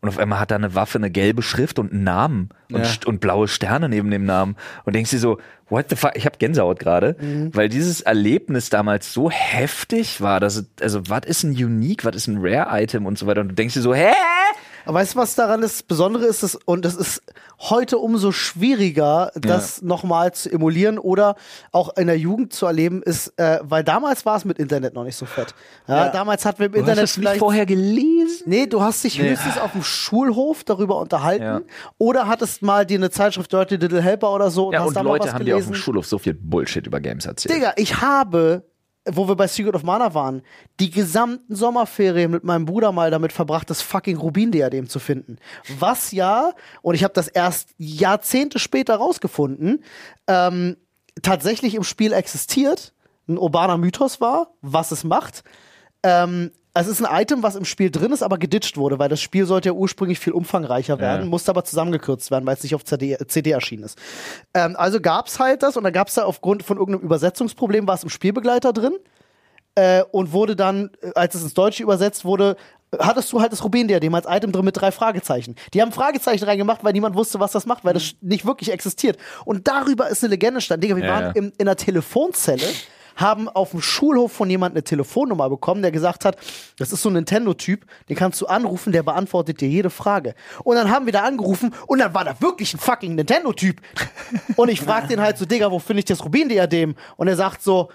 [0.00, 2.90] Und auf einmal hat er eine Waffe, eine gelbe Schrift und einen Namen und, Ja.
[3.08, 4.56] und blaue Sterne neben dem Namen.
[4.84, 6.12] Und denkst dir so, what the fuck?
[6.14, 7.16] Ich habe Gänsehaut gerade,
[7.52, 12.14] weil dieses Erlebnis damals so heftig war, dass es, also was ist ein Unique, was
[12.14, 13.40] ist ein Rare-Item und so weiter.
[13.40, 14.12] Und du denkst dir so, hä?
[14.88, 16.42] Aber weißt du, was daran das Besondere ist?
[16.42, 17.22] Das, und es ist
[17.60, 21.34] heute umso schwieriger, das nochmal zu emulieren oder
[21.72, 25.04] auch in der Jugend zu erleben, ist, äh, weil damals war es mit Internet noch
[25.04, 25.54] nicht so fett.
[25.86, 26.08] Ja, Ja.
[26.08, 27.38] Damals hatten wir im Du hast Internet es nicht vielleicht.
[27.38, 28.44] vorher gelesen?
[28.46, 29.28] Nee, du hast dich Nee.
[29.28, 31.60] höchstens auf dem Schulhof darüber unterhalten Ja.
[31.98, 34.94] oder hattest mal dir eine Zeitschrift Dirty Little Helper oder so und Ja, hast und
[34.96, 35.72] da mal Leute haben dir auf gelesen.
[35.74, 37.54] dem Schulhof so viel Bullshit über Games erzählt.
[37.54, 38.62] Digga, ich habe,
[39.04, 40.42] wo wir bei Secret of Mana waren,
[40.80, 45.38] die gesamten Sommerferien mit meinem Bruder mal damit verbracht, das fucking Rubin-Diadem zu finden.
[45.78, 49.84] Was ja, und ich habe das erst Jahrzehnte später rausgefunden,
[50.26, 50.76] ähm,
[51.22, 52.92] tatsächlich im Spiel existiert,
[53.28, 55.44] ein urbaner Mythos war, was es macht.
[56.02, 59.20] Ähm, es ist ein Item, was im Spiel drin ist, aber geditcht wurde, weil das
[59.20, 62.84] Spiel sollte ja ursprünglich viel umfangreicher werden, musste aber zusammengekürzt werden, weil es nicht auf
[62.84, 63.98] CD, CD erschienen ist.
[64.54, 68.02] Ähm, also gab's halt das und dann gab's da aufgrund von irgendeinem Übersetzungsproblem, war es
[68.04, 68.92] im Spielbegleiter drin
[69.74, 72.56] äh, und wurde dann, äh, als es ins Deutsche übersetzt wurde,
[72.92, 75.56] äh, hattest du halt das Rubin-Diadem als Item drin mit drei Fragezeichen.
[75.74, 79.16] Die haben Fragezeichen reingemacht, weil niemand wusste, was das macht, weil das nicht wirklich existiert.
[79.44, 80.82] Und darüber ist eine Legende entstanden.
[80.82, 81.30] Digga, wir Ja, waren ja.
[81.32, 82.66] im, in einer Telefonzelle,
[83.18, 86.38] haben auf dem Schulhof von jemandem eine Telefonnummer bekommen, der gesagt hat,
[86.78, 90.34] das ist so ein Nintendo-Typ, den kannst du anrufen, der beantwortet dir jede Frage.
[90.64, 93.80] Und dann haben wir da angerufen und dann war da wirklich ein fucking Nintendo-Typ.
[94.56, 96.94] Und ich frag den halt so, Digga, wo finde ich das Rubin-Diadem?
[97.16, 97.90] Und er sagt so,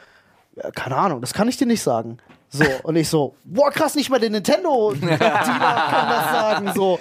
[0.75, 2.17] keine Ahnung, das kann ich dir nicht sagen.
[2.55, 6.71] So, und ich so, boah, krass, nicht mal der Nintendo-Dealer kann das sagen.
[6.75, 6.99] So,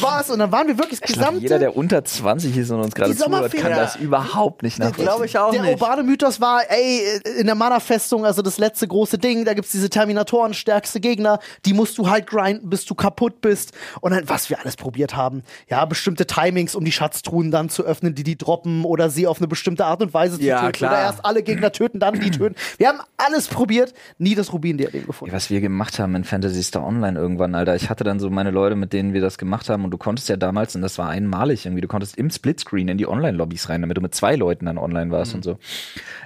[0.00, 0.28] was?
[0.28, 1.40] Und dann waren wir wirklich gesamte.
[1.40, 5.04] jeder, der unter 20 ist und uns gerade Die zuhört, kann das überhaupt nicht nachvollziehen.
[5.04, 5.80] Glaube ich auch der nicht.
[5.80, 9.88] urbane Mythos war, ey, in der Mana-Festung, also das letzte große Ding, da gibt's diese
[9.88, 13.72] Terminatoren, stärkste Gegner, die musst du halt grinden, bis du kaputt bist.
[14.00, 15.44] Und dann, was wir alles probiert haben.
[15.68, 19.38] Ja, bestimmte Timings, um die Schatztruhen dann zu öffnen, die die droppen oder sie auf
[19.38, 20.72] eine bestimmte Art und Weise zu Ja, töten.
[20.72, 20.90] klar.
[20.92, 22.56] Oder erst alle Gegner töten, dann die töten.
[22.78, 24.52] Wir haben alles probiert, nie das
[24.88, 25.34] Rubin-Diadem gefunden.
[25.34, 27.76] was wir gemacht haben in Fantasy Star Online irgendwann, Alter.
[27.76, 30.28] Ich hatte dann so meine Leute, mit denen wir das gemacht haben und du konntest
[30.28, 33.80] ja damals, und das war einmalig irgendwie, du konntest im Splitscreen in die Online-Lobbys rein,
[33.80, 35.58] damit du mit zwei Leuten dann online warst und so.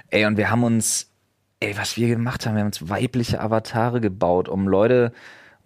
[0.09, 1.11] Ey, und wir haben uns,
[1.59, 5.13] ey, was wir gemacht haben, wir haben uns weibliche Avatare gebaut, um Leute,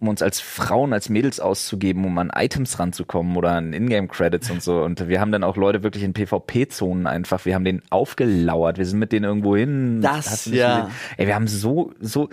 [0.00, 4.62] um uns als Frauen, als Mädels auszugeben, um an Items ranzukommen oder an Ingame-Credits und
[4.62, 4.82] so.
[4.88, 8.86] Und wir haben dann auch Leute wirklich in PvP-Zonen einfach, wir haben denen aufgelauert, wir
[8.86, 10.00] sind mit denen irgendwo hin.
[10.00, 10.90] Das, ja.
[11.16, 12.28] Ey, wir haben so, so,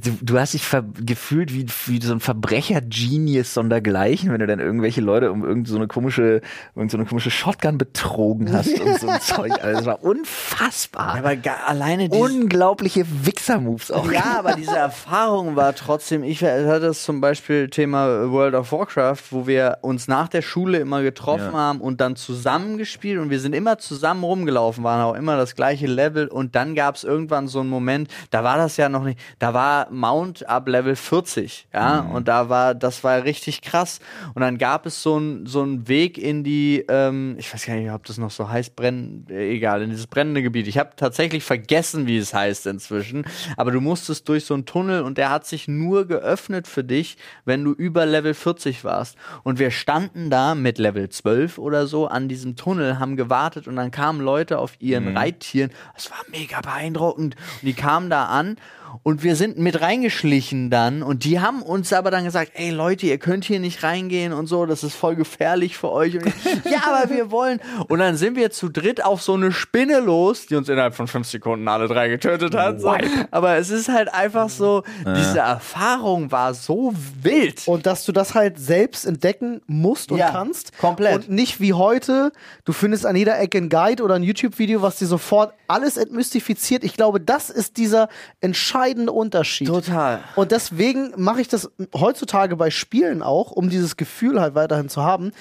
[0.00, 0.64] Du, du hast dich
[1.04, 5.76] gefühlt wie, wie so ein Verbrecher-Genius sondergleichen, wenn du dann irgendwelche Leute um irgend so
[5.76, 6.40] eine komische,
[6.74, 9.52] irgend so eine komische Shotgun betrogen hast und so ein Zeug.
[9.62, 11.16] Also das war unfassbar.
[11.16, 11.36] aber
[11.66, 14.10] alleine dieses, Unglaubliche Wichser-Moves auch.
[14.10, 19.22] Ja, aber diese Erfahrung war trotzdem, ich hatte das zum Beispiel Thema World of Warcraft,
[19.30, 21.58] wo wir uns nach der Schule immer getroffen Ja.
[21.58, 25.54] haben und dann zusammen gespielt und wir sind immer zusammen rumgelaufen, waren auch immer das
[25.54, 29.04] gleiche Level und dann gab es irgendwann so einen Moment, da war das ja noch
[29.04, 34.00] nicht, da war Mount ab Level 40, ja, und da war, das war richtig krass
[34.34, 37.74] und dann gab es so einen so einen Weg in die, ähm, ich weiß gar
[37.74, 40.68] nicht, ob das noch so heißt, brennen, äh, egal, in dieses brennende Gebiet.
[40.68, 43.24] Ich habe tatsächlich vergessen, wie es heißt inzwischen,
[43.56, 47.16] aber du musstest durch so einen Tunnel und der hat sich nur geöffnet für dich,
[47.44, 49.16] wenn du über Level 40 warst.
[49.42, 53.76] Und wir standen da mit Level 12 oder so an diesem Tunnel, haben gewartet und
[53.76, 55.70] dann kamen Leute auf ihren Reittieren.
[55.96, 57.36] Es war mega beeindruckend.
[57.36, 58.56] Und die kamen da an
[59.02, 63.06] und wir sind mit reingeschlichen dann und die haben uns aber dann gesagt, ey Leute,
[63.06, 66.16] ihr könnt hier nicht reingehen und so, das ist voll gefährlich für euch.
[66.16, 67.60] Und ich, ja, aber wir wollen.
[67.88, 71.08] Und dann sind wir zu dritt auf so eine Spinne los, die uns innerhalb von
[71.08, 72.80] fünf Sekunden alle drei getötet hat.
[72.80, 72.94] So.
[73.30, 74.82] Aber es ist halt einfach so,
[75.16, 77.62] diese Erfahrung war so wild.
[77.66, 80.76] Und dass du das halt selbst entdecken musst und Ja, kannst.
[80.78, 81.14] komplett.
[81.14, 82.32] Und nicht wie heute,
[82.64, 86.84] du findest an jeder Ecke ein Guide oder ein YouTube-Video, was dir sofort alles entmystifiziert.
[86.84, 88.08] Ich glaube, das ist dieser
[88.40, 89.68] entscheidende Unterschied.
[89.68, 90.20] Total.
[90.36, 95.02] Und deswegen mache ich das heutzutage bei Spielen auch, um dieses Gefühl halt weiterhin zu
[95.02, 95.32] haben.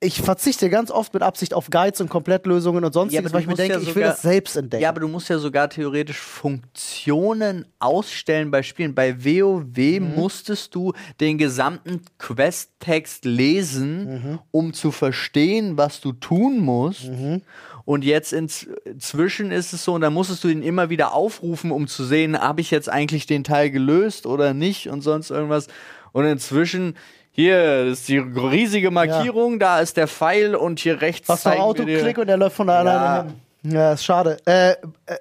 [0.00, 3.46] Ich verzichte ganz oft mit Absicht auf Guides und Komplettlösungen und sonstiges, aber weil ich
[3.48, 4.80] mir denke, ja ich will sogar- das selbst entdecken.
[4.84, 8.94] Ja, aber du musst ja sogar theoretisch Funktionen ausstellen bei Spielen.
[8.94, 10.14] Bei WoW Mhm.
[10.14, 14.38] musstest du den gesamten Questtext lesen, Mhm.
[14.52, 17.08] um zu verstehen, was du tun musst.
[17.08, 17.42] Mhm.
[17.88, 21.70] Und jetzt inz- inzwischen ist es so, und da musstest du ihn immer wieder aufrufen,
[21.70, 25.68] um zu sehen, habe ich jetzt eigentlich den Teil gelöst oder nicht und sonst irgendwas.
[26.12, 26.98] Und inzwischen,
[27.32, 32.18] hier ist die riesige Markierung, da ist der Pfeil und hier rechts Hast du Autoklick
[32.18, 32.90] und der läuft von da Ja.
[32.90, 33.30] alleine
[33.62, 33.72] hin.
[33.72, 34.36] Ja, ist schade.
[34.44, 34.76] Äh, äh,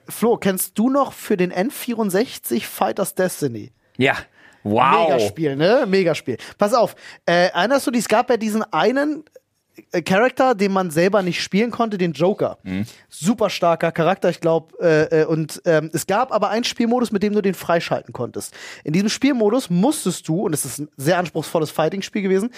[0.09, 3.72] Flo, kennst du noch für den N64 Fighters Destiny?
[3.95, 4.15] Ja.
[4.63, 5.07] Wow.
[5.07, 5.86] Megaspiel, ne?
[5.88, 6.36] Megaspiel.
[6.57, 6.95] Pass auf,
[7.26, 9.24] äh, erinnerst du dich, es gab ja diesen einen
[10.05, 12.57] Charakter, den man selber nicht spielen konnte, den Joker.
[13.09, 14.73] Super starker Charakter, ich glaube.
[14.80, 18.53] Äh, äh, und ähm, es gab aber einen Spielmodus, mit dem du den freischalten konntest.
[18.84, 22.49] In diesem Spielmodus musstest du, und es ist ein sehr anspruchsvolles Fighting-Spiel gewesen,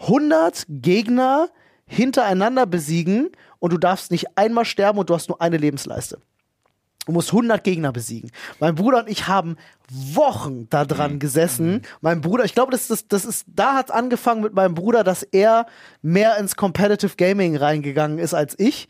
[0.00, 1.48] 100 Gegner
[1.86, 6.18] hintereinander besiegen und du darfst nicht einmal sterben und du hast nur eine Lebensleiste.
[7.06, 8.30] Du musst 100 Gegner besiegen.
[8.58, 9.56] Mein Bruder und ich haben
[9.90, 11.82] Wochen da dran gesessen.
[12.00, 15.04] Mein Bruder, ich glaube, das, das, das ist, da hat es angefangen mit meinem Bruder,
[15.04, 15.66] dass er
[16.02, 18.88] mehr ins Competitive Gaming reingegangen ist als ich,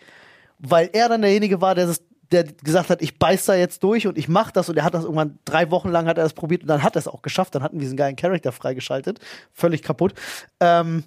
[0.59, 2.01] weil er dann derjenige war, der das
[2.33, 4.95] der gesagt hat, ich beiß da jetzt durch und ich mach das und er hat
[4.95, 7.23] das irgendwann drei Wochen lang hat er das probiert und dann hat er es auch
[7.23, 9.21] geschafft, dann hatten wir diesen geilen Charakter freigeschaltet,
[9.53, 10.13] völlig kaputt.
[10.59, 11.05] Ähm,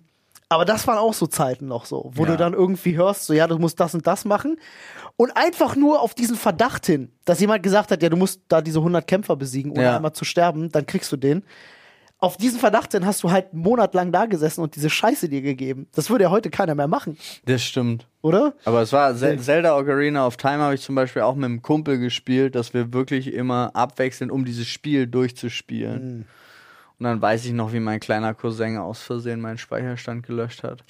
[0.49, 2.31] aber das waren auch so Zeiten noch so, wo Ja.
[2.31, 4.57] du dann irgendwie hörst, so ja, du musst das und das machen.
[5.15, 8.61] Und einfach nur auf diesen Verdacht hin, dass jemand gesagt hat, ja, du musst da
[8.61, 9.95] diese 100 Kämpfer besiegen, ohne Ja.
[9.97, 11.43] einmal zu sterben, dann kriegst du den.
[12.21, 15.29] Auf diesen Verdacht hin hast du halt einen Monat lang da gesessen und diese Scheiße
[15.29, 15.87] dir gegeben.
[15.95, 18.07] Das würde ja heute keiner mehr machen, Das stimmt.
[18.21, 18.53] oder?
[18.65, 21.61] Aber es war Ze- Zelda Ocarina of Time habe ich zum Beispiel auch mit einem
[21.61, 26.25] Kumpel gespielt, dass wir wirklich immer abwechseln, um dieses Spiel durchzuspielen.
[26.99, 30.83] Und dann weiß ich noch, wie mein kleiner Cousin aus Versehen meinen Speicherstand gelöscht hat.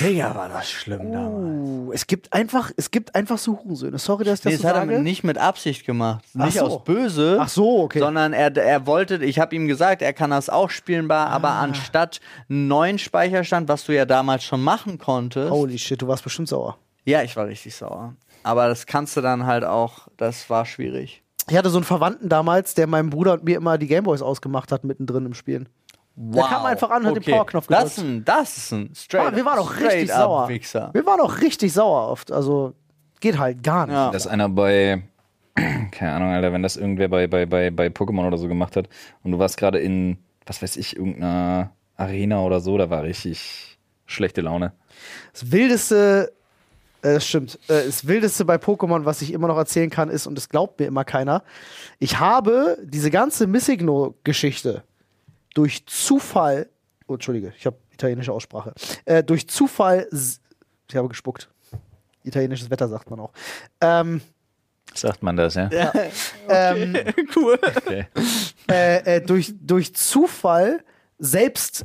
[0.00, 1.68] Digga, war das schlimm damals.
[1.68, 3.98] Uh, es gibt einfach, es gibt einfach so Hurensöhne.
[3.98, 6.24] Sorry, dass ich das Nee, so das hat er nicht mit Absicht gemacht.
[6.38, 6.64] Ach Nicht so.
[6.64, 7.38] aus Böse.
[7.40, 8.00] Ach so, okay.
[8.00, 11.60] Sondern er, er wollte, ich habe ihm gesagt, er kann das auch spielbar, aber Ah.
[11.62, 16.24] anstatt einen neuen Speicherstand, was du ja damals schon machen konntest, Holy shit, du warst
[16.24, 16.76] bestimmt sauer.
[17.04, 18.14] Ja, ich war richtig sauer.
[18.42, 21.22] Aber das kannst du dann halt auch, das war schwierig.
[21.48, 24.72] Ich hatte so einen Verwandten damals, der meinem Bruder und mir immer die Gameboys ausgemacht
[24.72, 25.68] hat, mittendrin im Spielen.
[26.16, 27.84] Der kam einfach an und hat den Powerknopf gedrückt.
[27.84, 30.48] Das ist ein, das ist ein straight Ah, wir waren doch richtig sauer.
[30.48, 30.90] Wichser.
[30.92, 32.30] Wir waren auch richtig sauer oft.
[32.30, 32.74] Also
[33.20, 33.94] geht halt gar nicht.
[33.94, 34.10] Ja.
[34.10, 35.02] Dass einer bei,
[35.90, 38.88] keine Ahnung, Alter, wenn das irgendwer bei, bei, bei, bei Pokémon oder so gemacht hat
[39.24, 43.78] und du warst gerade in, was weiß ich, irgendeiner Arena oder so, da war richtig
[44.06, 44.72] schlechte Laune.
[45.32, 46.32] Das wildeste,
[47.04, 50.26] äh, das stimmt, äh, das wildeste bei Pokémon, was ich immer noch erzählen kann, ist,
[50.26, 51.44] und es glaubt mir immer keiner,
[51.98, 54.82] ich habe diese ganze Missigno-Geschichte
[55.54, 56.70] durch Zufall,
[57.06, 58.72] oh, entschuldige, ich habe italienische Aussprache,
[59.04, 61.50] äh, durch Zufall, ich habe gespuckt.
[62.24, 63.32] Italienisches Wetter sagt man auch.
[63.82, 64.22] Ähm,
[64.94, 65.68] Sagt man das, ja?
[66.48, 66.96] ähm,
[67.36, 67.58] cool.
[67.76, 68.06] Okay.
[68.70, 70.82] äh, äh, durch, durch Zufall
[71.18, 71.84] selbst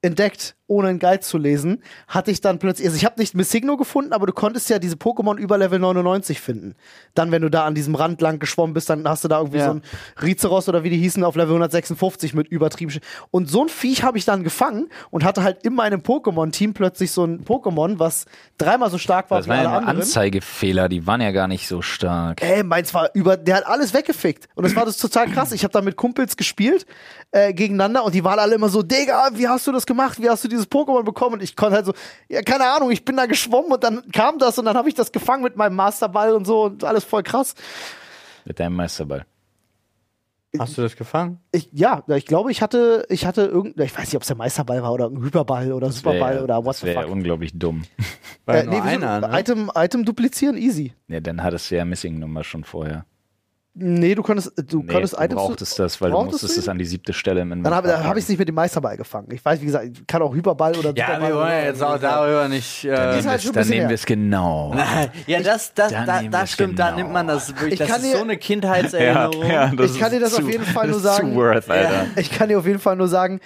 [0.00, 0.55] entdeckt.
[0.68, 4.12] Ohne einen Guide zu lesen, hatte ich dann plötzlich, also ich habe nicht Missigno gefunden,
[4.12, 6.74] aber du konntest ja diese Pokémon über Level 99 finden.
[7.14, 9.58] Dann, wenn du da an diesem Rand lang geschwommen bist, dann hast du da irgendwie
[9.58, 9.66] Ja.
[9.66, 9.82] so ein
[10.22, 12.92] Rizeros oder wie die hießen auf Level 156 mit übertrieben.
[13.30, 17.12] Und so ein Viech habe ich dann gefangen und hatte halt in meinem Pokémon-Team plötzlich
[17.12, 18.26] so ein Pokémon, was
[18.58, 19.98] dreimal so stark war Das wie alle anderen.
[20.00, 22.42] Anzeigefehler, die waren ja gar nicht so stark.
[22.42, 24.48] Ey, meins war über, der hat alles weggefickt.
[24.54, 25.52] Und das war das total krass.
[25.52, 26.86] Ich habe da mit Kumpels gespielt
[27.30, 30.20] äh, gegeneinander und die waren alle immer so, Digga, wie hast du das gemacht?
[30.20, 31.34] Wie hast du dieses Pokémon bekommen?
[31.34, 31.92] Und ich konnte halt so,
[32.28, 34.94] ja, keine Ahnung, ich bin da geschwommen und dann kam das und dann habe ich
[34.94, 37.54] das gefangen mit meinem Masterball und so und alles voll krass.
[38.44, 39.24] Mit deinem Meisterball.
[40.58, 41.38] Hast du das gefangen?
[41.52, 44.36] Ich, ja, ich glaube, ich hatte, ich hatte irgendein, ich weiß nicht, ob es der
[44.36, 47.10] Meisterball war oder ein Hyperball oder Superball Wär- oder what das the wäre fuck.
[47.12, 47.82] unglaublich dumm.
[48.46, 49.38] War Äh, nur nee, einer, ne?
[49.38, 50.94] Item, Item duplizieren, easy.
[51.08, 53.04] Ja, dann hattest du ja Missing-Nummer schon vorher.
[53.78, 55.34] Nee, du konntest, du Nee, konntest du Items.
[55.42, 58.02] brauchtest das, weil du brauchtest musstest du es an die siebte Stelle im Dann habe
[58.04, 59.28] hab ich es nicht mit dem Meisterball gefangen.
[59.32, 61.64] Ich weiß, wie gesagt, ich kann auch Hyperball oder Ja, Superball wir wollen ja oder-
[61.66, 62.84] jetzt auch darüber nicht.
[62.84, 64.74] Dann Äh, wir halt dann bisschen nehmen wir es genau.
[65.26, 66.96] ja, das, das, Dann da, wir's stimmt, da genau.
[66.96, 67.72] nimmt man das wirklich.
[67.74, 69.42] Ich Das kann ist dir- so eine Kindheitserinnerung.
[69.84, 71.32] Ich kann dir das ist auf jeden Fall nur sagen.
[71.32, 71.64] Zu worth.
[72.16, 73.40] Ich kann dir auf jeden Fall nur sagen,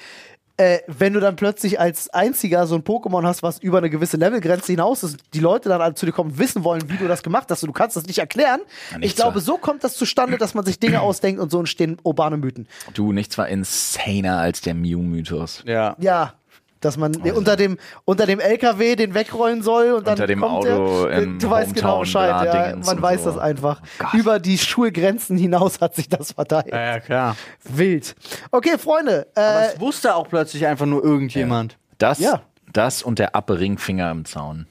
[0.60, 4.18] äh, wenn du dann plötzlich als einziger so ein Pokémon hast, was über eine gewisse
[4.18, 7.22] Levelgrenze hinaus ist, die Leute dann zu dir kommen und wissen wollen, wie du das
[7.22, 8.60] gemacht hast, und du kannst das nicht erklären.
[8.98, 9.52] nicht ich glaube, so.
[9.52, 12.68] so kommt das zustande, dass man sich Dinge ausdenkt und so entstehen urbane Mythen.
[12.92, 15.62] Du, nichts war insaner als der Mew-Mythos.
[15.64, 15.96] Ja.
[15.98, 16.34] Ja,
[16.80, 20.52] dass man unter dem unter dem LKW den wegrollen soll und dann Unter dem kommt
[20.66, 22.28] Auto der, im du weißt genau Bescheid,
[22.72, 23.30] ja, man weiß so.
[23.30, 23.82] das einfach.
[24.02, 24.16] Oh.
[24.16, 26.68] Über die Schulgrenzen hinaus hat sich das verteilt.
[26.72, 27.36] Ja, ja, klar.
[27.64, 28.14] Wild.
[28.50, 31.76] Okay, Freunde, Aber äh, es wusste auch plötzlich einfach nur irgendjemand.
[31.98, 32.42] Das, Ja.
[32.72, 34.66] das und der Appe Ringfinger im Zaun.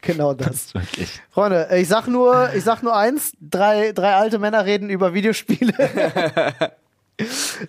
[0.00, 0.72] genau das.
[0.74, 1.20] Wirklich.
[1.30, 5.74] Freunde, ich sag nur, ich sag nur eins, drei, drei alte Männer reden über Videospiele.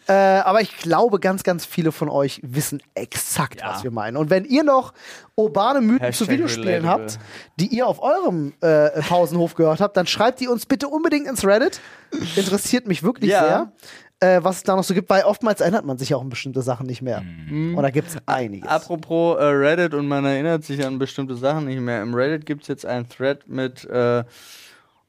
[0.07, 3.69] äh, aber ich glaube, ganz, ganz viele von euch wissen exakt, Ja.
[3.71, 4.17] was wir meinen.
[4.17, 4.93] Und wenn ihr noch
[5.35, 7.03] urbane Mythen zu Hashtag Videospielen relatable.
[7.03, 7.19] habt,
[7.59, 11.45] die ihr auf eurem äh, Pausenhof gehört habt, dann schreibt die uns bitte unbedingt ins
[11.45, 11.79] Reddit.
[12.35, 13.41] Interessiert mich wirklich Ja.
[13.43, 13.71] sehr.
[14.19, 16.63] Äh, was es da noch so gibt, weil oftmals erinnert man sich auch an bestimmte
[16.63, 17.19] Sachen nicht mehr.
[17.51, 18.67] Und da gibt es einiges.
[18.67, 22.01] Apropos äh, Reddit und man erinnert sich an bestimmte Sachen nicht mehr.
[22.01, 24.23] Im Reddit gibt es jetzt einen Thread mit äh,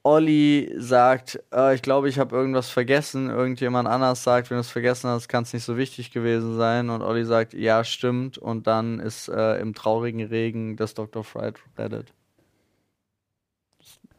[0.04, 3.28] Olli sagt, äh, ich glaube, ich habe irgendwas vergessen.
[3.28, 6.88] Irgendjemand anders sagt, wenn du es vergessen hast, kann es nicht so wichtig gewesen sein.
[6.90, 8.38] Und Olli sagt, ja, stimmt.
[8.38, 11.24] Und dann ist äh, im traurigen Regen das Dr.
[11.24, 12.12] Fried Reddit.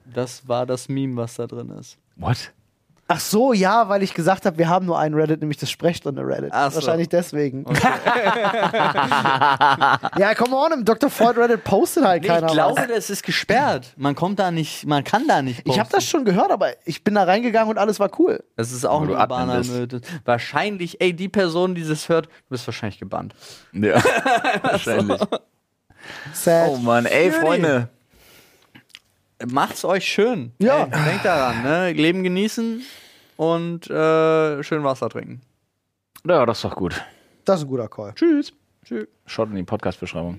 [0.06, 1.98] Das war das Meme, was da drin ist.
[2.16, 2.52] What?
[3.12, 6.22] Ach so, ja, weil ich gesagt habe, wir haben nur einen Reddit, nämlich das Sprechstunde
[6.22, 6.52] Reddit.
[6.54, 6.76] Ach so.
[6.76, 7.66] Wahrscheinlich deswegen.
[10.18, 11.10] ja, come on, im Dr.
[11.10, 12.88] Freud Reddit postet halt Nee, keiner ich glaube, was.
[12.88, 13.94] das ist gesperrt.
[13.98, 15.62] Man kommt da nicht, man kann da nicht.
[15.66, 15.96] Ich habe posten.
[15.96, 18.44] das schon gehört, aber ich bin da reingegangen und alles war cool.
[18.56, 19.64] Das ist auch ein urbaner.
[20.26, 23.34] Wahrscheinlich, ey, die Person, die das hört, du bist wahrscheinlich gebannt.
[23.74, 23.96] Ja,
[24.62, 25.20] wahrscheinlich.
[26.34, 26.70] Sad.
[26.70, 27.32] Oh Mann, ey.
[27.32, 27.90] Freunde.
[29.48, 30.52] Macht's euch schön.
[30.60, 30.84] Ja.
[30.84, 31.92] Ey, denkt daran, ne?
[31.94, 32.84] Leben genießen
[33.38, 35.42] und äh, schön Wasser trinken.
[36.28, 37.02] Ja, das ist doch gut.
[37.46, 38.14] Das ist ein guter Call.
[38.16, 38.54] Tschüss.
[38.86, 39.08] Tschüss.
[39.26, 40.38] Schaut in die Podcast-Beschreibung.